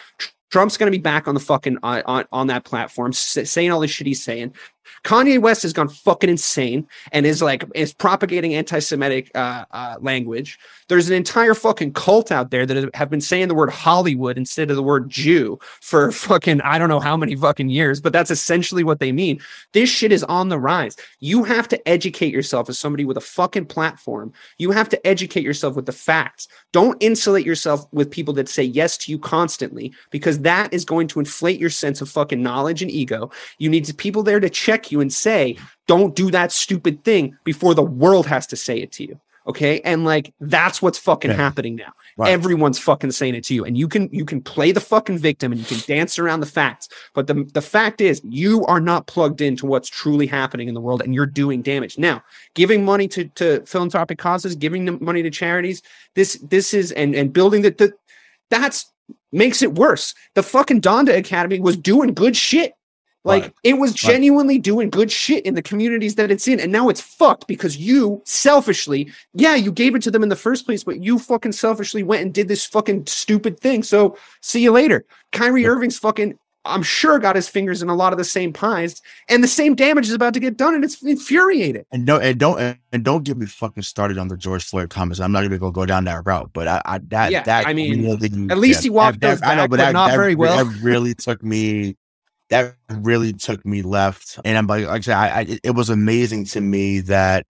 Trump's 0.50 0.76
going 0.76 0.90
to 0.90 0.98
be 0.98 1.02
back 1.02 1.28
on 1.28 1.34
the 1.34 1.40
fucking 1.40 1.78
uh, 1.84 2.02
on, 2.06 2.24
on 2.32 2.46
that 2.48 2.64
platform 2.64 3.12
saying 3.12 3.70
all 3.70 3.78
this 3.78 3.92
shit 3.92 4.08
he's 4.08 4.24
saying. 4.24 4.54
Kanye 5.04 5.40
West 5.40 5.62
has 5.62 5.72
gone 5.72 5.88
fucking 5.88 6.30
insane 6.30 6.86
and 7.12 7.26
is 7.26 7.40
like 7.42 7.64
is 7.74 7.92
propagating 7.92 8.54
anti-Semitic 8.54 9.30
uh, 9.34 9.64
uh, 9.70 9.96
language. 10.00 10.58
There's 10.88 11.08
an 11.08 11.16
entire 11.16 11.54
fucking 11.54 11.92
cult 11.92 12.32
out 12.32 12.50
there 12.50 12.66
that 12.66 12.94
have 12.94 13.10
been 13.10 13.20
saying 13.20 13.48
the 13.48 13.54
word 13.54 13.70
Hollywood 13.70 14.36
instead 14.36 14.70
of 14.70 14.76
the 14.76 14.82
word 14.82 15.08
Jew 15.08 15.58
for 15.80 16.12
fucking 16.12 16.60
I 16.62 16.78
don't 16.78 16.88
know 16.88 17.00
how 17.00 17.16
many 17.16 17.34
fucking 17.34 17.70
years, 17.70 18.00
but 18.00 18.12
that's 18.12 18.30
essentially 18.30 18.84
what 18.84 19.00
they 19.00 19.12
mean. 19.12 19.40
This 19.72 19.88
shit 19.88 20.12
is 20.12 20.24
on 20.24 20.48
the 20.48 20.58
rise. 20.58 20.96
You 21.20 21.44
have 21.44 21.68
to 21.68 21.88
educate 21.88 22.32
yourself 22.32 22.68
as 22.68 22.78
somebody 22.78 23.04
with 23.04 23.16
a 23.16 23.22
fucking 23.22 23.66
platform. 23.66 24.32
You 24.58 24.70
have 24.70 24.88
to 24.90 25.06
educate 25.06 25.44
yourself 25.44 25.76
with 25.76 25.86
the 25.86 25.92
facts. 25.92 26.48
Don't 26.72 27.02
insulate 27.02 27.46
yourself 27.46 27.86
with 27.92 28.10
people 28.10 28.34
that 28.34 28.48
say 28.48 28.62
yes 28.62 28.96
to 28.98 29.12
you 29.12 29.18
constantly 29.18 29.92
because 30.10 30.40
that 30.40 30.72
is 30.72 30.84
going 30.84 31.08
to 31.08 31.20
inflate 31.20 31.60
your 31.60 31.70
sense 31.70 32.00
of 32.00 32.08
fucking 32.08 32.42
knowledge 32.42 32.82
and 32.82 32.90
ego. 32.90 33.30
You 33.58 33.68
need 33.68 33.90
people 33.96 34.22
there 34.22 34.40
to 34.40 34.50
check 34.70 34.92
you 34.92 35.00
and 35.00 35.12
say, 35.12 35.56
don't 35.86 36.14
do 36.14 36.30
that 36.30 36.52
stupid 36.52 37.02
thing 37.04 37.36
before 37.44 37.74
the 37.74 37.82
world 37.82 38.26
has 38.26 38.46
to 38.48 38.56
say 38.56 38.78
it 38.78 38.92
to 38.92 39.04
you. 39.04 39.20
Okay. 39.46 39.80
And 39.80 40.04
like 40.04 40.32
that's 40.40 40.80
what's 40.80 40.98
fucking 40.98 41.30
yeah. 41.30 41.36
happening 41.36 41.74
now. 41.74 41.92
Right. 42.16 42.30
Everyone's 42.30 42.78
fucking 42.78 43.10
saying 43.10 43.34
it 43.34 43.44
to 43.44 43.54
you. 43.54 43.64
And 43.64 43.76
you 43.76 43.88
can 43.88 44.08
you 44.12 44.24
can 44.24 44.40
play 44.40 44.70
the 44.70 44.80
fucking 44.80 45.18
victim 45.18 45.50
and 45.50 45.60
you 45.60 45.66
can 45.66 45.82
dance 45.88 46.18
around 46.18 46.40
the 46.40 46.46
facts. 46.46 46.88
But 47.14 47.26
the, 47.26 47.48
the 47.54 47.62
fact 47.62 48.00
is 48.00 48.20
you 48.22 48.64
are 48.66 48.80
not 48.80 49.06
plugged 49.06 49.40
into 49.40 49.66
what's 49.66 49.88
truly 49.88 50.26
happening 50.26 50.68
in 50.68 50.74
the 50.74 50.80
world 50.80 51.02
and 51.02 51.14
you're 51.14 51.26
doing 51.26 51.62
damage. 51.62 51.98
Now, 51.98 52.22
giving 52.54 52.84
money 52.84 53.08
to, 53.08 53.24
to 53.36 53.64
philanthropic 53.64 54.18
causes, 54.18 54.54
giving 54.54 54.84
them 54.84 54.98
money 55.00 55.22
to 55.22 55.30
charities, 55.30 55.82
this 56.14 56.34
this 56.48 56.74
is 56.74 56.92
and 56.92 57.14
and 57.14 57.32
building 57.32 57.62
the, 57.62 57.70
the 57.70 57.92
that's 58.50 58.92
makes 59.32 59.62
it 59.62 59.74
worse. 59.74 60.14
The 60.34 60.42
fucking 60.42 60.82
Donda 60.82 61.16
Academy 61.16 61.60
was 61.60 61.76
doing 61.76 62.14
good 62.14 62.36
shit. 62.36 62.74
Like 63.22 63.42
right. 63.42 63.54
it 63.64 63.74
was 63.74 63.92
genuinely 63.92 64.54
right. 64.54 64.62
doing 64.62 64.90
good 64.90 65.12
shit 65.12 65.44
in 65.44 65.54
the 65.54 65.62
communities 65.62 66.14
that 66.14 66.30
it's 66.30 66.48
in, 66.48 66.58
and 66.58 66.72
now 66.72 66.88
it's 66.88 67.02
fucked 67.02 67.46
because 67.46 67.76
you 67.76 68.22
selfishly, 68.24 69.12
yeah, 69.34 69.54
you 69.54 69.70
gave 69.70 69.94
it 69.94 70.02
to 70.02 70.10
them 70.10 70.22
in 70.22 70.30
the 70.30 70.36
first 70.36 70.64
place, 70.64 70.84
but 70.84 71.02
you 71.02 71.18
fucking 71.18 71.52
selfishly 71.52 72.02
went 72.02 72.22
and 72.22 72.32
did 72.32 72.48
this 72.48 72.64
fucking 72.64 73.06
stupid 73.06 73.60
thing. 73.60 73.82
So 73.82 74.16
see 74.40 74.62
you 74.62 74.72
later. 74.72 75.04
Kyrie 75.32 75.66
Irving's 75.66 75.98
fucking, 75.98 76.38
I'm 76.64 76.82
sure, 76.82 77.18
got 77.18 77.36
his 77.36 77.48
fingers 77.48 77.82
in 77.82 77.90
a 77.90 77.94
lot 77.94 78.12
of 78.12 78.18
the 78.18 78.24
same 78.24 78.52
pies, 78.54 79.02
and 79.28 79.44
the 79.44 79.48
same 79.48 79.74
damage 79.74 80.08
is 80.08 80.14
about 80.14 80.34
to 80.34 80.40
get 80.40 80.56
done, 80.56 80.74
and 80.74 80.82
it's 80.84 81.02
infuriating. 81.02 81.84
And 81.92 82.06
don't 82.06 82.22
and 82.22 82.38
don't 82.38 82.78
and 82.92 83.04
don't 83.04 83.24
get 83.24 83.36
me 83.36 83.46
fucking 83.46 83.82
started 83.82 84.16
on 84.16 84.28
the 84.28 84.36
George 84.36 84.64
Floyd 84.64 84.88
comments. 84.90 85.20
I'm 85.20 85.32
not 85.32 85.44
even 85.44 85.58
gonna 85.58 85.72
go 85.72 85.86
down 85.86 86.04
that 86.04 86.22
route, 86.24 86.50
but 86.52 86.68
I, 86.68 86.82
I 86.84 86.98
that 87.08 87.32
yeah, 87.32 87.42
that 87.42 87.66
I 87.66 87.72
mean, 87.72 88.02
really, 88.02 88.50
at 88.50 88.58
least 88.58 88.80
yeah, 88.80 88.84
he 88.84 88.90
walked 88.90 89.20
that, 89.20 89.28
those 89.28 89.40
back, 89.40 89.50
I 89.50 89.54
know, 89.56 89.62
but, 89.62 89.70
but 89.70 89.76
that, 89.78 89.92
not 89.92 90.08
that, 90.08 90.16
very 90.16 90.34
well. 90.34 90.64
That 90.64 90.82
really 90.82 91.14
took 91.14 91.42
me 91.42 91.96
that 92.50 92.74
really 92.90 93.32
took 93.32 93.64
me 93.64 93.82
left. 93.82 94.38
And 94.44 94.58
I'm 94.58 94.66
like, 94.66 94.86
like 94.86 94.98
I 94.98 95.00
said, 95.00 95.16
I, 95.16 95.40
I, 95.40 95.58
it 95.62 95.70
was 95.74 95.88
amazing 95.88 96.44
to 96.46 96.60
me 96.60 97.00
that, 97.00 97.46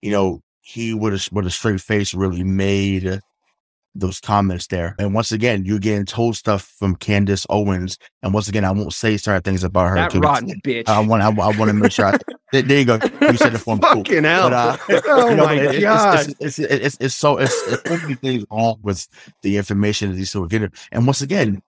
you 0.00 0.10
know, 0.10 0.40
he 0.62 0.94
would 0.94 1.12
a, 1.12 1.20
with 1.32 1.46
a 1.46 1.50
straight 1.50 1.80
face 1.80 2.14
really 2.14 2.44
made 2.44 3.20
those 3.96 4.20
comments 4.20 4.66
there. 4.68 4.94
And 4.98 5.14
once 5.14 5.30
again, 5.30 5.64
you're 5.64 5.78
getting 5.78 6.04
told 6.04 6.36
stuff 6.36 6.62
from 6.78 6.96
Candace 6.96 7.46
Owens. 7.48 7.98
And 8.22 8.32
once 8.32 8.48
again, 8.48 8.64
I 8.64 8.70
won't 8.70 8.92
say 8.92 9.16
certain 9.16 9.42
things 9.42 9.62
about 9.62 9.90
her. 9.90 9.94
That 9.96 10.14
rotten 10.14 10.60
bitch. 10.64 10.88
I 10.88 11.00
want, 11.00 11.22
I, 11.22 11.28
I 11.28 11.56
want 11.56 11.68
to 11.68 11.72
make 11.72 11.92
sure. 11.92 12.06
I, 12.06 12.18
there, 12.52 12.78
you 12.78 12.84
go. 12.84 12.98
You 13.20 13.36
said 13.36 13.54
it 13.54 13.58
for 13.58 13.76
me. 13.76 13.82
Fucking 13.82 14.04
cool. 14.04 14.22
hell. 14.22 14.54
Uh, 14.54 14.76
oh 15.06 15.30
you 15.30 15.36
know, 15.36 15.44
my 15.44 15.54
it, 15.54 15.80
God. 15.80 16.26
It's, 16.40 16.58
it's, 16.58 16.58
it's, 16.58 16.96
it's, 17.00 17.14
so, 17.14 17.38
it's, 17.38 17.54
it's 17.68 17.88
so 17.88 17.96
many 17.98 18.14
things 18.14 18.44
wrong 18.50 18.78
with 18.82 19.06
the 19.42 19.56
information 19.56 20.10
that 20.10 20.16
these 20.16 20.32
people 20.32 20.46
getting. 20.46 20.72
And 20.90 21.06
once 21.06 21.20
again, 21.20 21.62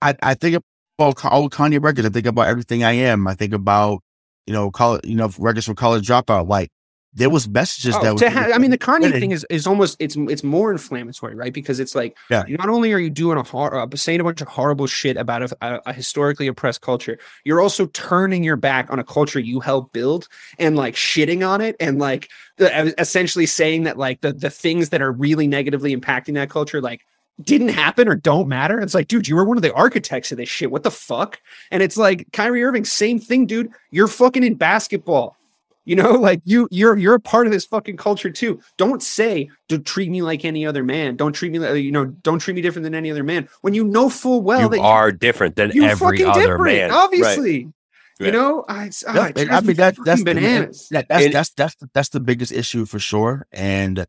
I, 0.00 0.16
I 0.22 0.34
think 0.34 0.62
all 1.02 1.50
Kanye 1.50 1.82
records. 1.82 2.06
I 2.06 2.10
think 2.10 2.26
about 2.26 2.48
everything 2.48 2.84
I 2.84 2.92
am. 2.92 3.26
I 3.26 3.34
think 3.34 3.52
about, 3.52 4.02
you 4.46 4.52
know, 4.52 4.70
college, 4.70 5.04
you 5.04 5.16
know, 5.16 5.30
records 5.38 5.66
for 5.66 5.74
college 5.74 6.06
dropout. 6.06 6.48
Like 6.48 6.70
there 7.14 7.28
was 7.28 7.46
messages 7.46 7.94
oh, 7.94 8.02
that 8.02 8.12
was, 8.14 8.22
ha- 8.22 8.52
I 8.54 8.58
mean, 8.58 8.70
the 8.70 8.78
Kanye 8.78 9.10
thing 9.10 9.32
is 9.32 9.44
is 9.50 9.66
almost 9.66 9.96
it's 9.98 10.16
it's 10.16 10.42
more 10.42 10.72
inflammatory, 10.72 11.34
right? 11.34 11.52
Because 11.52 11.78
it's 11.78 11.94
like, 11.94 12.16
yeah. 12.30 12.44
not 12.48 12.70
only 12.70 12.92
are 12.92 12.98
you 12.98 13.10
doing 13.10 13.36
a 13.36 13.42
hor- 13.42 13.74
uh, 13.74 13.86
saying 13.94 14.20
a 14.20 14.24
bunch 14.24 14.40
of 14.40 14.48
horrible 14.48 14.86
shit 14.86 15.18
about 15.18 15.42
a, 15.42 15.56
a, 15.60 15.80
a, 15.86 15.92
historically 15.92 16.46
oppressed 16.46 16.80
culture, 16.80 17.18
you're 17.44 17.60
also 17.60 17.86
turning 17.88 18.42
your 18.42 18.56
back 18.56 18.90
on 18.90 18.98
a 18.98 19.04
culture 19.04 19.38
you 19.38 19.60
helped 19.60 19.92
build 19.92 20.26
and 20.58 20.74
like 20.74 20.94
shitting 20.94 21.46
on 21.46 21.60
it 21.60 21.76
and 21.80 21.98
like 21.98 22.30
the, 22.56 22.98
essentially 22.98 23.46
saying 23.46 23.82
that 23.82 23.98
like 23.98 24.22
the 24.22 24.32
the 24.32 24.50
things 24.50 24.88
that 24.88 25.02
are 25.02 25.12
really 25.12 25.46
negatively 25.46 25.94
impacting 25.94 26.34
that 26.34 26.48
culture, 26.48 26.80
like 26.80 27.04
didn't 27.40 27.68
happen 27.68 28.08
or 28.08 28.14
don't 28.14 28.48
matter. 28.48 28.80
It's 28.80 28.94
like, 28.94 29.08
dude, 29.08 29.28
you 29.28 29.36
were 29.36 29.44
one 29.44 29.56
of 29.56 29.62
the 29.62 29.72
architects 29.72 30.32
of 30.32 30.38
this 30.38 30.48
shit. 30.48 30.70
What 30.70 30.82
the 30.82 30.90
fuck? 30.90 31.40
And 31.70 31.82
it's 31.82 31.96
like 31.96 32.26
Kyrie 32.32 32.62
Irving, 32.62 32.84
same 32.84 33.18
thing, 33.18 33.46
dude. 33.46 33.70
You're 33.90 34.08
fucking 34.08 34.44
in 34.44 34.54
basketball. 34.54 35.36
You 35.84 35.96
know, 35.96 36.12
like 36.12 36.40
you, 36.44 36.68
you're 36.70 36.96
you're 36.96 37.14
a 37.14 37.20
part 37.20 37.46
of 37.46 37.52
this 37.52 37.64
fucking 37.64 37.96
culture 37.96 38.30
too. 38.30 38.60
Don't 38.76 39.02
say 39.02 39.50
to 39.68 39.78
treat 39.78 40.10
me 40.10 40.22
like 40.22 40.44
any 40.44 40.66
other 40.66 40.84
man. 40.84 41.16
Don't 41.16 41.32
treat 41.32 41.52
me 41.52 41.58
like 41.58 41.82
you 41.82 41.92
know. 41.92 42.06
Don't 42.06 42.38
treat 42.38 42.54
me 42.54 42.62
different 42.62 42.84
than 42.84 42.94
any 42.94 43.10
other 43.10 43.24
man. 43.24 43.48
When 43.62 43.74
you 43.74 43.84
know 43.84 44.08
full 44.08 44.42
well 44.42 44.62
you 44.62 44.68
that 44.68 44.80
are 44.80 45.08
you, 45.08 45.16
different 45.16 45.56
than 45.56 45.76
every 45.82 46.24
other 46.24 46.40
different, 46.40 46.64
man. 46.64 46.90
Obviously, 46.90 47.64
right. 47.64 47.72
You 48.20 48.30
know, 48.30 48.64
I, 48.68 48.90
ah, 49.08 49.32
I, 49.34 49.46
I 49.50 49.60
mean 49.62 49.76
that, 49.76 49.96
that's 50.04 50.22
bananas. 50.22 50.88
The, 50.88 50.98
that, 50.98 51.08
that's, 51.08 51.32
that's 51.32 51.50
that's 51.50 51.74
that's 51.74 51.92
that's 51.92 52.08
the 52.10 52.20
biggest 52.20 52.52
issue 52.52 52.84
for 52.84 53.00
sure. 53.00 53.46
And 53.50 54.06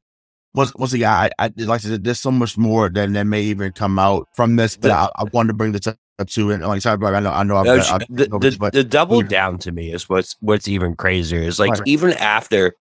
once 0.53 0.73
once 0.75 0.93
again, 0.93 1.09
I, 1.11 1.29
I 1.39 1.51
like 1.57 1.83
I 1.85 1.89
said, 1.89 2.03
there's 2.03 2.19
so 2.19 2.31
much 2.31 2.57
more 2.57 2.89
than 2.89 3.13
that 3.13 3.25
may 3.25 3.41
even 3.41 3.71
come 3.71 3.97
out 3.97 4.27
from 4.33 4.55
this, 4.55 4.77
but 4.77 4.91
I, 4.91 5.09
I 5.15 5.23
wanted 5.25 5.49
to 5.49 5.53
bring 5.53 5.71
this 5.71 5.87
up 5.87 5.97
to 6.27 6.51
and 6.51 6.63
like 6.63 6.81
sorry, 6.81 7.03
I 7.05 7.19
know 7.19 7.31
I 7.31 7.43
know 7.43 7.57
I've, 7.57 7.65
no, 7.65 7.75
I've, 7.75 7.99
the, 8.09 8.27
the, 8.27 8.39
this, 8.39 8.57
the, 8.71 8.83
double 8.83 9.21
yeah. 9.23 9.27
down 9.27 9.57
to 9.59 9.71
me 9.71 9.91
is 9.91 10.07
what's 10.07 10.35
what's 10.41 10.67
even 10.67 10.95
crazier 10.95 11.41
is 11.41 11.59
like 11.59 11.71
right. 11.71 11.81
even 11.85 12.13
after 12.13 12.75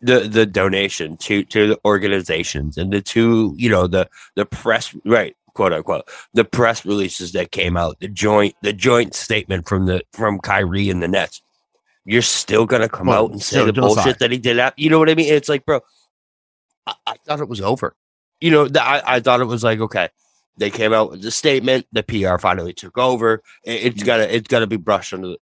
the 0.00 0.20
the 0.20 0.46
donation 0.46 1.16
to 1.18 1.44
to 1.44 1.68
the 1.68 1.78
organizations 1.84 2.78
and 2.78 2.92
the 2.92 3.02
two 3.02 3.54
you 3.56 3.68
know 3.68 3.86
the 3.86 4.08
the 4.34 4.46
press 4.46 4.94
right 5.04 5.36
quote 5.52 5.72
unquote 5.72 6.08
the 6.34 6.44
press 6.44 6.84
releases 6.84 7.32
that 7.32 7.50
came 7.50 7.76
out 7.76 7.98
the 8.00 8.08
joint 8.08 8.54
the 8.62 8.72
joint 8.72 9.14
statement 9.14 9.68
from 9.68 9.86
the 9.86 10.02
from 10.12 10.38
Kyrie 10.38 10.90
and 10.90 11.02
the 11.02 11.08
Nets 11.08 11.42
you're 12.04 12.22
still 12.22 12.66
gonna 12.66 12.88
come 12.88 13.08
well, 13.08 13.24
out 13.24 13.30
and 13.32 13.42
say 13.42 13.64
the 13.64 13.72
bullshit 13.72 14.18
that 14.18 14.30
he 14.30 14.38
did 14.38 14.58
out 14.58 14.78
you 14.78 14.88
know 14.88 14.98
what 14.98 15.10
I 15.10 15.14
mean 15.14 15.32
it's 15.32 15.48
like 15.48 15.66
bro 15.66 15.80
I, 16.86 16.94
I 17.06 17.14
thought 17.24 17.40
it 17.40 17.48
was 17.48 17.60
over. 17.60 17.94
You 18.40 18.50
know, 18.50 18.68
I, 18.78 19.02
I 19.06 19.20
thought 19.20 19.40
it 19.40 19.46
was 19.46 19.64
like, 19.64 19.80
okay, 19.80 20.08
they 20.58 20.70
came 20.70 20.92
out 20.92 21.10
with 21.10 21.22
the 21.22 21.30
statement. 21.30 21.86
The 21.92 22.02
PR 22.02 22.38
finally 22.38 22.72
took 22.72 22.98
over. 22.98 23.42
It, 23.64 23.94
has 23.94 24.02
mm. 24.02 24.06
gotta 24.06 24.34
it's 24.34 24.48
gotta 24.48 24.66
be 24.66 24.76
brushed 24.76 25.12
under 25.12 25.28
the 25.28 25.38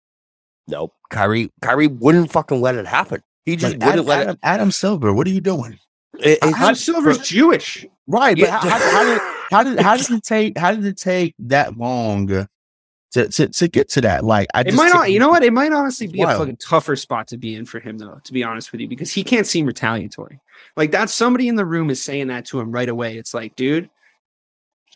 No, 0.68 0.92
Kyrie 1.10 1.50
Kyrie 1.62 1.88
wouldn't 1.88 2.32
fucking 2.32 2.60
let 2.60 2.74
it 2.74 2.86
happen. 2.86 3.22
He 3.44 3.56
just 3.56 3.74
wouldn't 3.74 3.92
Adam, 3.92 4.06
let 4.06 4.28
it. 4.28 4.38
Adam 4.42 4.70
Silver, 4.70 5.12
what 5.12 5.26
are 5.26 5.30
you 5.30 5.40
doing? 5.40 5.78
It, 6.18 6.38
Adam 6.42 6.74
Silver's 6.74 7.18
Jewish, 7.18 7.86
right? 8.06 8.36
But 8.38 8.50
how, 8.50 8.60
how, 8.60 8.78
how, 8.78 9.04
did 9.04 9.22
how 9.50 9.62
did 9.62 9.80
how 9.80 9.96
did 9.96 10.10
it 10.10 10.24
take 10.24 10.58
how 10.58 10.72
did 10.72 10.84
it 10.84 10.98
take 10.98 11.34
that 11.38 11.76
long 11.76 12.48
to, 13.12 13.28
to, 13.28 13.48
to 13.48 13.68
get 13.68 13.88
to 13.90 14.00
that. 14.02 14.24
Like, 14.24 14.48
I 14.54 14.60
it 14.60 14.74
might 14.74 14.92
not, 14.92 15.10
you 15.10 15.18
know 15.18 15.28
what? 15.28 15.42
It 15.42 15.52
might 15.52 15.72
honestly 15.72 16.06
be 16.06 16.20
wild. 16.20 16.36
a 16.36 16.38
fucking 16.38 16.56
tougher 16.56 16.96
spot 16.96 17.28
to 17.28 17.36
be 17.36 17.54
in 17.54 17.66
for 17.66 17.80
him, 17.80 17.98
though. 17.98 18.20
To 18.22 18.32
be 18.32 18.44
honest 18.44 18.72
with 18.72 18.80
you, 18.80 18.88
because 18.88 19.12
he 19.12 19.24
can't 19.24 19.46
seem 19.46 19.66
retaliatory. 19.66 20.40
Like 20.76 20.90
that's 20.90 21.12
somebody 21.12 21.48
in 21.48 21.56
the 21.56 21.64
room 21.64 21.90
is 21.90 22.02
saying 22.02 22.28
that 22.28 22.46
to 22.46 22.60
him 22.60 22.70
right 22.70 22.88
away. 22.88 23.16
It's 23.16 23.34
like, 23.34 23.56
dude, 23.56 23.90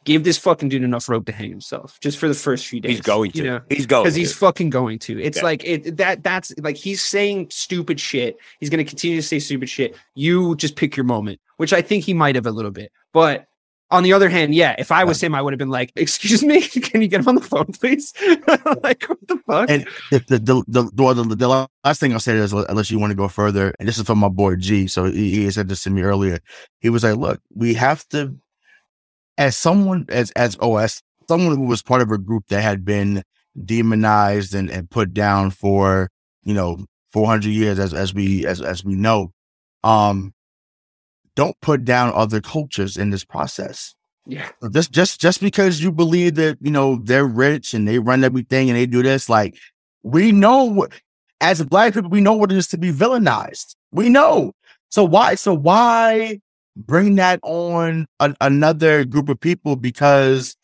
give 0.04 0.24
this 0.24 0.38
fucking 0.38 0.68
dude 0.68 0.82
enough 0.82 1.08
rope 1.08 1.26
to 1.26 1.32
hang 1.32 1.50
himself 1.50 1.98
just 2.00 2.18
for 2.18 2.28
the 2.28 2.34
first 2.34 2.66
few 2.66 2.80
days. 2.80 2.92
He's 2.92 3.00
going 3.00 3.32
to. 3.32 3.38
You 3.38 3.44
know, 3.44 3.60
he's 3.68 3.86
going 3.86 4.04
because 4.04 4.14
he's 4.14 4.34
fucking 4.34 4.70
going 4.70 4.98
to. 5.00 5.20
It's 5.20 5.38
yeah. 5.38 5.44
like 5.44 5.64
it 5.64 5.96
that 5.96 6.22
that's 6.22 6.54
like 6.58 6.76
he's 6.76 7.02
saying 7.02 7.48
stupid 7.50 7.98
shit. 7.98 8.36
He's 8.60 8.70
going 8.70 8.84
to 8.84 8.88
continue 8.88 9.16
to 9.16 9.26
say 9.26 9.38
stupid 9.38 9.68
shit. 9.68 9.96
You 10.14 10.54
just 10.56 10.76
pick 10.76 10.96
your 10.96 11.04
moment, 11.04 11.40
which 11.56 11.72
I 11.72 11.82
think 11.82 12.04
he 12.04 12.14
might 12.14 12.34
have 12.34 12.46
a 12.46 12.52
little 12.52 12.70
bit, 12.70 12.92
but 13.12 13.46
on 13.91 14.03
the 14.03 14.12
other 14.12 14.28
hand, 14.28 14.55
yeah, 14.55 14.74
if 14.78 14.91
I 14.91 15.05
was 15.05 15.22
him, 15.22 15.35
I 15.35 15.43
would 15.43 15.53
have 15.53 15.59
been 15.59 15.70
like, 15.70 15.93
"Excuse 15.97 16.43
me, 16.43 16.62
can 16.68 17.03
you 17.03 17.09
get 17.09 17.20
him 17.20 17.28
on 17.28 17.35
the 17.35 17.41
phone, 17.41 17.66
please?" 17.66 18.12
like, 18.82 19.05
what 19.05 19.18
the 19.28 19.41
fuck? 19.47 19.70
And 19.70 19.87
the 20.11 20.18
the 20.20 20.39
the, 20.39 20.91
the, 20.93 21.14
the, 21.14 21.37
the 21.37 21.68
last 21.85 22.01
thing 22.01 22.12
I'll 22.12 22.20
say 22.20 22.37
is, 22.37 22.53
unless 22.53 22.91
you 22.91 22.99
want 22.99 23.11
to 23.11 23.16
go 23.16 23.28
further, 23.28 23.74
and 23.78 23.87
this 23.89 23.99
is 23.99 24.05
from 24.05 24.18
my 24.18 24.28
boy 24.28 24.57
G. 24.57 24.87
So 24.87 25.05
he, 25.05 25.30
he 25.30 25.51
said 25.51 25.68
this 25.68 25.82
to 25.85 25.91
me 25.91 26.03
earlier. 26.03 26.41
He 26.80 26.89
was 26.91 27.05
like, 27.05 27.16
"Look, 27.16 27.41
we 27.55 27.74
have 27.74 28.07
to, 28.09 28.37
as 29.39 29.57
someone 29.57 30.07
as 30.09 30.30
as 30.32 30.57
OS, 30.61 31.03
someone 31.28 31.57
who 31.57 31.66
was 31.66 31.82
part 31.82 32.03
of 32.03 32.11
a 32.11 32.18
group 32.18 32.47
that 32.49 32.62
had 32.62 32.85
been 32.85 33.22
demonized 33.64 34.55
and, 34.55 34.70
and 34.70 34.91
put 34.91 35.14
down 35.14 35.51
for 35.51 36.11
you 36.43 36.55
know 36.55 36.85
400 37.12 37.49
years, 37.49 37.78
as 37.78 37.95
as 37.95 38.14
we 38.14 38.47
as 38.47 38.61
as 38.61 38.85
we 38.85 38.95
know, 38.95 39.32
um, 39.85 40.35
don't 41.37 41.59
put 41.61 41.85
down 41.85 42.12
other 42.14 42.41
cultures 42.41 42.97
in 42.97 43.11
this 43.11 43.24
process. 43.24 43.95
Yeah. 44.26 44.49
Just 44.72 44.93
just 44.93 45.20
just 45.20 45.41
because 45.41 45.82
you 45.82 45.93
believe 45.93 46.37
that, 46.37 46.59
you 46.61 46.70
know, 46.70 47.01
they're 47.03 47.26
rich 47.26 47.74
and 47.74 47.87
they 47.87 47.99
run 47.99 48.24
everything 48.24 48.70
and 48.70 48.78
they 48.78 48.87
do 48.87 49.03
this, 49.03 49.28
like 49.28 49.57
we 50.03 50.32
know 50.32 50.64
what 50.64 50.93
as 51.41 51.62
black 51.62 51.93
people, 51.95 52.11
we 52.11 52.20
know 52.20 52.32
what 52.32 52.51
it 52.51 52.57
is 52.57 52.68
to 52.68 52.78
be 52.78 52.91
villainized. 52.91 53.76
We 53.91 54.09
know. 54.09 54.53
So 54.89 55.05
why? 55.05 55.35
So 55.35 55.53
why 55.55 56.41
bring 56.76 57.16
that 57.16 57.41
on 57.43 58.07
a, 58.20 58.35
another 58.41 59.05
group 59.05 59.28
of 59.28 59.41
people 59.41 59.76
because 59.76 60.57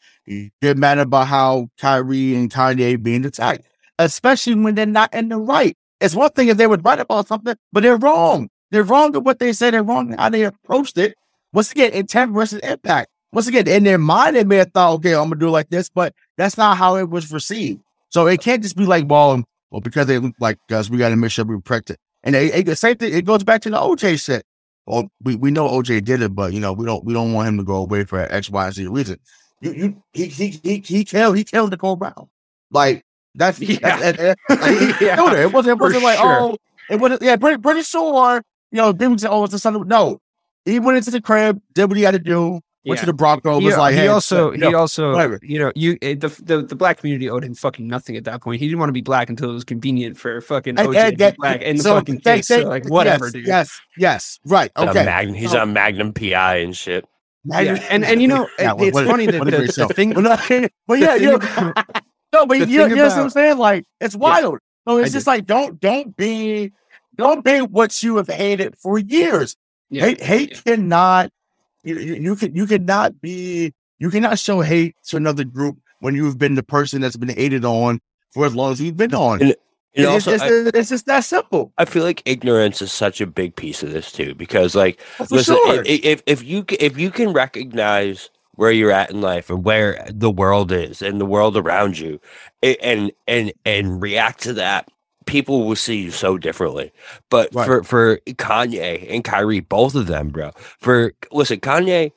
they're 0.60 0.74
mad 0.74 0.98
about 0.98 1.26
how 1.26 1.68
Kyrie 1.78 2.34
and 2.34 2.50
Kanye 2.50 3.02
being 3.02 3.24
attacked, 3.24 3.66
especially 3.98 4.54
when 4.54 4.74
they're 4.74 4.86
not 4.86 5.12
in 5.12 5.28
the 5.28 5.36
right. 5.36 5.76
It's 6.00 6.14
one 6.14 6.30
thing 6.30 6.48
if 6.48 6.56
they 6.56 6.66
would 6.66 6.84
write 6.84 7.00
about 7.00 7.28
something, 7.28 7.56
but 7.72 7.82
they're 7.82 7.96
wrong. 7.96 8.48
They're 8.70 8.84
wrong 8.84 9.12
with 9.12 9.24
what 9.24 9.38
they 9.38 9.52
said. 9.52 9.74
They're 9.74 9.82
wrong 9.82 10.12
how 10.12 10.28
they 10.28 10.44
approached 10.44 10.98
it. 10.98 11.16
Once 11.52 11.72
again, 11.72 11.92
intent 11.92 12.32
versus 12.32 12.60
impact. 12.60 13.10
Once 13.32 13.46
again, 13.46 13.66
in 13.68 13.84
their 13.84 13.98
mind, 13.98 14.36
they 14.36 14.44
may 14.44 14.56
have 14.56 14.72
thought, 14.72 14.94
okay, 14.94 15.14
I'm 15.14 15.24
gonna 15.24 15.36
do 15.36 15.48
it 15.48 15.52
like 15.52 15.70
this, 15.70 15.88
but 15.88 16.14
that's 16.36 16.56
not 16.56 16.76
how 16.76 16.96
it 16.96 17.08
was 17.08 17.32
received. 17.32 17.80
So 18.08 18.26
it 18.26 18.40
can't 18.40 18.62
just 18.62 18.76
be 18.76 18.86
like, 18.86 19.08
well, 19.08 19.32
um, 19.32 19.44
well, 19.70 19.80
because 19.80 20.06
they 20.06 20.18
look 20.18 20.34
like 20.40 20.58
us, 20.70 20.90
we 20.90 20.98
got 20.98 21.10
to 21.10 21.16
make 21.16 21.30
sure 21.30 21.44
we 21.44 21.60
protect 21.60 21.90
it. 21.90 22.00
And 22.24 22.34
it, 22.34 22.68
it, 22.68 22.76
same 22.76 22.96
thing, 22.96 23.14
it 23.14 23.24
goes 23.24 23.44
back 23.44 23.62
to 23.62 23.70
the 23.70 23.76
OJ 23.76 24.22
shit. 24.22 24.44
Well, 24.86 25.08
we, 25.22 25.36
we 25.36 25.50
know 25.50 25.68
OJ 25.68 26.04
did 26.04 26.22
it, 26.22 26.34
but 26.34 26.52
you 26.52 26.60
know, 26.60 26.72
we 26.72 26.84
don't 26.84 27.04
we 27.04 27.14
don't 27.14 27.32
want 27.32 27.48
him 27.48 27.58
to 27.58 27.64
go 27.64 27.76
away 27.76 28.04
for 28.04 28.20
X, 28.20 28.50
Y, 28.50 28.66
and 28.66 28.74
Z 28.74 28.86
reason. 28.88 29.18
You 29.60 29.72
you 29.72 30.02
he 30.12 30.26
he 30.26 30.48
he 30.48 30.78
he 30.78 31.04
killed 31.04 31.36
he 31.36 31.44
killed 31.44 31.70
Nicole 31.70 31.96
Brown. 31.96 32.28
Like 32.70 33.04
that's 33.34 33.60
yeah. 33.60 33.78
That's, 33.80 34.18
that's, 34.18 34.40
that's, 34.48 35.00
yeah. 35.00 35.14
killed 35.14 35.32
her. 35.32 35.42
It 35.42 35.52
wasn't 35.52 35.78
it 35.78 35.82
wasn't 35.82 36.02
like 36.02 36.18
sure. 36.18 36.40
oh 36.40 36.56
it 36.88 36.96
wasn't 36.96 37.22
yeah 37.22 37.36
pretty 37.36 37.60
pretty 37.60 37.82
sure 37.82 38.42
you 38.70 38.76
know 38.76 38.92
they 38.92 39.08
would 39.08 39.20
say 39.20 39.28
oh 39.28 39.44
it's 39.44 39.52
the 39.52 39.58
son 39.58 39.86
no 39.86 40.20
he 40.64 40.78
went 40.78 40.98
into 40.98 41.10
the 41.10 41.20
crib 41.20 41.60
did 41.74 41.86
what 41.86 41.96
he 41.96 42.02
had 42.02 42.12
to 42.12 42.18
do 42.18 42.60
Went 42.86 42.96
yeah. 42.96 43.00
to 43.00 43.06
the 43.06 43.12
Broncos. 43.12 43.62
Was 43.62 43.74
he, 43.74 43.78
like, 43.78 43.92
he 43.92 44.00
hey, 44.00 44.06
also, 44.08 44.52
he 44.52 44.74
also, 44.74 45.12
whatever. 45.12 45.38
you 45.42 45.58
know, 45.58 45.70
you 45.74 45.98
eh, 46.00 46.14
the, 46.14 46.28
the 46.42 46.62
the 46.62 46.74
black 46.74 46.96
community 46.98 47.28
owed 47.28 47.44
him 47.44 47.54
fucking 47.54 47.86
nothing 47.86 48.16
at 48.16 48.24
that 48.24 48.40
point. 48.40 48.58
He 48.58 48.68
didn't 48.68 48.78
want 48.78 48.88
to 48.88 48.94
be 48.94 49.02
black 49.02 49.28
until 49.28 49.50
it 49.50 49.52
was 49.52 49.64
convenient 49.64 50.16
for 50.16 50.40
fucking 50.40 50.76
OJ 50.76 50.96
and, 50.96 51.20
and, 51.20 51.36
black 51.36 51.60
in 51.60 51.76
the 51.76 51.82
so 51.82 51.96
fucking 51.96 52.22
they, 52.24 52.36
case. 52.36 52.48
They, 52.48 52.62
so 52.62 52.68
like 52.68 52.88
whatever, 52.88 53.26
yes, 53.26 53.32
dude. 53.34 53.46
Yes, 53.46 53.80
yes, 53.98 54.40
right. 54.46 54.72
Okay, 54.78 55.04
Magnum, 55.04 55.34
he's 55.34 55.50
so, 55.50 55.60
on 55.60 55.74
Magnum 55.74 56.14
PI 56.14 56.56
and 56.56 56.74
shit. 56.74 57.06
Yeah. 57.44 57.86
and 57.90 58.02
and 58.02 58.22
you 58.22 58.28
know, 58.28 58.48
yeah, 58.58 58.72
it's 58.78 58.94
what, 58.94 59.06
funny 59.06 59.26
that 59.26 59.44
the, 59.44 59.86
the, 59.86 59.94
thing. 59.94 60.14
Well, 60.86 60.98
yeah, 60.98 61.16
you 61.16 61.32
know, 61.32 61.72
no, 62.32 62.46
but 62.46 62.60
you, 62.60 62.64
you 62.64 62.96
know 62.96 63.08
what 63.08 63.12
I'm 63.12 63.28
saying? 63.28 63.58
Like, 63.58 63.84
it's 64.00 64.16
wild. 64.16 64.58
So 64.88 64.96
it's 64.96 65.10
I 65.10 65.12
just 65.12 65.26
like 65.26 65.44
don't 65.44 65.78
don't 65.80 66.16
be 66.16 66.72
don't 67.20 67.44
be 67.44 67.60
what 67.60 68.02
you 68.02 68.16
have 68.16 68.28
hated 68.28 68.76
for 68.78 68.98
years. 68.98 69.56
hate 69.90 70.20
hate 70.20 70.64
cannot 70.64 71.30
you, 71.82 71.98
you 71.98 72.36
can 72.36 72.54
you 72.54 72.66
cannot 72.66 73.20
be 73.20 73.72
you 73.98 74.10
cannot 74.10 74.38
show 74.38 74.60
hate 74.60 74.96
to 75.04 75.16
another 75.16 75.44
group 75.44 75.78
when 76.00 76.14
you've 76.14 76.38
been 76.38 76.54
the 76.54 76.62
person 76.62 77.00
that's 77.00 77.16
been 77.16 77.28
hated 77.28 77.64
on 77.64 78.00
for 78.32 78.46
as 78.46 78.54
long 78.54 78.72
as 78.72 78.80
you've 78.80 78.96
been 78.96 79.14
on. 79.14 79.42
And, 79.42 79.54
and 79.96 80.06
it's, 80.06 80.26
also, 80.28 80.32
it's, 80.32 80.42
I, 80.42 80.78
it's, 80.78 80.88
just 80.88 81.06
that 81.06 81.20
simple. 81.20 81.72
I 81.76 81.84
feel 81.84 82.04
like 82.04 82.22
ignorance 82.24 82.80
is 82.80 82.92
such 82.92 83.20
a 83.20 83.26
big 83.26 83.56
piece 83.56 83.82
of 83.82 83.90
this 83.90 84.12
too, 84.12 84.34
because 84.34 84.74
like, 84.74 85.00
oh, 85.18 85.26
listen, 85.30 85.56
sure. 85.56 85.82
if, 85.84 86.04
if, 86.04 86.22
if 86.26 86.44
you 86.44 86.64
if 86.78 86.96
you 86.96 87.10
can 87.10 87.32
recognize 87.32 88.30
where 88.54 88.70
you're 88.70 88.92
at 88.92 89.10
in 89.10 89.20
life 89.20 89.50
and 89.50 89.64
where 89.64 90.06
the 90.08 90.30
world 90.30 90.70
is 90.70 91.02
and 91.02 91.20
the 91.20 91.26
world 91.26 91.56
around 91.56 91.98
you, 91.98 92.20
and 92.62 93.10
and 93.26 93.52
and 93.64 94.00
react 94.00 94.42
to 94.42 94.52
that 94.52 94.88
people 95.30 95.64
will 95.64 95.76
see 95.76 95.96
you 95.96 96.10
so 96.10 96.36
differently. 96.36 96.92
But 97.30 97.54
right. 97.54 97.66
for 97.66 97.84
for 97.84 98.16
Kanye 98.26 99.06
and 99.08 99.24
Kyrie, 99.24 99.60
both 99.60 99.94
of 99.94 100.06
them, 100.06 100.28
bro. 100.28 100.50
For 100.78 101.12
listen, 101.30 101.60
Kanye 101.60 102.12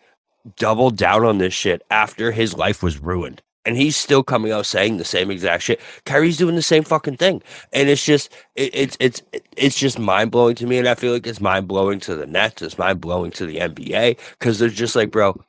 doubled 0.57 0.97
down 0.97 1.23
on 1.23 1.37
this 1.37 1.53
shit 1.53 1.83
after 1.89 2.31
his 2.31 2.55
life 2.57 2.83
was 2.83 2.99
ruined. 2.99 3.41
And 3.65 3.77
he's 3.77 3.95
still 3.95 4.23
coming 4.23 4.51
out 4.51 4.65
saying 4.65 4.97
the 4.97 5.05
same 5.05 5.31
exact 5.31 5.63
shit. 5.63 5.79
Kyrie's 6.05 6.35
doing 6.35 6.55
the 6.55 6.61
same 6.61 6.83
fucking 6.83 7.15
thing, 7.15 7.41
and 7.71 7.87
it's 7.87 8.03
just 8.03 8.29
it, 8.55 8.75
it's 8.75 8.97
it's 8.99 9.21
it's 9.55 9.77
just 9.77 9.97
mind 9.97 10.31
blowing 10.31 10.55
to 10.55 10.67
me. 10.67 10.79
And 10.79 10.87
I 10.87 10.95
feel 10.95 11.13
like 11.13 11.25
it's 11.25 11.39
mind 11.39 11.69
blowing 11.69 12.01
to 12.01 12.15
the 12.15 12.25
Nets. 12.25 12.61
It's 12.61 12.77
mind 12.77 12.99
blowing 12.99 13.31
to 13.31 13.45
the 13.45 13.59
NBA 13.59 14.19
because 14.31 14.59
they're 14.59 14.67
just 14.67 14.97
like, 14.97 15.11
bro, 15.11 15.41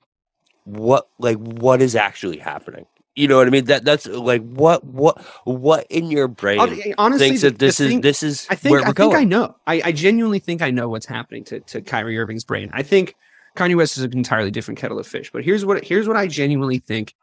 what 0.62 1.08
like 1.18 1.38
what 1.38 1.82
is 1.82 1.96
actually 1.96 2.38
happening? 2.38 2.86
You 3.16 3.28
know 3.28 3.36
what 3.36 3.46
I 3.46 3.50
mean? 3.50 3.66
That 3.66 3.84
that's 3.84 4.06
like 4.06 4.42
what 4.42 4.84
what 4.84 5.20
what 5.44 5.86
in 5.88 6.10
your 6.10 6.26
brain 6.26 6.58
honestly 6.98 7.28
thinks 7.28 7.42
that 7.42 7.60
this 7.60 7.78
is 7.78 8.00
this 8.00 8.24
is 8.24 8.46
I 8.50 8.56
think 8.56 8.78
I 8.80 8.84
think 8.86 8.96
going. 8.96 9.16
I 9.16 9.24
know. 9.24 9.54
I, 9.66 9.82
I 9.84 9.92
genuinely 9.92 10.40
think 10.40 10.62
I 10.62 10.70
know 10.70 10.88
what's 10.88 11.06
happening 11.06 11.44
to 11.44 11.60
to 11.60 11.80
Kyrie 11.80 12.18
Irving's 12.18 12.42
brain. 12.42 12.70
I 12.72 12.82
think 12.82 13.14
Kanye 13.56 13.76
West 13.76 13.96
is 13.96 14.02
an 14.02 14.12
entirely 14.14 14.50
different 14.50 14.78
kettle 14.78 14.98
of 14.98 15.06
fish. 15.06 15.30
But 15.30 15.44
here's 15.44 15.64
what 15.64 15.84
here's 15.84 16.08
what 16.08 16.16
I 16.16 16.26
genuinely 16.26 16.78
think 16.78 17.14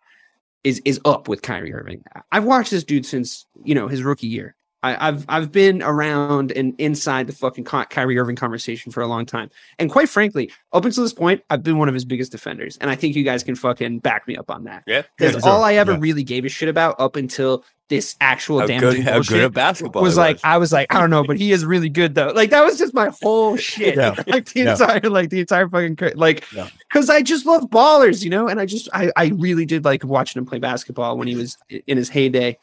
is 0.63 0.81
is 0.85 1.01
up 1.03 1.27
with 1.27 1.41
Kyrie 1.41 1.73
Irving. 1.73 2.03
I've 2.31 2.45
watched 2.45 2.71
this 2.71 2.85
dude 2.85 3.05
since 3.05 3.45
you 3.63 3.75
know 3.75 3.89
his 3.89 4.01
rookie 4.01 4.27
year. 4.27 4.55
I, 4.83 5.05
have 5.05 5.25
I've 5.29 5.51
been 5.51 5.83
around 5.83 6.51
and 6.51 6.73
inside 6.79 7.27
the 7.27 7.33
fucking 7.33 7.65
Kyrie 7.65 8.17
Irving 8.17 8.35
conversation 8.35 8.91
for 8.91 9.01
a 9.01 9.07
long 9.07 9.25
time, 9.25 9.49
and 9.77 9.91
quite 9.91 10.09
frankly, 10.09 10.51
up 10.73 10.85
until 10.85 11.03
this 11.03 11.13
point, 11.13 11.43
I've 11.49 11.63
been 11.63 11.77
one 11.77 11.87
of 11.87 11.93
his 11.93 12.05
biggest 12.05 12.31
defenders, 12.31 12.77
and 12.81 12.89
I 12.89 12.95
think 12.95 13.15
you 13.15 13.23
guys 13.23 13.43
can 13.43 13.55
fucking 13.55 13.99
back 13.99 14.27
me 14.27 14.37
up 14.37 14.49
on 14.49 14.63
that. 14.63 14.83
Yeah, 14.87 15.03
because 15.17 15.43
all 15.43 15.63
I 15.63 15.75
ever 15.75 15.93
yeah. 15.93 15.99
really 15.99 16.23
gave 16.23 16.45
a 16.45 16.49
shit 16.49 16.67
about 16.67 16.99
up 16.99 17.15
until 17.15 17.63
this 17.91 18.15
actual 18.21 18.65
damaging 18.65 19.03
good, 19.03 19.03
how 19.03 19.21
good 19.21 19.43
at 19.43 19.53
basketball 19.53 20.01
was 20.01 20.15
like 20.15 20.39
I 20.45 20.57
was 20.57 20.71
like 20.71 20.95
I 20.95 20.99
don't 20.99 21.09
know, 21.09 21.25
but 21.25 21.37
he 21.37 21.51
is 21.51 21.65
really 21.65 21.89
good 21.89 22.15
though. 22.15 22.31
Like 22.33 22.49
that 22.51 22.63
was 22.63 22.77
just 22.77 22.93
my 22.93 23.11
whole 23.21 23.57
shit. 23.57 23.97
Yeah. 23.97 24.15
like 24.27 24.45
the 24.45 24.61
yeah. 24.61 24.71
entire 24.71 25.09
like 25.09 25.29
the 25.29 25.41
entire 25.41 25.67
fucking 25.67 25.97
like 26.15 26.45
because 26.89 27.09
I 27.09 27.21
just 27.21 27.45
love 27.45 27.63
ballers, 27.63 28.23
you 28.23 28.29
know, 28.29 28.47
and 28.47 28.61
I 28.61 28.65
just 28.65 28.87
I 28.93 29.11
I 29.17 29.25
really 29.35 29.65
did 29.65 29.83
like 29.83 30.05
watching 30.05 30.39
him 30.39 30.45
play 30.45 30.57
basketball 30.57 31.17
when 31.17 31.27
he 31.27 31.35
was 31.35 31.57
in 31.85 31.97
his 31.97 32.07
heyday. 32.07 32.57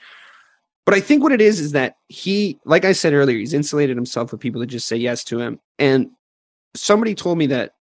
But 0.89 0.97
I 0.97 1.03
think 1.03 1.23
what 1.23 1.33
it 1.33 1.43
is 1.43 1.61
is 1.61 1.73
that 1.73 1.97
he, 2.09 2.59
like 2.65 2.87
I 2.87 2.93
said 2.93 3.13
earlier, 3.13 3.37
he's 3.37 3.53
insulated 3.53 3.95
himself 3.95 4.33
with 4.33 4.41
people 4.41 4.63
that 4.63 4.69
just 4.69 4.89
say 4.89 4.97
yes 4.97 5.23
to 5.25 5.39
him. 5.39 5.61
And 5.79 6.13
somebody 6.75 7.15
told 7.15 7.37
me 7.37 7.47
that 7.49 7.75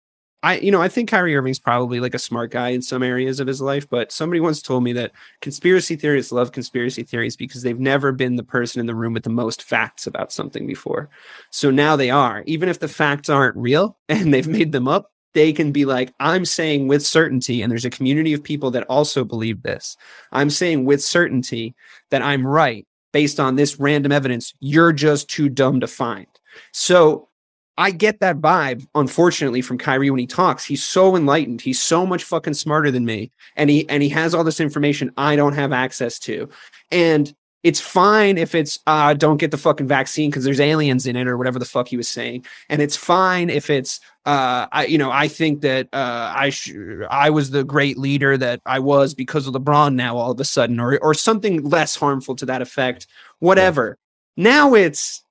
I, 0.44 0.58
you 0.58 0.72
know, 0.72 0.82
I 0.82 0.90
think 0.90 1.10
Kyrie 1.10 1.34
Irving's 1.34 1.58
probably 1.58 2.02
like 2.02 2.14
a 2.14 2.20
smart 2.20 2.52
guy 2.52 2.72
in 2.72 2.82
some 2.82 3.02
areas 3.04 3.40
of 3.40 3.48
his 3.48 3.62
life, 3.62 3.90
but 3.90 4.12
somebody 4.12 4.42
once 4.42 4.62
told 4.62 4.84
me 4.84 4.92
that 4.92 5.14
conspiracy 5.40 5.96
theorists 5.96 6.34
love 6.34 6.52
conspiracy 6.52 7.02
theories 7.02 7.38
because 7.38 7.62
they've 7.62 7.80
never 7.80 8.12
been 8.12 8.36
the 8.36 8.44
person 8.44 8.82
in 8.82 8.88
the 8.88 8.94
room 8.94 9.14
with 9.14 9.24
the 9.24 9.30
most 9.30 9.64
facts 9.64 10.06
about 10.06 10.34
something 10.34 10.68
before. 10.68 11.10
So 11.50 11.72
now 11.72 11.96
they 11.96 12.10
are, 12.10 12.44
even 12.46 12.68
if 12.68 12.80
the 12.80 12.90
facts 12.90 13.30
aren't 13.30 13.56
real 13.56 13.98
and 14.10 14.34
they've 14.34 14.50
made 14.50 14.74
them 14.74 14.90
up, 14.90 15.14
they 15.34 15.54
can 15.54 15.72
be 15.72 15.86
like, 15.86 16.14
I'm 16.20 16.44
saying 16.44 16.90
with 16.90 17.06
certainty, 17.06 17.62
and 17.62 17.72
there's 17.72 17.86
a 17.86 17.90
community 17.90 18.34
of 18.34 18.44
people 18.44 18.70
that 18.72 18.84
also 18.88 19.24
believe 19.24 19.64
this. 19.64 19.96
I'm 20.34 20.50
saying 20.50 20.84
with 20.84 21.02
certainty 21.02 21.74
that 22.10 22.22
I'm 22.22 22.46
right 22.46 22.86
based 23.18 23.40
on 23.40 23.56
this 23.56 23.80
random 23.80 24.12
evidence 24.12 24.54
you're 24.60 24.94
just 24.94 25.28
too 25.28 25.50
dumb 25.50 25.80
to 25.80 25.88
find. 25.88 26.28
So 26.72 27.30
I 27.76 27.90
get 27.90 28.20
that 28.20 28.38
vibe, 28.38 28.86
unfortunately, 28.94 29.64
from 29.64 29.80
Kyrie 29.80 30.12
when 30.12 30.20
he 30.20 30.28
talks. 30.28 30.64
He's 30.64 30.84
so 30.84 31.16
enlightened. 31.16 31.62
He's 31.62 31.82
so 31.82 32.06
much 32.06 32.24
fucking 32.26 32.54
smarter 32.54 32.92
than 32.92 33.06
me. 33.06 33.32
And 33.56 33.72
he 33.72 33.90
and 33.90 34.04
he 34.04 34.10
has 34.10 34.36
all 34.36 34.44
this 34.44 34.60
information 34.60 35.12
I 35.18 35.36
don't 35.36 35.54
have 35.54 35.74
access 35.74 36.20
to. 36.20 36.48
And 36.92 37.34
it's 37.68 37.82
fine 37.82 38.38
if 38.38 38.56
it's 38.56 38.80
uh 38.88 39.14
don't 39.14 39.38
get 39.38 39.52
the 39.52 39.58
fucking 39.58 39.88
vaccine 39.88 40.30
because 40.30 40.44
there's 40.44 40.60
aliens 40.60 41.06
in 41.06 41.16
it 41.16 41.28
or 41.28 41.38
whatever 41.38 41.60
the 41.60 41.66
fuck 41.66 41.88
he 41.88 41.98
was 41.98 42.08
saying. 42.08 42.46
And 42.70 42.82
it's 42.82 42.96
fine 42.96 43.50
if 43.50 43.70
it's 43.70 44.00
uh, 44.28 44.68
I, 44.74 44.86
you 44.88 44.98
know, 44.98 45.10
I 45.10 45.30
think 45.30 45.62
that 45.62 45.88
uh, 45.94 46.34
I 46.36 46.50
sh- 46.50 46.74
I 47.10 47.30
was 47.30 47.50
the 47.50 47.64
great 47.64 47.98
leader 47.98 48.36
that 48.38 48.60
I 48.66 48.80
was 48.80 49.14
because 49.14 49.48
of 49.48 49.54
LeBron 49.54 49.96
now 49.96 50.18
all 50.18 50.32
of 50.32 50.40
a 50.42 50.44
sudden, 50.44 50.82
or 50.82 51.00
or 51.02 51.14
something 51.14 51.64
less 51.64 51.96
harmful 51.96 52.36
to 52.36 52.46
that 52.48 52.62
effect. 52.62 53.08
Whatever. 53.40 53.98
Yeah. 54.36 54.44
Now 54.44 54.74
it's 54.74 55.24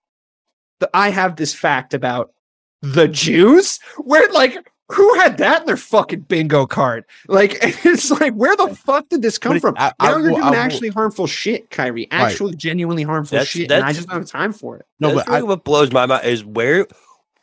the, 0.81 0.89
I 0.95 1.11
have 1.11 1.37
this 1.37 1.53
fact 1.53 1.93
about 1.93 2.33
the 2.81 3.07
Jews 3.07 3.81
where 3.99 4.33
like 4.33 4.67
who 4.89 5.15
had 5.15 5.39
that 5.39 5.63
in 5.63 5.67
their 5.67 5.77
fucking 5.77 6.21
bingo 6.21 6.67
card? 6.67 7.05
Like 7.29 7.59
it's 7.63 8.11
like 8.11 8.35
where 8.35 8.57
the 8.57 8.75
fuck 8.75 9.09
did 9.09 9.23
this 9.23 9.39
come 9.39 9.61
from? 9.61 9.75
I, 9.79 9.93
I, 9.99 10.11
now 10.11 10.19
you're 10.19 10.31
doing 10.31 10.43
I, 10.43 10.57
actually 10.57 10.89
harmful 10.89 11.27
shit, 11.27 11.71
Kyrie. 11.71 12.09
Actually, 12.11 12.53
right. 12.53 12.59
genuinely 12.59 13.03
harmful 13.03 13.39
that's, 13.39 13.51
shit, 13.51 13.69
that's, 13.69 13.81
and 13.81 13.89
I 13.89 13.93
just 13.93 14.09
don't 14.09 14.19
have 14.21 14.29
time 14.29 14.53
for 14.53 14.77
it. 14.77 14.87
No, 15.01 15.15
that's 15.15 15.27
but 15.27 15.35
really 15.35 15.49
what 15.49 15.65
blows 15.65 15.93
my 15.93 16.07
mind 16.07 16.25
is 16.25 16.45
where 16.45 16.87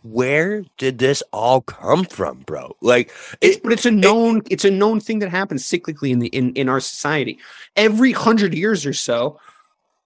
where 0.03 0.63
did 0.77 0.99
this 0.99 1.23
all 1.31 1.61
come 1.61 2.03
from, 2.05 2.39
bro? 2.39 2.75
Like, 2.81 3.11
it's, 3.41 3.57
but 3.57 3.71
it's 3.71 3.85
a 3.85 3.91
known, 3.91 4.37
it, 4.37 4.47
it's 4.51 4.65
a 4.65 4.71
known 4.71 4.99
thing 4.99 5.19
that 5.19 5.29
happens 5.29 5.63
cyclically 5.63 6.11
in 6.11 6.19
the 6.19 6.27
in 6.27 6.53
in 6.53 6.69
our 6.69 6.79
society. 6.79 7.39
Every 7.75 8.11
hundred 8.11 8.53
years 8.53 8.85
or 8.85 8.93
so, 8.93 9.39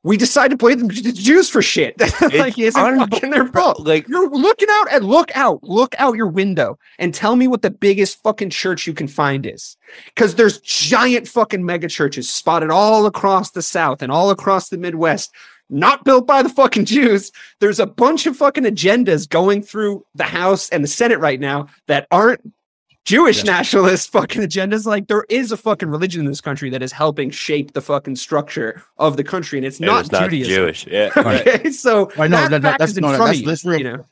we 0.07 0.15
decide 0.15 0.51
to 0.51 0.57
play 0.57 0.73
the 0.73 0.87
Jews 0.87 1.49
for 1.49 1.61
shit. 1.61 1.99
like, 2.21 2.57
it's 2.57 2.77
fucking 2.77 3.29
their 3.29 3.47
fault. 3.47 3.85
Like, 3.85 4.07
you're 4.07 4.29
looking 4.29 4.69
out 4.71 4.85
and 4.89 5.03
look 5.03 5.35
out, 5.35 5.61
look 5.63 5.95
out 5.99 6.15
your 6.15 6.29
window, 6.29 6.79
and 6.97 7.13
tell 7.13 7.35
me 7.35 7.45
what 7.45 7.61
the 7.61 7.71
biggest 7.71 8.23
fucking 8.23 8.51
church 8.51 8.87
you 8.87 8.93
can 8.93 9.09
find 9.09 9.45
is. 9.45 9.75
Because 10.05 10.35
there's 10.35 10.61
giant 10.61 11.27
fucking 11.27 11.65
mega 11.65 11.89
churches 11.89 12.29
spotted 12.29 12.71
all 12.71 13.05
across 13.05 13.51
the 13.51 13.61
South 13.61 14.01
and 14.01 14.09
all 14.09 14.29
across 14.29 14.69
the 14.69 14.77
Midwest 14.77 15.33
not 15.69 16.05
built 16.05 16.25
by 16.25 16.41
the 16.41 16.47
fucking 16.47 16.85
Jews. 16.85 17.29
There's 17.59 17.81
a 17.81 17.85
bunch 17.85 18.25
of 18.25 18.37
fucking 18.37 18.63
agendas 18.63 19.27
going 19.27 19.61
through 19.61 20.05
the 20.15 20.23
House 20.23 20.69
and 20.69 20.81
the 20.81 20.87
Senate 20.87 21.19
right 21.19 21.41
now 21.41 21.67
that 21.87 22.07
aren't 22.11 22.41
Jewish 23.07 23.37
yeah. 23.37 23.53
nationalist 23.53 24.11
fucking 24.11 24.41
agendas. 24.41 24.85
Like 24.85 25.07
there 25.07 25.25
is 25.29 25.53
a 25.53 25.57
fucking 25.57 25.87
religion 25.87 26.19
in 26.19 26.27
this 26.27 26.41
country 26.41 26.69
that 26.71 26.83
is 26.83 26.91
helping 26.91 27.31
shape 27.31 27.71
the 27.71 27.79
fucking 27.79 28.17
structure 28.17 28.83
of 28.97 29.15
the 29.15 29.23
country, 29.23 29.57
and 29.57 29.65
it's 29.65 29.79
not, 29.79 30.01
it's 30.01 30.11
not 30.11 30.23
Judaism. 30.23 30.53
Jewish. 30.53 30.85
Yeah. 30.87 31.11
okay, 31.17 31.71
so 31.71 32.11
I 32.17 32.27
know 32.27 32.49
that, 32.49 32.61
that, 32.61 32.79
that's 32.79 32.95
no, 32.97 33.17
that's, 33.17 33.41
that's 33.43 33.63
you, 33.63 33.77
you 33.77 33.83
know. 33.85 34.05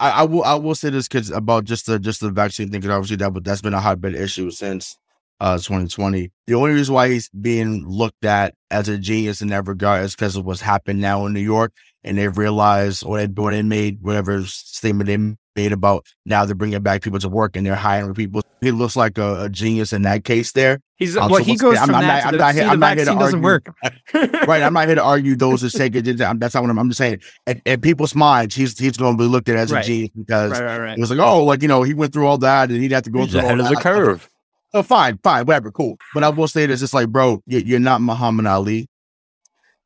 I, 0.00 0.10
I, 0.10 0.22
will 0.22 0.44
I 0.44 0.54
will 0.54 0.74
say 0.74 0.88
this 0.88 1.08
because 1.08 1.30
about 1.30 1.64
just 1.64 1.84
the 1.84 1.98
just 1.98 2.22
the 2.22 2.30
vaccine 2.30 2.70
thing 2.70 2.80
because 2.80 2.94
obviously 2.94 3.16
that 3.16 3.34
but 3.34 3.44
that's 3.44 3.60
been 3.60 3.74
a 3.74 3.80
hotbed 3.80 4.14
issue 4.14 4.50
since 4.50 4.96
uh 5.40 5.58
2020. 5.58 6.32
The 6.46 6.54
only 6.54 6.72
reason 6.72 6.94
why 6.94 7.10
he's 7.10 7.28
being 7.28 7.86
looked 7.86 8.24
at 8.24 8.54
as 8.70 8.88
a 8.88 8.96
genius 8.96 9.42
in 9.42 9.48
that 9.48 9.68
regard 9.68 10.06
is 10.06 10.14
because 10.14 10.36
of 10.36 10.46
what's 10.46 10.62
happened 10.62 11.02
now 11.02 11.26
in 11.26 11.34
New 11.34 11.40
York, 11.40 11.74
and 12.08 12.16
they've 12.16 12.36
realized 12.36 13.04
or 13.04 13.18
they, 13.18 13.40
or 13.40 13.50
they 13.50 13.62
made 13.62 14.02
whatever 14.02 14.42
statement 14.44 15.06
they 15.06 15.62
made 15.62 15.72
about 15.72 16.06
now 16.24 16.44
they're 16.44 16.54
bringing 16.54 16.80
back 16.82 17.02
people 17.02 17.18
to 17.18 17.28
work 17.28 17.56
and 17.56 17.66
they're 17.66 17.74
hiring 17.74 18.14
people. 18.14 18.42
He 18.60 18.70
looks 18.72 18.96
like 18.96 19.18
a, 19.18 19.44
a 19.44 19.48
genius 19.48 19.92
in 19.92 20.02
that 20.02 20.24
case. 20.24 20.52
There, 20.52 20.80
he's 20.96 21.16
um, 21.16 21.30
well. 21.30 21.38
So 21.40 21.44
he 21.44 21.56
goes 21.56 21.78
from 21.78 21.94
I'm, 21.94 22.02
that 22.02 22.26
I'm 22.26 22.36
not, 22.36 22.38
to 22.38 22.38
I'm 22.38 22.38
not, 22.38 22.54
here, 22.54 22.64
I'm 22.64 22.80
not 22.80 22.96
here 22.96 23.06
to 23.06 23.12
argue. 23.12 23.40
work. 23.40 23.68
right, 24.14 24.62
I'm 24.62 24.72
not 24.72 24.86
here 24.86 24.96
to 24.96 25.02
argue 25.02 25.36
those 25.36 25.62
who 25.62 25.68
say. 25.68 25.88
That's 25.88 26.54
not 26.54 26.62
what 26.62 26.70
I'm, 26.70 26.78
I'm 26.78 26.88
just 26.88 26.98
saying. 26.98 27.20
At, 27.46 27.60
at, 27.66 27.82
people's 27.82 28.14
minds, 28.14 28.54
he's 28.54 28.76
he's 28.76 28.96
going 28.96 29.16
to 29.16 29.22
be 29.22 29.28
looked 29.28 29.48
at 29.48 29.56
as 29.56 29.70
right. 29.70 29.84
a 29.84 29.86
genius 29.86 30.10
because 30.16 30.52
right, 30.52 30.62
right, 30.62 30.78
right. 30.78 30.98
it 30.98 31.00
was 31.00 31.10
like, 31.10 31.20
oh, 31.20 31.44
like 31.44 31.62
you 31.62 31.68
know, 31.68 31.82
he 31.82 31.94
went 31.94 32.12
through 32.12 32.26
all 32.26 32.38
that 32.38 32.70
and 32.70 32.82
he'd 32.82 32.92
have 32.92 33.04
to 33.04 33.10
go 33.10 33.20
he's 33.20 33.30
through 33.30 33.40
ahead 33.40 33.60
all 33.60 33.66
of 33.66 33.68
the 33.68 33.76
curve. 33.76 34.28
Oh, 34.74 34.82
fine, 34.82 35.18
fine, 35.18 35.46
whatever, 35.46 35.70
cool. 35.70 35.98
But 36.14 36.24
I 36.24 36.30
will 36.30 36.48
say 36.48 36.66
this: 36.66 36.82
it's 36.82 36.94
like, 36.94 37.08
bro, 37.08 37.42
you're 37.46 37.78
not 37.80 38.00
Muhammad 38.00 38.46
Ali. 38.46 38.88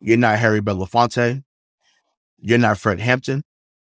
You're 0.01 0.16
not 0.16 0.39
Harry 0.39 0.61
Belafonte. 0.61 1.43
You're 2.43 2.59
not 2.59 2.78
Fred 2.78 3.01
Hampton. 3.01 3.43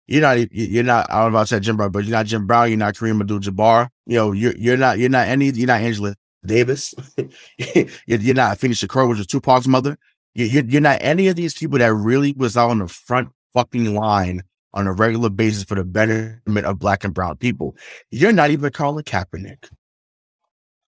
You're 0.07 0.23
not. 0.23 0.53
You're 0.53 0.85
not. 0.85 1.11
I 1.11 1.23
don't 1.23 1.33
know 1.33 1.39
about 1.39 1.49
to 1.49 1.55
say 1.55 1.61
Jim 1.61 1.77
Brown, 1.77 1.93
but 1.93 2.05
you're 2.05 2.17
not 2.17 2.27
Jim 2.27 2.47
Brown. 2.47 2.69
You're 2.69 2.77
not 2.77 2.95
Kareem 2.95 3.21
Abdul-Jabbar. 3.21 3.89
You 4.07 4.17
know, 4.17 4.33
you're 4.33 4.55
you're 4.57 4.77
not. 4.77 4.99
You're 4.99 5.09
not 5.09 5.29
any. 5.29 5.51
You're 5.51 5.69
not 5.69 5.81
Angela 5.81 6.15
Davis. 6.45 6.95
you're, 7.17 7.87
you're 8.07 8.35
not 8.35 8.59
Afeni 8.59 8.73
Shakur, 8.73 9.09
which 9.09 9.21
is 9.21 9.27
Tupac's 9.27 9.69
mother. 9.69 9.97
You're, 10.35 10.65
you're 10.65 10.81
not 10.81 10.99
any 11.01 11.29
of 11.29 11.37
these 11.37 11.55
people 11.55 11.79
that 11.79 11.95
really 11.95 12.33
was 12.33 12.57
out 12.57 12.71
on 12.71 12.81
the 12.81 12.89
front 12.89 13.29
fucking 13.55 13.95
line 13.95 14.43
on 14.75 14.87
a 14.87 14.93
regular 14.93 15.29
basis 15.31 15.65
for 15.65 15.75
the 15.75 15.85
betterment 15.85 16.67
of 16.67 16.79
black 16.79 17.05
and 17.05 17.15
brown 17.15 17.37
people. 17.37 17.77
You're 18.11 18.33
not 18.33 18.51
even 18.51 18.71
Colin 18.71 19.05
Kaepernick. 19.05 19.69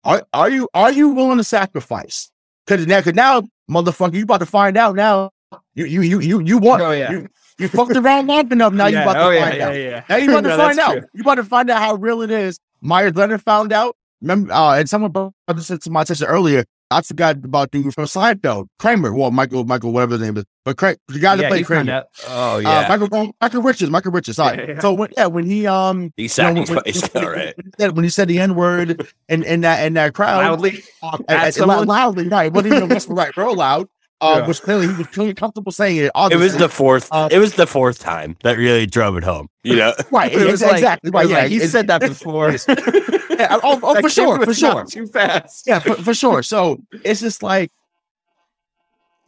Are 0.03 0.25
are 0.33 0.49
you 0.49 0.69
are 0.73 0.91
you 0.91 1.09
willing 1.09 1.37
to 1.37 1.43
sacrifice? 1.43 2.31
Because 2.65 2.85
now, 2.85 3.01
cause 3.01 3.15
now, 3.15 3.43
motherfucker, 3.69 4.13
you 4.13 4.23
about 4.23 4.39
to 4.39 4.45
find 4.45 4.77
out 4.77 4.95
now. 4.95 5.31
You 5.73 5.85
you 5.85 6.01
you 6.01 6.19
you 6.19 6.39
you 6.41 6.57
want 6.57 6.81
oh, 6.81 6.91
yeah. 6.91 7.11
you, 7.11 7.27
you 7.59 7.67
fucked 7.67 7.95
around 7.95 8.27
long 8.27 8.51
enough. 8.51 8.73
Now 8.73 8.87
yeah. 8.87 8.97
you 8.97 9.09
about 9.09 9.13
to 9.13 9.19
oh, 9.19 9.41
find 9.41 9.57
yeah, 9.57 9.67
out. 9.67 9.73
Yeah. 9.73 10.03
Now 10.09 10.15
you 10.15 10.29
about 10.29 10.41
to 10.43 10.49
no, 10.49 10.57
find 10.57 10.79
out. 10.79 10.91
True. 10.93 11.03
You 11.13 11.21
about 11.21 11.35
to 11.35 11.43
find 11.43 11.69
out 11.69 11.79
how 11.79 11.95
real 11.95 12.21
it 12.21 12.31
is. 12.31 12.59
Meyers 12.81 13.15
Leonard 13.15 13.41
found 13.41 13.73
out. 13.73 13.95
Remember, 14.21 14.51
uh, 14.51 14.79
and 14.79 14.89
someone 14.89 15.11
brought 15.11 15.33
this 15.47 15.69
into 15.69 15.89
my 15.89 16.01
attention 16.01 16.27
earlier. 16.27 16.65
I 16.91 17.01
forgot 17.01 17.37
about 17.37 17.71
the 17.71 17.83
from 17.91 18.05
Seinfeld, 18.05 18.67
Kramer. 18.79 19.13
Well, 19.13 19.29
Michael, 19.29 19.63
Michael, 19.63 19.93
whatever 19.93 20.13
his 20.13 20.21
name 20.21 20.37
is, 20.37 20.45
but 20.65 20.77
Craig, 20.77 20.97
the 21.07 21.19
guy 21.19 21.35
that 21.35 21.47
played 21.47 21.65
Kramer. 21.67 22.03
Oh 22.27 22.55
uh, 22.55 22.57
yeah, 22.57 22.79
uh, 22.79 22.97
Michael, 22.97 23.33
Michael 23.39 23.61
Richards, 23.61 23.91
Michael 23.91 24.11
Richards. 24.11 24.37
Sorry. 24.37 24.75
So 24.81 24.93
when, 24.93 25.09
yeah, 25.15 25.27
when 25.27 25.45
he 25.45 25.67
um, 25.67 26.11
he 26.17 26.27
sacrificed, 26.27 26.69
you 26.69 26.75
know, 26.75 26.81
when, 27.13 27.23
all 27.25 27.31
right. 27.31 27.55
When, 27.77 27.95
when 27.95 28.03
he 28.03 28.09
said 28.09 28.27
the 28.27 28.39
N 28.39 28.55
word 28.55 29.07
in 29.27 29.43
in 29.43 29.61
that 29.61 29.85
in 29.85 29.93
that 29.93 30.15
crowd 30.15 30.43
loudly, 30.43 30.83
uh, 31.03 31.19
at, 31.27 31.59
at, 31.59 31.67
loudly, 31.67 32.27
right? 32.27 32.51
But 32.51 32.65
he 32.65 32.71
was 32.71 33.07
right, 33.07 33.35
real 33.37 33.55
loud. 33.55 33.87
Uh, 34.21 34.39
yeah. 34.39 34.47
which 34.47 34.61
clearly 34.61 34.87
he 34.87 34.93
was 34.93 35.07
clearly 35.07 35.33
comfortable 35.33 35.71
saying 35.71 35.95
it. 35.97 36.11
Obviously. 36.13 36.45
It 36.45 36.51
was 36.51 36.57
the 36.57 36.69
fourth. 36.69 37.07
Uh, 37.09 37.29
it 37.31 37.39
was 37.39 37.53
the 37.53 37.65
fourth 37.65 37.99
time 37.99 38.35
that 38.43 38.57
really 38.57 38.85
drove 38.85 39.15
it 39.15 39.23
home. 39.23 39.47
You 39.63 39.77
know, 39.77 39.93
right? 40.11 40.31
it 40.31 40.45
was 40.45 40.61
exactly 40.61 41.09
like, 41.11 41.25
right. 41.25 41.29
Yeah, 41.29 41.41
like 41.43 41.51
he 41.51 41.59
said 41.61 41.87
that 41.87 42.01
before. 42.07 42.51
yeah, 42.51 43.57
oh, 43.63 43.79
oh 43.81 44.01
for 44.01 44.09
sure, 44.09 44.43
for 44.43 44.53
sure. 44.53 44.83
Too 44.85 45.07
fast. 45.07 45.65
Yeah, 45.65 45.79
for, 45.79 45.95
for 45.95 46.13
sure. 46.13 46.43
So 46.43 46.79
it's 47.03 47.21
just 47.21 47.41
like 47.41 47.71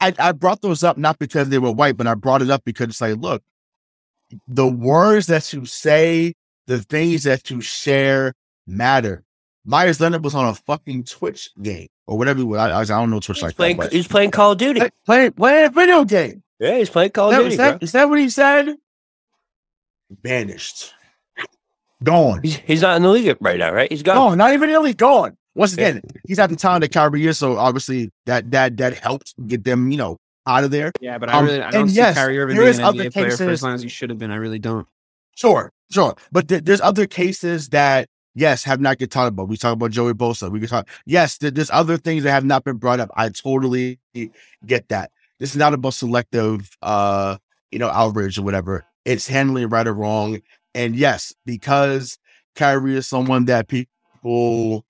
I, 0.02 0.14
I 0.18 0.32
brought 0.32 0.62
those 0.62 0.84
up 0.84 0.98
not 0.98 1.20
because 1.20 1.50
they 1.50 1.60
were 1.60 1.72
white, 1.72 1.96
but 1.96 2.08
I 2.08 2.16
brought 2.16 2.42
it 2.42 2.50
up 2.50 2.64
because 2.66 2.90
it's 2.90 3.02
like, 3.02 3.18
look, 3.18 3.44
the 4.48 4.68
words 4.68 5.28
that 5.28 5.54
you 5.54 5.66
say, 5.66 6.34
the 6.68 6.80
things 6.80 7.24
that 7.24 7.50
you 7.50 7.62
share 7.62 8.34
matter. 8.66 9.24
Meyers 9.66 10.00
Leonard 10.00 10.24
was 10.24 10.36
on 10.36 10.48
a 10.48 10.56
fucking 10.56 11.04
Twitch 11.04 11.52
game 11.62 11.88
or 12.08 12.18
whatever. 12.18 12.58
I, 12.58 12.80
I, 12.80 12.84
don't 12.86 13.10
know 13.10 13.20
Twitch 13.20 13.38
he's 13.38 13.44
like 13.44 13.56
playing, 13.56 13.78
that. 13.78 13.92
He's 13.92 14.08
playing 14.08 14.32
Call 14.32 14.54
of 14.54 14.58
Duty. 14.58 14.82
Playing 15.06 15.32
playing 15.34 15.68
a 15.68 15.70
video 15.70 16.04
game. 16.04 16.44
Yeah, 16.60 16.78
he's 16.78 16.90
playing 16.90 17.12
Call 17.12 17.30
of 17.30 17.36
that, 17.36 17.44
Duty. 17.44 17.52
Is 17.52 17.58
that, 17.58 17.84
is 17.84 17.92
that 17.92 18.10
what 18.10 18.20
he 18.20 18.30
said? 18.30 18.76
Vanished. 20.24 20.94
Gone. 22.04 22.42
He's, 22.42 22.56
he's 22.58 22.82
not 22.82 22.98
in 22.98 23.04
the 23.04 23.10
league 23.10 23.38
right 23.40 23.60
now, 23.60 23.72
right? 23.72 23.92
He's 23.92 24.04
gone. 24.04 24.16
No, 24.16 24.46
not 24.46 24.54
even 24.54 24.70
in 24.70 24.74
the 24.74 24.82
league. 24.82 24.98
Gone. 24.98 25.38
Once 25.54 25.74
again, 25.74 26.02
yeah. 26.04 26.22
he's 26.28 26.40
at 26.40 26.50
the 26.50 26.56
time 26.56 26.80
that 26.82 26.92
Kyrie 26.92 27.28
is, 27.28 27.38
so 27.38 27.58
obviously 27.58 28.10
that 28.26 28.50
that 28.52 28.78
that 28.78 28.98
helped 28.98 29.34
get 29.48 29.64
them, 29.64 29.92
you 29.92 29.98
know, 29.98 30.18
out 30.48 30.64
of 30.64 30.72
there. 30.72 30.92
Yeah, 31.02 31.18
but 31.18 31.30
I 31.30 31.34
um, 31.34 31.46
really 31.46 31.62
I 31.62 31.72
don't 31.72 31.90
see 31.90 31.96
yes, 31.96 32.16
Kyrie 32.16 32.40
Irving 32.40 32.58
being 32.58 32.70
an 32.70 32.76
NBA 32.76 33.14
player 33.14 33.38
for 33.38 33.50
as 33.50 33.62
long 33.62 33.74
as 33.74 33.84
he 33.84 33.90
should 33.90 34.10
have 34.10 34.18
been. 34.18 34.32
I 34.32 34.38
really 34.38 34.60
don't. 34.60 34.88
Sure, 35.36 35.72
sure, 35.92 36.16
but 36.32 36.48
th- 36.48 36.64
there's 36.64 36.82
other 36.82 37.06
cases 37.06 37.70
that 37.70 38.08
yes 38.36 38.64
have 38.64 38.80
not 38.80 38.98
get 38.98 39.12
talked 39.12 39.30
about. 39.30 39.48
We 39.48 39.58
talk 39.58 39.74
about 39.74 39.92
Joey 39.92 40.14
Bosa. 40.14 40.52
We 40.52 40.60
can 40.60 40.70
talk. 40.70 40.88
Yes, 41.06 41.38
there's 41.38 41.72
other 41.72 41.98
things 41.98 42.24
that 42.24 42.32
have 42.32 42.46
not 42.46 42.64
been 42.64 42.78
brought 42.78 43.00
up. 43.00 43.10
I 43.16 43.30
totally 43.30 44.00
get 44.66 44.90
that. 44.90 45.12
This 45.40 45.52
is 45.52 45.58
not 45.58 45.74
about 45.74 45.94
selective, 45.94 46.78
uh, 46.82 47.38
you 47.72 47.80
know, 47.80 47.90
outrage 47.90 48.38
or 48.38 48.44
whatever. 48.44 48.86
It's 49.06 49.28
handling 49.28 49.70
right 49.70 49.88
or 49.88 49.94
wrong. 49.94 50.40
And 50.76 50.96
yes, 50.96 51.34
because 51.46 52.20
Kyrie 52.56 52.96
is 52.96 53.08
someone 53.08 53.46
that 53.46 53.68
people 53.68 54.86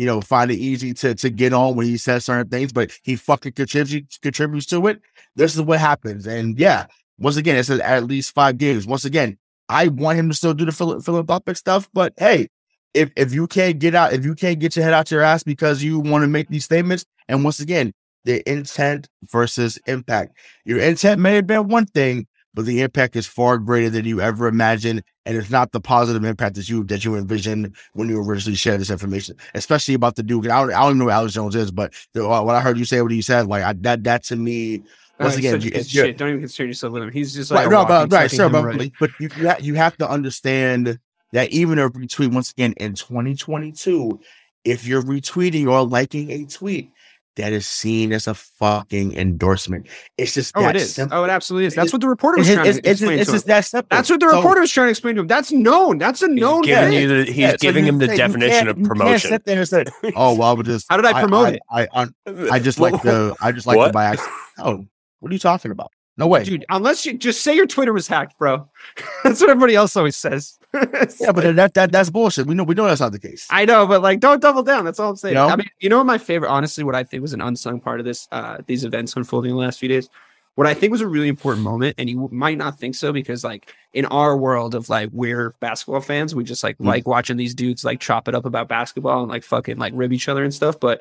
you 0.00 0.06
know, 0.06 0.22
find 0.22 0.50
it 0.50 0.54
easy 0.54 0.94
to 0.94 1.14
to 1.14 1.28
get 1.28 1.52
on 1.52 1.76
when 1.76 1.84
he 1.84 1.98
says 1.98 2.24
certain 2.24 2.48
things, 2.48 2.72
but 2.72 2.90
he 3.02 3.16
fucking 3.16 3.52
contributes 3.52 4.16
contributes 4.16 4.64
to 4.64 4.86
it. 4.86 5.02
This 5.36 5.54
is 5.54 5.60
what 5.60 5.78
happens. 5.78 6.26
And 6.26 6.58
yeah, 6.58 6.86
once 7.18 7.36
again, 7.36 7.56
it's 7.56 7.68
at 7.68 8.04
least 8.04 8.32
five 8.34 8.56
games. 8.56 8.86
Once 8.86 9.04
again, 9.04 9.36
I 9.68 9.88
want 9.88 10.18
him 10.18 10.30
to 10.30 10.34
still 10.34 10.54
do 10.54 10.64
the 10.64 10.72
philanthropic 10.72 11.58
stuff, 11.58 11.86
but 11.92 12.14
hey, 12.16 12.48
if 12.94 13.10
if 13.16 13.32
you 13.32 13.46
can't 13.46 13.78
get 13.78 13.94
out, 13.94 14.12
if 14.12 14.24
you 14.24 14.34
can't 14.34 14.58
get 14.58 14.76
your 14.76 14.84
head 14.84 14.94
out 14.94 15.10
your 15.10 15.22
ass 15.22 15.42
because 15.42 15.82
you 15.82 16.00
want 16.00 16.22
to 16.22 16.28
make 16.28 16.48
these 16.48 16.64
statements, 16.64 17.04
and 17.28 17.44
once 17.44 17.60
again, 17.60 17.92
the 18.24 18.48
intent 18.50 19.08
versus 19.24 19.78
impact. 19.86 20.36
Your 20.64 20.80
intent 20.80 21.20
may 21.20 21.36
have 21.36 21.46
been 21.46 21.68
one 21.68 21.86
thing, 21.86 22.26
but 22.54 22.66
the 22.66 22.82
impact 22.82 23.16
is 23.16 23.26
far 23.26 23.58
greater 23.58 23.90
than 23.90 24.04
you 24.04 24.20
ever 24.20 24.46
imagined, 24.46 25.02
and 25.24 25.36
it's 25.36 25.50
not 25.50 25.72
the 25.72 25.80
positive 25.80 26.24
impact 26.24 26.56
that 26.56 26.68
you 26.68 26.84
that 26.84 27.04
you 27.04 27.16
envisioned 27.16 27.74
when 27.92 28.08
you 28.08 28.20
originally 28.20 28.56
shared 28.56 28.80
this 28.80 28.90
information, 28.90 29.36
especially 29.54 29.94
about 29.94 30.16
the 30.16 30.22
Duke. 30.22 30.46
I 30.46 30.60
don't, 30.60 30.72
I 30.72 30.82
don't 30.82 30.98
know 30.98 31.04
who 31.04 31.10
Alex 31.10 31.34
Jones 31.34 31.56
is, 31.56 31.70
but 31.70 31.94
the, 32.12 32.28
uh, 32.28 32.42
what 32.42 32.56
I 32.56 32.60
heard 32.60 32.78
you 32.78 32.84
say, 32.84 33.00
what 33.00 33.12
you 33.12 33.22
said, 33.22 33.46
like 33.46 33.62
I, 33.62 33.72
that, 33.74 34.04
that 34.04 34.24
to 34.24 34.36
me. 34.36 34.82
Once 35.18 35.36
again, 35.36 35.60
you, 35.60 35.82
shit. 35.82 36.16
don't 36.16 36.30
even 36.30 36.40
concern 36.40 36.66
yourself 36.66 36.94
with 36.94 37.02
him. 37.02 37.12
He's 37.12 37.34
just 37.34 37.50
like 37.50 37.66
right, 37.66 37.70
no, 37.70 37.84
but, 37.84 38.10
right, 38.10 38.30
sure, 38.30 38.48
but, 38.48 38.64
right. 38.64 38.90
but 38.98 39.10
you 39.20 39.28
you 39.60 39.74
have 39.74 39.94
to 39.98 40.08
understand 40.08 40.98
that 41.32 41.50
even 41.50 41.78
a 41.78 41.88
retweet 41.88 42.32
once 42.32 42.50
again 42.50 42.74
in 42.76 42.94
2022, 42.94 44.20
if 44.64 44.86
you're 44.86 45.02
retweeting 45.02 45.68
or 45.68 45.86
liking 45.86 46.30
a 46.30 46.44
tweet, 46.44 46.90
that 47.36 47.52
is 47.52 47.66
seen 47.66 48.12
as 48.12 48.26
a 48.26 48.34
fucking 48.34 49.16
endorsement. 49.16 49.86
It's 50.18 50.34
just 50.34 50.52
oh, 50.56 50.68
it 50.68 50.76
is. 50.76 50.94
Simple. 50.94 51.18
Oh, 51.18 51.24
it 51.24 51.30
absolutely 51.30 51.66
is. 51.66 51.74
That's 51.74 51.92
what 51.92 52.02
the 52.02 52.08
reporter 52.08 52.38
was 52.38 52.48
trying 52.48 52.66
it's, 52.66 52.78
to 52.80 52.90
explain 52.90 53.18
it's, 53.18 53.30
to 53.30 53.36
it's 53.36 53.44
him. 53.44 53.48
That 53.48 53.64
simple. 53.64 53.96
That's 53.96 54.10
what 54.10 54.20
the 54.20 54.26
reporter 54.26 54.58
so, 54.58 54.60
was 54.60 54.72
trying 54.72 54.86
to 54.86 54.90
explain 54.90 55.14
to 55.14 55.20
him. 55.22 55.26
That's 55.26 55.52
known. 55.52 55.98
That's 55.98 56.22
a 56.22 56.28
known 56.28 56.64
he's 56.64 56.74
thing. 56.74 56.90
Giving 56.90 57.08
the, 57.08 57.24
he's 57.24 57.36
yeah, 57.36 57.56
giving 57.56 57.84
so 57.84 57.88
him 57.88 57.98
the 57.98 58.06
definition 58.08 58.68
of 58.68 58.82
promotion. 58.82 59.30
sit 59.30 59.44
there 59.44 59.58
and 59.58 59.68
say, 59.68 59.84
"Oh, 60.16 60.34
well, 60.34 60.56
but 60.56 60.66
just 60.66 60.86
how 60.90 60.96
did 60.96 61.06
I 61.06 61.20
promote 61.20 61.60
I, 61.70 61.82
it? 61.82 61.88
I, 61.94 62.02
I, 62.26 62.48
I, 62.52 62.58
just 62.58 62.78
like 62.80 63.00
the 63.02 63.34
I 63.40 63.52
just 63.52 63.66
like 63.66 63.78
the 63.78 63.92
buy. 63.92 64.16
Oh, 64.58 64.84
what 65.20 65.30
are 65.30 65.32
you 65.32 65.38
talking 65.38 65.70
about? 65.70 65.92
No 66.20 66.26
way, 66.26 66.44
dude. 66.44 66.66
Unless 66.68 67.06
you 67.06 67.14
just 67.14 67.40
say 67.40 67.56
your 67.56 67.66
Twitter 67.66 67.94
was 67.94 68.06
hacked, 68.06 68.36
bro. 68.38 68.68
that's 69.24 69.40
what 69.40 69.48
everybody 69.48 69.74
else 69.74 69.96
always 69.96 70.16
says. 70.16 70.58
yeah, 70.74 71.32
but 71.32 71.56
that, 71.56 71.72
that 71.72 71.90
that's 71.90 72.10
bullshit. 72.10 72.46
We 72.46 72.54
know 72.54 72.62
we 72.62 72.74
know 72.74 72.84
that's 72.84 73.00
not 73.00 73.12
the 73.12 73.18
case. 73.18 73.48
I 73.48 73.64
know, 73.64 73.86
but 73.86 74.02
like, 74.02 74.20
don't 74.20 74.38
double 74.38 74.62
down. 74.62 74.84
That's 74.84 75.00
all 75.00 75.08
I'm 75.08 75.16
saying. 75.16 75.34
You 75.34 75.40
know? 75.40 75.48
I 75.48 75.56
mean, 75.56 75.70
you 75.80 75.88
know 75.88 75.96
what 75.96 76.04
my 76.04 76.18
favorite, 76.18 76.50
honestly, 76.50 76.84
what 76.84 76.94
I 76.94 77.04
think 77.04 77.22
was 77.22 77.32
an 77.32 77.40
unsung 77.40 77.80
part 77.80 78.00
of 78.00 78.06
this, 78.06 78.28
uh, 78.32 78.58
these 78.66 78.84
events 78.84 79.16
unfolding 79.16 79.52
the 79.52 79.56
last 79.56 79.78
few 79.78 79.88
days. 79.88 80.10
What 80.56 80.66
I 80.66 80.74
think 80.74 80.90
was 80.90 81.00
a 81.00 81.08
really 81.08 81.28
important 81.28 81.64
moment, 81.64 81.94
and 81.96 82.10
you 82.10 82.28
might 82.30 82.58
not 82.58 82.78
think 82.78 82.96
so 82.96 83.14
because, 83.14 83.42
like, 83.42 83.74
in 83.94 84.04
our 84.06 84.36
world 84.36 84.74
of 84.74 84.90
like 84.90 85.08
we're 85.14 85.54
basketball 85.60 86.02
fans, 86.02 86.34
we 86.34 86.44
just 86.44 86.62
like 86.62 86.76
mm. 86.76 86.84
like 86.84 87.06
watching 87.06 87.38
these 87.38 87.54
dudes 87.54 87.82
like 87.82 87.98
chop 87.98 88.28
it 88.28 88.34
up 88.34 88.44
about 88.44 88.68
basketball 88.68 89.22
and 89.22 89.30
like 89.30 89.42
fucking 89.42 89.78
like 89.78 89.94
rib 89.96 90.12
each 90.12 90.28
other 90.28 90.44
and 90.44 90.52
stuff. 90.52 90.78
But 90.78 91.00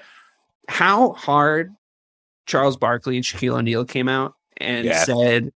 how 0.69 1.11
hard 1.11 1.75
Charles 2.45 2.77
Barkley 2.77 3.17
and 3.17 3.25
Shaquille 3.25 3.57
O'Neal 3.57 3.83
came 3.83 4.07
out 4.07 4.35
and 4.59 4.85
yeah. 4.85 5.03
said 5.03 5.51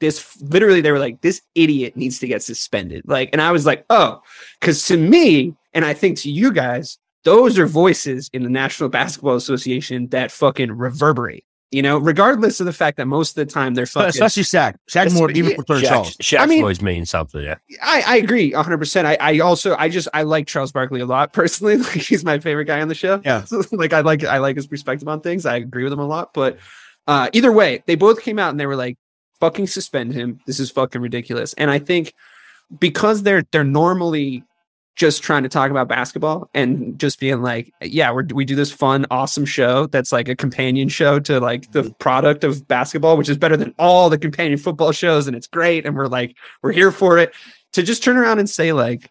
this 0.00 0.40
literally 0.42 0.80
they 0.80 0.92
were 0.92 0.98
like 0.98 1.20
this 1.22 1.40
idiot 1.54 1.96
needs 1.96 2.18
to 2.18 2.26
get 2.26 2.42
suspended 2.42 3.02
like 3.06 3.30
and 3.32 3.40
i 3.40 3.50
was 3.50 3.64
like 3.64 3.84
oh 3.90 4.20
because 4.60 4.84
to 4.86 4.96
me 4.96 5.54
and 5.72 5.84
i 5.84 5.94
think 5.94 6.18
to 6.18 6.30
you 6.30 6.52
guys 6.52 6.98
those 7.24 7.58
are 7.58 7.66
voices 7.66 8.30
in 8.32 8.44
the 8.44 8.48
national 8.48 8.88
basketball 8.88 9.34
association 9.34 10.06
that 10.08 10.30
fucking 10.30 10.70
reverberate 10.70 11.44
You 11.72 11.82
know, 11.82 11.98
regardless 11.98 12.60
of 12.60 12.66
the 12.66 12.72
fact 12.72 12.96
that 12.98 13.06
most 13.06 13.36
of 13.36 13.44
the 13.44 13.52
time 13.52 13.74
they're 13.74 13.86
fucking. 13.86 14.10
Especially 14.10 14.44
Shaq. 14.44 14.76
Shaq 14.88 15.12
more 15.12 15.32
even 15.32 15.56
for 15.56 15.64
third 15.64 15.82
Shaq, 15.82 16.16
Shaq's 16.18 16.40
I 16.40 16.46
mean- 16.46 16.62
always 16.62 16.80
mean 16.80 17.04
something. 17.04 17.42
Yeah. 17.42 17.56
I, 17.82 18.04
I 18.06 18.16
agree 18.18 18.52
100%. 18.52 19.04
I, 19.04 19.16
I 19.20 19.38
also, 19.40 19.74
I 19.76 19.88
just, 19.88 20.06
I 20.14 20.22
like 20.22 20.46
Charles 20.46 20.70
Barkley 20.70 21.00
a 21.00 21.06
lot 21.06 21.32
personally. 21.32 21.76
Like, 21.86 21.94
he's 21.94 22.24
my 22.24 22.38
favorite 22.38 22.66
guy 22.66 22.80
on 22.80 22.86
the 22.86 22.94
show. 22.94 23.20
Yeah. 23.24 23.42
So, 23.42 23.64
like, 23.72 23.92
I 23.92 24.00
like, 24.02 24.22
I 24.22 24.38
like 24.38 24.54
his 24.54 24.68
perspective 24.68 25.08
on 25.08 25.20
things. 25.20 25.44
I 25.44 25.56
agree 25.56 25.82
with 25.82 25.92
him 25.92 25.98
a 25.98 26.06
lot. 26.06 26.32
But 26.32 26.58
uh, 27.06 27.28
either 27.32 27.52
way, 27.52 27.82
they 27.86 27.94
both 27.94 28.22
came 28.22 28.38
out 28.38 28.50
and 28.50 28.60
they 28.60 28.66
were 28.66 28.76
like, 28.76 28.96
fucking 29.40 29.66
suspend 29.66 30.12
him. 30.12 30.40
This 30.46 30.58
is 30.60 30.70
fucking 30.70 31.00
ridiculous. 31.00 31.52
And 31.54 31.70
I 31.70 31.78
think 31.78 32.14
because 32.78 33.22
they're, 33.22 33.44
they're 33.52 33.64
normally 33.64 34.42
just 34.96 35.22
trying 35.22 35.42
to 35.42 35.48
talk 35.48 35.70
about 35.70 35.88
basketball 35.88 36.48
and 36.54 36.98
just 36.98 37.20
being 37.20 37.42
like, 37.42 37.70
yeah, 37.82 38.10
we're, 38.10 38.24
we 38.32 38.46
do 38.46 38.56
this 38.56 38.72
fun, 38.72 39.04
awesome 39.10 39.44
show 39.44 39.86
that's 39.86 40.10
like 40.10 40.26
a 40.26 40.34
companion 40.34 40.88
show 40.88 41.20
to 41.20 41.38
like 41.38 41.70
the 41.72 41.94
product 41.98 42.44
of 42.44 42.66
basketball, 42.66 43.18
which 43.18 43.28
is 43.28 43.36
better 43.36 43.58
than 43.58 43.74
all 43.78 44.08
the 44.08 44.16
companion 44.16 44.58
football 44.58 44.92
shows, 44.92 45.26
and 45.26 45.36
it's 45.36 45.46
great, 45.46 45.84
and 45.84 45.94
we're 45.94 46.06
like, 46.06 46.34
we're 46.62 46.72
here 46.72 46.90
for 46.90 47.18
it. 47.18 47.34
To 47.74 47.82
just 47.82 48.02
turn 48.02 48.16
around 48.16 48.38
and 48.38 48.48
say 48.48 48.72
like, 48.72 49.10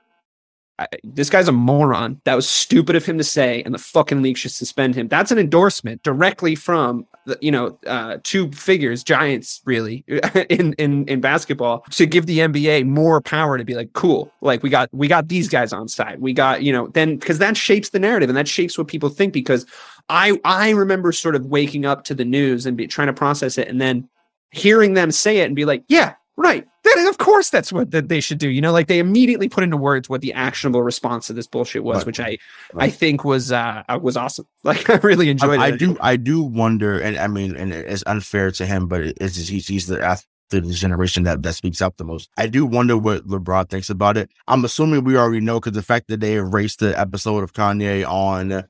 I, 0.80 0.88
this 1.04 1.30
guy's 1.30 1.48
a 1.48 1.52
moron. 1.52 2.20
That 2.26 2.34
was 2.34 2.50
stupid 2.50 2.96
of 2.96 3.06
him 3.06 3.20
to 3.20 3.24
say, 3.24 3.62
and 3.62 3.72
the 3.72 3.78
fucking 3.78 4.24
league 4.24 4.38
should 4.38 4.52
suspend 4.52 4.96
him. 4.96 5.08
That's 5.08 5.32
an 5.32 5.38
endorsement 5.38 6.02
directly 6.02 6.56
from 6.56 7.06
you 7.42 7.52
know 7.52 7.78
uh, 7.88 8.18
two 8.24 8.52
figures, 8.52 9.04
giants, 9.04 9.62
really 9.66 10.04
in 10.50 10.74
in 10.74 11.08
in 11.08 11.22
basketball 11.22 11.86
to 11.92 12.06
give 12.06 12.26
the 12.26 12.40
NBA 12.40 12.86
more 12.86 13.22
power 13.22 13.58
to 13.58 13.64
be 13.64 13.76
like, 13.76 13.94
cool, 13.94 14.32
like 14.42 14.64
we 14.64 14.70
got 14.70 14.90
we 14.94 15.08
got 15.08 15.28
these 15.28 15.50
guys 15.50 15.74
on 15.74 15.88
side. 15.88 16.20
We 16.20 16.34
got 16.34 16.64
you 16.64 16.72
know 16.72 16.88
then 16.88 17.18
because 17.18 17.40
that 17.40 17.58
shapes 17.58 17.90
the 17.90 18.00
narrative 18.00 18.30
and 18.30 18.38
that 18.38 18.48
shapes 18.48 18.78
what 18.78 18.88
people 18.88 19.10
think. 19.10 19.34
Because 19.34 19.66
I 20.10 20.40
I 20.44 20.72
remember 20.72 21.12
sort 21.12 21.36
of 21.36 21.46
waking 21.46 21.86
up 21.86 22.04
to 22.06 22.16
the 22.16 22.26
news 22.26 22.66
and 22.66 22.78
be 22.78 22.88
trying 22.88 23.08
to 23.08 23.14
process 23.14 23.58
it, 23.58 23.68
and 23.68 23.82
then 23.82 24.08
hearing 24.52 24.94
them 24.94 25.12
say 25.12 25.40
it 25.40 25.46
and 25.46 25.56
be 25.56 25.66
like, 25.66 25.84
yeah, 25.88 26.14
right. 26.38 26.66
Then 26.84 27.08
of 27.08 27.18
course 27.18 27.50
that's 27.50 27.74
what 27.74 27.92
that 27.92 28.10
they 28.10 28.20
should 28.20 28.38
do. 28.38 28.50
You 28.50 28.62
know, 28.62 28.72
like 28.72 28.88
they 28.88 29.00
immediately 29.00 29.50
put 29.50 29.64
into 29.64 29.78
words 29.78 30.08
what 30.10 30.22
the 30.22 30.34
actionable 30.34 30.84
response 30.84 31.28
to 31.28 31.34
this 31.34 31.48
bullshit 31.48 31.84
was, 31.84 31.98
Right. 31.98 32.06
which 32.06 32.20
I 32.20 32.38
I 32.78 32.90
think 32.90 33.24
was 33.24 33.52
uh 33.52 33.84
was 34.02 34.16
awesome. 34.18 34.48
Like 34.64 34.90
I 34.90 34.96
really 34.98 35.30
enjoyed 35.30 35.60
I, 35.60 35.66
I 35.68 35.72
do 35.72 35.98
I 36.02 36.16
do 36.16 36.42
wonder, 36.44 37.00
and 37.00 37.18
I 37.18 37.28
mean, 37.28 37.56
and 37.56 37.74
it's 37.74 38.04
unfair 38.08 38.52
to 38.52 38.66
him, 38.66 38.88
but 38.88 39.02
it's 39.02 39.48
he's, 39.48 39.68
he's 39.68 39.88
the 39.88 40.02
athlete 40.02 40.28
of 40.54 40.68
the 40.68 40.74
generation 40.76 41.24
that 41.24 41.42
that 41.44 41.54
speaks 41.54 41.82
out 41.82 41.98
the 41.98 42.04
most. 42.04 42.30
I 42.38 42.48
do 42.48 42.66
wonder 42.66 42.96
what 42.98 43.28
LeBron 43.28 43.68
thinks 43.70 43.90
about 43.90 44.16
it. 44.16 44.30
I'm 44.48 44.64
assuming 44.64 45.04
we 45.04 45.18
already 45.18 45.42
know 45.42 45.60
because 45.60 45.74
the 45.74 45.82
fact 45.82 46.08
that 46.10 46.20
they 46.20 46.36
erased 46.36 46.80
the 46.80 46.98
episode 47.00 47.44
of 47.44 47.54
Kanye 47.54 48.08
on 48.08 48.64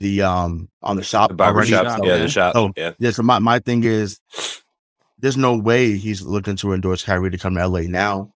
the 0.00 0.22
um 0.22 0.68
on 0.82 0.96
the 0.96 1.02
shop 1.02 1.36
The 1.36 1.44
already. 1.44 1.70
shop. 1.70 1.84
shop, 1.86 2.00
Yeah, 2.02 2.12
yeah. 2.14 2.18
the 2.18 2.28
shop. 2.28 2.52
Oh. 2.56 2.72
yeah. 2.76 2.92
Yeah, 2.98 3.10
so 3.10 3.22
my, 3.22 3.38
my 3.38 3.58
thing 3.58 3.84
is 3.84 4.20
there's 5.26 5.36
no 5.36 5.56
way 5.56 5.96
he's 5.96 6.22
looking 6.22 6.54
to 6.54 6.72
endorse 6.72 7.02
Kyrie 7.02 7.32
to 7.32 7.36
come 7.36 7.56
to 7.56 7.66
LA 7.66 7.80
now. 7.80 8.32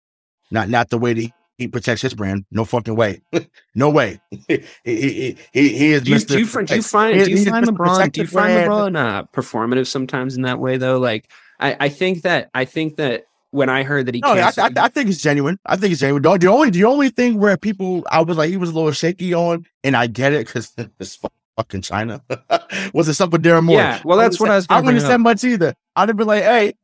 Not 0.52 0.68
not 0.68 0.88
the 0.88 0.98
way 0.98 1.14
that 1.14 1.32
he, 1.58 1.66
protects 1.66 2.02
his 2.02 2.14
brand. 2.14 2.44
No 2.52 2.64
fucking 2.64 2.94
way. 2.94 3.22
no 3.74 3.90
way. 3.90 4.20
he, 4.30 4.62
he, 4.84 5.36
he, 5.52 5.68
he 5.70 5.92
is 5.92 6.02
do 6.02 6.12
you, 6.12 6.16
Mr. 6.16 6.28
do 6.28 6.38
you, 6.38 6.46
find, 6.46 6.68
do 6.68 6.76
you 6.76 6.82
find 6.82 7.24
do 7.24 7.30
you 7.32 7.44
find 7.44 7.66
LeBron 7.66 8.12
do 8.12 8.20
you 8.20 8.26
the 8.28 8.32
find. 8.32 8.70
LeBron 8.70 8.96
uh, 8.96 9.24
performative 9.34 9.88
sometimes 9.88 10.36
in 10.36 10.42
that 10.42 10.60
way 10.60 10.76
though? 10.76 11.00
Like 11.00 11.28
I, 11.58 11.76
I 11.80 11.88
think 11.88 12.22
that 12.22 12.50
I 12.54 12.64
think 12.64 12.94
that 12.98 13.24
when 13.50 13.68
I 13.68 13.82
heard 13.82 14.06
that 14.06 14.14
he 14.14 14.20
No, 14.20 14.34
I, 14.34 14.52
I, 14.56 14.70
I 14.76 14.88
think 14.88 15.08
it's 15.08 15.20
genuine. 15.20 15.58
I 15.66 15.74
think 15.74 15.90
it's 15.90 16.00
genuine. 16.00 16.22
The, 16.22 16.46
only 16.46 16.70
the 16.70 16.84
only 16.84 17.08
thing 17.08 17.40
where 17.40 17.56
people 17.56 18.04
I 18.12 18.22
was 18.22 18.36
like 18.36 18.50
he 18.50 18.58
was 18.58 18.70
a 18.70 18.74
little 18.74 18.92
shaky 18.92 19.34
on, 19.34 19.66
and 19.82 19.96
I 19.96 20.06
get 20.06 20.32
it 20.32 20.46
because 20.46 20.72
it's 21.00 21.18
fucking 21.56 21.82
China. 21.82 22.22
was 22.94 23.08
it 23.08 23.14
something 23.14 23.40
Daryl 23.40 23.64
Morey? 23.64 23.78
Yeah, 23.78 24.00
well, 24.04 24.18
that's 24.18 24.38
what 24.38 24.50
I 24.50 24.56
was 24.56 24.66
I 24.68 24.80
wouldn't 24.80 25.02
said 25.02 25.18
much 25.18 25.44
either. 25.44 25.74
I'd 25.94 26.08
have 26.08 26.16
been 26.16 26.26
like, 26.26 26.42
hey, 26.42 26.74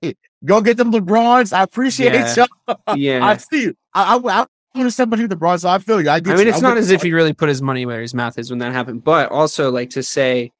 go 0.44 0.60
get 0.60 0.76
them 0.76 0.92
LeBrons. 0.92 1.52
I 1.52 1.62
appreciate 1.62 2.14
Yeah. 2.14 2.46
y'all. 2.66 2.76
yeah. 2.96 3.24
I 3.24 3.36
see 3.36 3.62
you. 3.64 3.74
I, 3.94 4.14
I, 4.14 4.16
I 4.16 4.16
wouldn't 4.16 4.48
have 4.76 4.94
said 4.94 5.10
much 5.10 5.20
with 5.20 5.30
LeBron, 5.30 5.60
so 5.60 5.68
I 5.68 5.78
feel 5.78 6.00
you. 6.00 6.08
I, 6.10 6.20
get 6.20 6.32
I 6.32 6.36
mean, 6.36 6.46
you. 6.46 6.48
it's 6.50 6.58
I'm 6.58 6.62
not 6.62 6.78
as 6.78 6.90
if 6.90 7.02
he 7.02 7.12
really 7.12 7.34
put 7.34 7.48
his 7.48 7.60
money 7.60 7.84
where 7.86 8.00
his 8.00 8.14
mouth 8.14 8.38
is 8.38 8.50
when 8.50 8.58
that 8.60 8.72
happened, 8.72 9.04
but 9.04 9.30
also 9.30 9.70
like 9.70 9.90
to 9.90 10.02
say, 10.02 10.50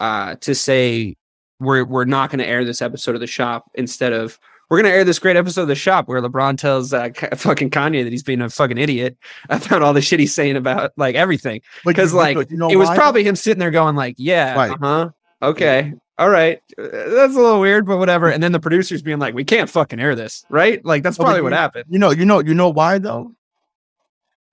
uh, 0.00 0.34
to 0.36 0.54
say 0.54 1.16
we're 1.60 1.84
we're 1.84 2.04
not 2.04 2.30
going 2.30 2.40
to 2.40 2.46
air 2.46 2.64
this 2.64 2.82
episode 2.82 3.14
of 3.14 3.20
the 3.20 3.26
shop 3.26 3.70
instead 3.74 4.12
of 4.12 4.38
we're 4.70 4.76
going 4.80 4.90
to 4.90 4.96
air 4.96 5.04
this 5.04 5.18
great 5.18 5.36
episode 5.36 5.62
of 5.62 5.68
the 5.68 5.74
shop 5.74 6.06
where 6.08 6.22
LeBron 6.22 6.56
tells 6.56 6.94
uh, 6.94 7.10
fucking 7.34 7.70
Kanye 7.70 8.04
that 8.04 8.10
he's 8.12 8.22
being 8.22 8.40
a 8.40 8.48
fucking 8.48 8.78
idiot 8.78 9.18
about 9.50 9.82
all 9.82 9.92
the 9.92 10.00
shit 10.00 10.20
he's 10.20 10.32
saying 10.32 10.56
about 10.56 10.92
like 10.96 11.16
everything. 11.16 11.60
Because 11.84 12.14
like 12.14 12.50
you 12.50 12.56
know 12.56 12.70
it 12.70 12.76
was 12.76 12.88
why? 12.88 12.94
probably 12.96 13.24
him 13.24 13.36
sitting 13.36 13.58
there 13.58 13.70
going 13.72 13.96
like, 13.96 14.14
yeah, 14.16 14.54
Right. 14.54 14.70
uh 14.70 14.76
huh, 14.80 15.10
okay. 15.42 15.92
All 16.18 16.28
right, 16.28 16.60
Uh, 16.78 16.82
that's 16.82 17.34
a 17.34 17.40
little 17.40 17.60
weird, 17.60 17.86
but 17.86 17.96
whatever. 17.96 18.28
And 18.28 18.42
then 18.42 18.52
the 18.52 18.60
producers 18.60 19.00
being 19.00 19.18
like, 19.18 19.32
"We 19.34 19.42
can't 19.42 19.70
fucking 19.70 19.98
air 19.98 20.14
this, 20.14 20.44
right?" 20.50 20.84
Like 20.84 21.02
that's 21.02 21.16
probably 21.16 21.40
what 21.40 21.52
happened. 21.54 21.86
You 21.88 21.98
know, 21.98 22.10
you 22.10 22.26
know, 22.26 22.40
you 22.40 22.52
know 22.52 22.68
why 22.68 22.98
though? 22.98 23.34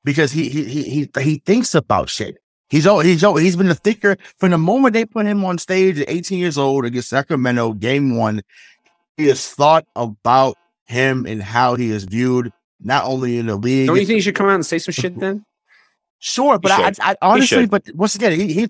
Because 0.05 0.31
he 0.31 0.47
he 0.47 0.63
he 0.63 0.83
he, 0.83 1.09
he 1.21 1.41
thinks 1.45 1.75
about 1.75 2.09
shit. 2.09 2.37
He's 2.69 2.87
al- 2.87 3.01
he's 3.01 3.21
al- 3.23 3.35
he's 3.35 3.57
been 3.57 3.69
a 3.69 3.75
thinker 3.75 4.15
from 4.37 4.51
the 4.51 4.57
moment 4.57 4.93
they 4.93 5.03
put 5.05 5.25
him 5.25 5.43
on 5.43 5.57
stage 5.57 5.99
at 5.99 6.09
18 6.09 6.39
years 6.39 6.57
old 6.57 6.85
against 6.85 7.09
Sacramento, 7.09 7.73
game 7.73 8.15
one. 8.15 8.41
He 9.17 9.27
has 9.27 9.47
thought 9.49 9.85
about 9.95 10.55
him 10.85 11.25
and 11.25 11.41
how 11.41 11.75
he 11.75 11.89
is 11.89 12.05
viewed, 12.05 12.51
not 12.79 13.03
only 13.05 13.37
in 13.37 13.47
the 13.47 13.55
league. 13.55 13.87
Don't 13.87 13.97
you 13.97 14.05
think 14.05 14.17
you 14.17 14.21
should 14.21 14.35
come 14.35 14.47
out 14.47 14.55
and 14.55 14.65
say 14.65 14.77
some 14.77 14.93
shit 14.93 15.19
then? 15.19 15.43
Sure, 16.19 16.57
but 16.57 16.71
I. 16.71 16.87
I, 16.87 16.93
I 17.11 17.15
honestly, 17.21 17.65
but 17.67 17.83
once 17.93 18.15
again, 18.15 18.31
he, 18.31 18.53
he 18.53 18.67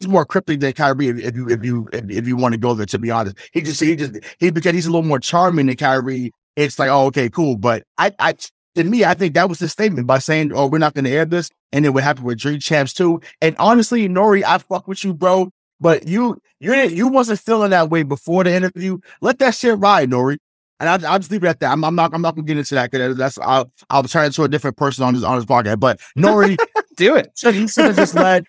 he's 0.00 0.08
more 0.08 0.24
cryptic 0.24 0.60
than 0.60 0.72
Kyrie. 0.72 1.08
If, 1.08 1.18
if 1.18 1.36
you 1.36 1.48
if 1.48 1.64
you 1.64 1.88
if, 1.92 2.10
if 2.10 2.28
you 2.28 2.36
want 2.36 2.54
to 2.54 2.58
go 2.58 2.74
there, 2.74 2.86
to 2.86 2.98
be 2.98 3.10
honest, 3.10 3.36
he 3.52 3.60
just 3.60 3.80
he 3.80 3.94
just 3.94 4.18
he 4.38 4.50
because 4.50 4.72
he's 4.72 4.86
a 4.86 4.90
little 4.90 5.06
more 5.06 5.20
charming 5.20 5.66
than 5.66 5.76
Kyrie. 5.76 6.32
It's 6.56 6.78
like, 6.78 6.90
oh, 6.90 7.06
okay, 7.06 7.28
cool. 7.28 7.56
But 7.56 7.84
I, 7.98 8.12
I 8.18 8.34
to 8.74 8.84
me, 8.84 9.04
I 9.04 9.14
think 9.14 9.34
that 9.34 9.48
was 9.48 9.60
the 9.60 9.68
statement 9.68 10.06
by 10.06 10.18
saying, 10.18 10.52
oh, 10.52 10.66
we're 10.66 10.78
not 10.78 10.94
going 10.94 11.04
to 11.04 11.10
air 11.10 11.24
this, 11.24 11.50
and 11.72 11.84
then 11.84 11.92
would 11.92 12.02
happen 12.02 12.24
with 12.24 12.38
Drink 12.38 12.62
Champs 12.62 12.92
too. 12.92 13.20
And 13.40 13.54
honestly, 13.58 14.08
Nori, 14.08 14.42
I 14.42 14.58
fuck 14.58 14.88
with 14.88 15.04
you, 15.04 15.14
bro. 15.14 15.50
But 15.80 16.06
you 16.08 16.40
you 16.60 16.72
didn't 16.74 16.96
you 16.96 17.08
wasn't 17.08 17.40
feeling 17.40 17.70
that 17.70 17.90
way 17.90 18.02
before 18.02 18.44
the 18.44 18.52
interview. 18.54 18.98
Let 19.20 19.38
that 19.38 19.54
shit 19.54 19.78
ride, 19.78 20.10
Nori. 20.10 20.38
And 20.80 20.88
I'll, 20.88 21.06
I'll 21.12 21.18
just 21.18 21.30
leave 21.32 21.42
it 21.42 21.48
at 21.48 21.60
that. 21.60 21.72
I'm, 21.72 21.84
I'm 21.84 21.94
not. 21.96 22.14
I'm 22.14 22.22
not 22.22 22.34
gonna 22.36 22.46
get 22.46 22.56
into 22.58 22.74
that 22.76 22.90
because 22.90 23.16
that's. 23.16 23.38
I'll. 23.38 23.70
I'll 23.90 24.02
turn 24.04 24.26
into 24.26 24.42
a 24.44 24.48
different 24.48 24.76
person 24.76 25.04
on 25.04 25.14
this 25.14 25.24
on 25.24 25.36
this 25.36 25.44
podcast. 25.44 25.80
But 25.80 26.00
Nori, 26.16 26.56
Do 26.96 27.16
it. 27.16 27.32
should 27.36 27.54
you 27.56 27.66
should 27.68 27.86
have 27.86 27.96
just 27.96 28.14
let 28.14 28.44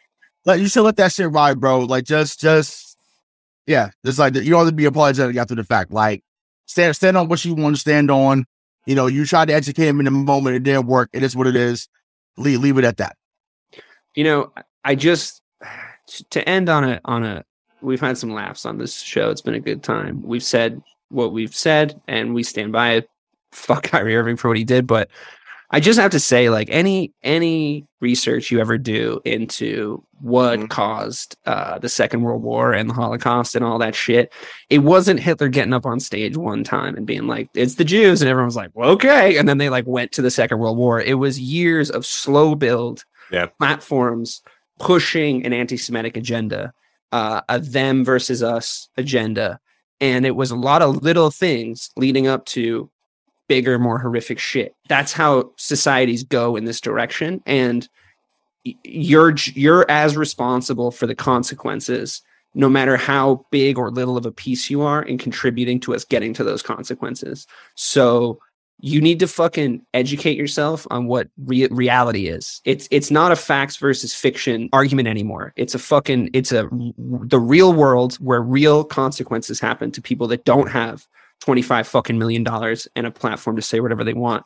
like 0.45 0.59
you 0.59 0.67
should 0.67 0.83
let 0.83 0.95
that 0.97 1.11
shit 1.11 1.31
ride, 1.31 1.59
bro. 1.59 1.79
Like 1.81 2.03
just 2.05 2.39
just 2.39 2.97
yeah, 3.67 3.89
just 4.05 4.19
like 4.19 4.35
you 4.35 4.49
don't 4.51 4.59
have 4.61 4.69
to 4.69 4.75
be 4.75 4.85
apologetic 4.85 5.35
after 5.37 5.55
the 5.55 5.63
fact. 5.63 5.91
Like 5.91 6.23
stand 6.65 6.95
stand 6.95 7.17
on 7.17 7.27
what 7.29 7.43
you 7.45 7.55
want 7.55 7.75
to 7.75 7.79
stand 7.81 8.09
on. 8.11 8.45
You 8.85 8.95
know, 8.95 9.07
you 9.07 9.25
tried 9.25 9.49
to 9.49 9.53
educate 9.53 9.87
him 9.87 9.99
in 9.99 10.05
the 10.05 10.11
moment, 10.11 10.55
it 10.55 10.63
didn't 10.63 10.87
work. 10.87 11.09
It 11.13 11.21
is 11.23 11.35
what 11.35 11.47
it 11.47 11.55
is. 11.55 11.87
Leave 12.37 12.59
leave 12.59 12.77
it 12.77 12.85
at 12.85 12.97
that. 12.97 13.15
you 14.15 14.23
know 14.23 14.51
i 14.85 14.95
just 14.95 15.41
to 16.29 16.47
end 16.47 16.69
on 16.69 16.83
a 16.83 16.99
on 17.05 17.23
a 17.23 17.43
we've 17.81 18.01
had 18.01 18.17
some 18.17 18.33
laughs 18.33 18.65
on 18.65 18.77
this 18.77 18.99
show 19.01 19.29
it's 19.29 19.41
been 19.41 19.53
a 19.53 19.59
good 19.59 19.81
time 19.83 20.21
we've 20.23 20.43
said 20.43 20.81
what 21.09 21.31
we've 21.33 21.55
said 21.55 21.99
and 22.07 22.33
we 22.33 22.43
stand 22.43 22.71
by 22.71 22.91
it 22.93 23.09
fuck 23.51 23.83
Kyrie 23.83 24.15
Irving 24.15 24.35
for 24.37 24.47
what 24.47 24.57
he 24.57 24.63
did 24.63 24.85
but 24.85 25.09
I 25.71 25.79
just 25.79 25.99
have 25.99 26.11
to 26.11 26.19
say 26.19 26.49
like 26.49 26.67
any 26.71 27.13
any 27.23 27.85
research 28.01 28.49
you 28.51 28.59
ever 28.59 28.77
do 28.77 29.21
into 29.23 30.03
what 30.19 30.59
Mhm. 30.59 30.69
caused 30.69 31.37
uh, 31.45 31.77
the 31.79 31.89
Second 31.89 32.21
World 32.23 32.41
War 32.43 32.73
and 32.73 32.89
the 32.89 32.93
Holocaust 32.93 33.55
and 33.55 33.63
all 33.63 33.77
that 33.79 33.95
shit 33.95 34.33
it 34.69 34.79
wasn't 34.79 35.19
Hitler 35.19 35.47
getting 35.47 35.73
up 35.73 35.85
on 35.85 35.99
stage 35.99 36.35
one 36.37 36.63
time 36.63 36.95
and 36.95 37.05
being 37.05 37.27
like 37.27 37.49
it's 37.53 37.75
the 37.75 37.85
Jews 37.85 38.21
and 38.21 38.29
everyone 38.29 38.47
was 38.47 38.55
like 38.55 38.71
well, 38.73 38.89
okay 38.91 39.37
and 39.37 39.47
then 39.47 39.57
they 39.59 39.69
like 39.69 39.85
went 39.87 40.11
to 40.13 40.21
the 40.21 40.31
Second 40.31 40.57
World 40.59 40.77
War 40.77 40.99
it 41.01 41.15
was 41.15 41.39
years 41.39 41.89
of 41.91 42.05
slow 42.05 42.55
build 42.55 43.03
Yeah. 43.31 43.45
platforms 43.59 44.41
pushing 44.79 45.45
an 45.45 45.53
anti-Semitic 45.53 46.17
agenda, 46.17 46.73
uh, 47.11 47.41
a 47.49 47.59
them 47.59 48.03
versus 48.03 48.41
us 48.41 48.89
agenda, 48.97 49.59
and 50.01 50.25
it 50.25 50.35
was 50.35 50.51
a 50.51 50.55
lot 50.55 50.81
of 50.81 51.03
little 51.03 51.29
things 51.29 51.89
leading 51.97 52.27
up 52.27 52.45
to 52.45 52.89
bigger, 53.47 53.77
more 53.79 53.99
horrific 53.99 54.39
shit. 54.39 54.75
That's 54.87 55.11
how 55.11 55.51
societies 55.57 56.23
go 56.23 56.55
in 56.55 56.65
this 56.65 56.81
direction, 56.81 57.41
and 57.45 57.87
you're 58.83 59.35
you're 59.53 59.89
as 59.89 60.17
responsible 60.17 60.91
for 60.91 61.07
the 61.07 61.15
consequences, 61.15 62.21
no 62.53 62.69
matter 62.69 62.97
how 62.97 63.45
big 63.51 63.77
or 63.77 63.89
little 63.91 64.17
of 64.17 64.25
a 64.25 64.31
piece 64.31 64.69
you 64.69 64.81
are 64.81 65.01
in 65.01 65.17
contributing 65.17 65.79
to 65.81 65.95
us 65.95 66.03
getting 66.03 66.33
to 66.33 66.43
those 66.43 66.61
consequences. 66.61 67.47
So 67.75 68.39
you 68.81 69.01
need 69.01 69.19
to 69.19 69.27
fucking 69.27 69.85
educate 69.93 70.37
yourself 70.37 70.87
on 70.89 71.05
what 71.05 71.27
re- 71.37 71.67
reality 71.69 72.27
is. 72.27 72.61
It's 72.65 72.87
it's 72.91 73.11
not 73.11 73.31
a 73.31 73.35
facts 73.35 73.77
versus 73.77 74.13
fiction 74.13 74.69
argument 74.71 75.07
anymore. 75.07 75.53
It's 75.57 75.75
a 75.75 75.79
fucking 75.79 76.29
it's 76.33 76.51
a 76.51 76.69
the 76.97 77.39
real 77.39 77.73
world 77.73 78.15
where 78.15 78.41
real 78.41 78.83
consequences 78.83 79.59
happen 79.59 79.91
to 79.91 80.01
people 80.01 80.27
that 80.27 80.45
don't 80.45 80.69
have 80.69 81.05
25 81.41 81.87
fucking 81.87 82.17
million 82.17 82.43
dollars 82.43 82.87
and 82.95 83.05
a 83.05 83.11
platform 83.11 83.55
to 83.57 83.61
say 83.61 83.79
whatever 83.79 84.03
they 84.03 84.13
want. 84.13 84.45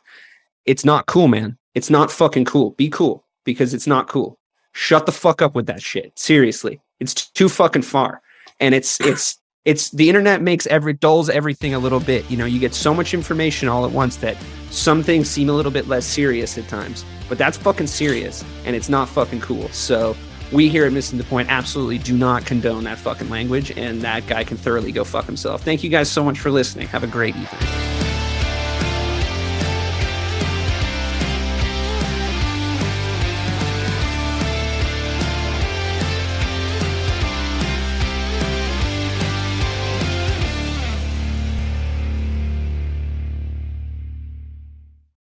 It's 0.64 0.84
not 0.84 1.06
cool, 1.06 1.28
man. 1.28 1.56
It's 1.74 1.90
not 1.90 2.10
fucking 2.10 2.44
cool. 2.44 2.70
Be 2.70 2.88
cool 2.88 3.24
because 3.44 3.74
it's 3.74 3.86
not 3.86 4.08
cool. 4.08 4.38
Shut 4.72 5.06
the 5.06 5.12
fuck 5.12 5.42
up 5.42 5.54
with 5.54 5.66
that 5.66 5.82
shit. 5.82 6.18
Seriously. 6.18 6.80
It's 6.98 7.14
too 7.14 7.48
fucking 7.48 7.82
far. 7.82 8.20
And 8.58 8.74
it's 8.74 9.00
it's 9.00 9.38
it's 9.64 9.90
the 9.90 10.08
internet 10.08 10.42
makes 10.42 10.66
every 10.66 10.92
dulls 10.92 11.30
everything 11.30 11.74
a 11.74 11.78
little 11.78 12.00
bit. 12.00 12.30
You 12.30 12.36
know, 12.36 12.44
you 12.44 12.58
get 12.58 12.74
so 12.74 12.92
much 12.92 13.14
information 13.14 13.68
all 13.68 13.86
at 13.86 13.92
once 13.92 14.16
that 14.16 14.36
some 14.70 15.02
things 15.02 15.28
seem 15.28 15.48
a 15.48 15.52
little 15.52 15.72
bit 15.72 15.88
less 15.88 16.04
serious 16.04 16.58
at 16.58 16.68
times, 16.68 17.04
but 17.28 17.38
that's 17.38 17.56
fucking 17.56 17.86
serious 17.86 18.44
and 18.66 18.76
it's 18.76 18.88
not 18.88 19.08
fucking 19.08 19.40
cool. 19.40 19.68
So 19.70 20.16
we 20.52 20.68
here 20.68 20.84
at 20.84 20.92
Missing 20.92 21.18
the 21.18 21.24
Point 21.24 21.50
absolutely 21.50 21.98
do 21.98 22.16
not 22.16 22.44
condone 22.44 22.84
that 22.84 22.98
fucking 22.98 23.30
language, 23.30 23.70
and 23.76 24.02
that 24.02 24.26
guy 24.26 24.44
can 24.44 24.56
thoroughly 24.56 24.92
go 24.92 25.02
fuck 25.02 25.24
himself. 25.24 25.62
Thank 25.62 25.82
you 25.82 25.90
guys 25.90 26.10
so 26.10 26.22
much 26.22 26.38
for 26.38 26.50
listening. 26.50 26.86
Have 26.88 27.02
a 27.02 27.08
great 27.08 27.34
evening. 27.34 28.03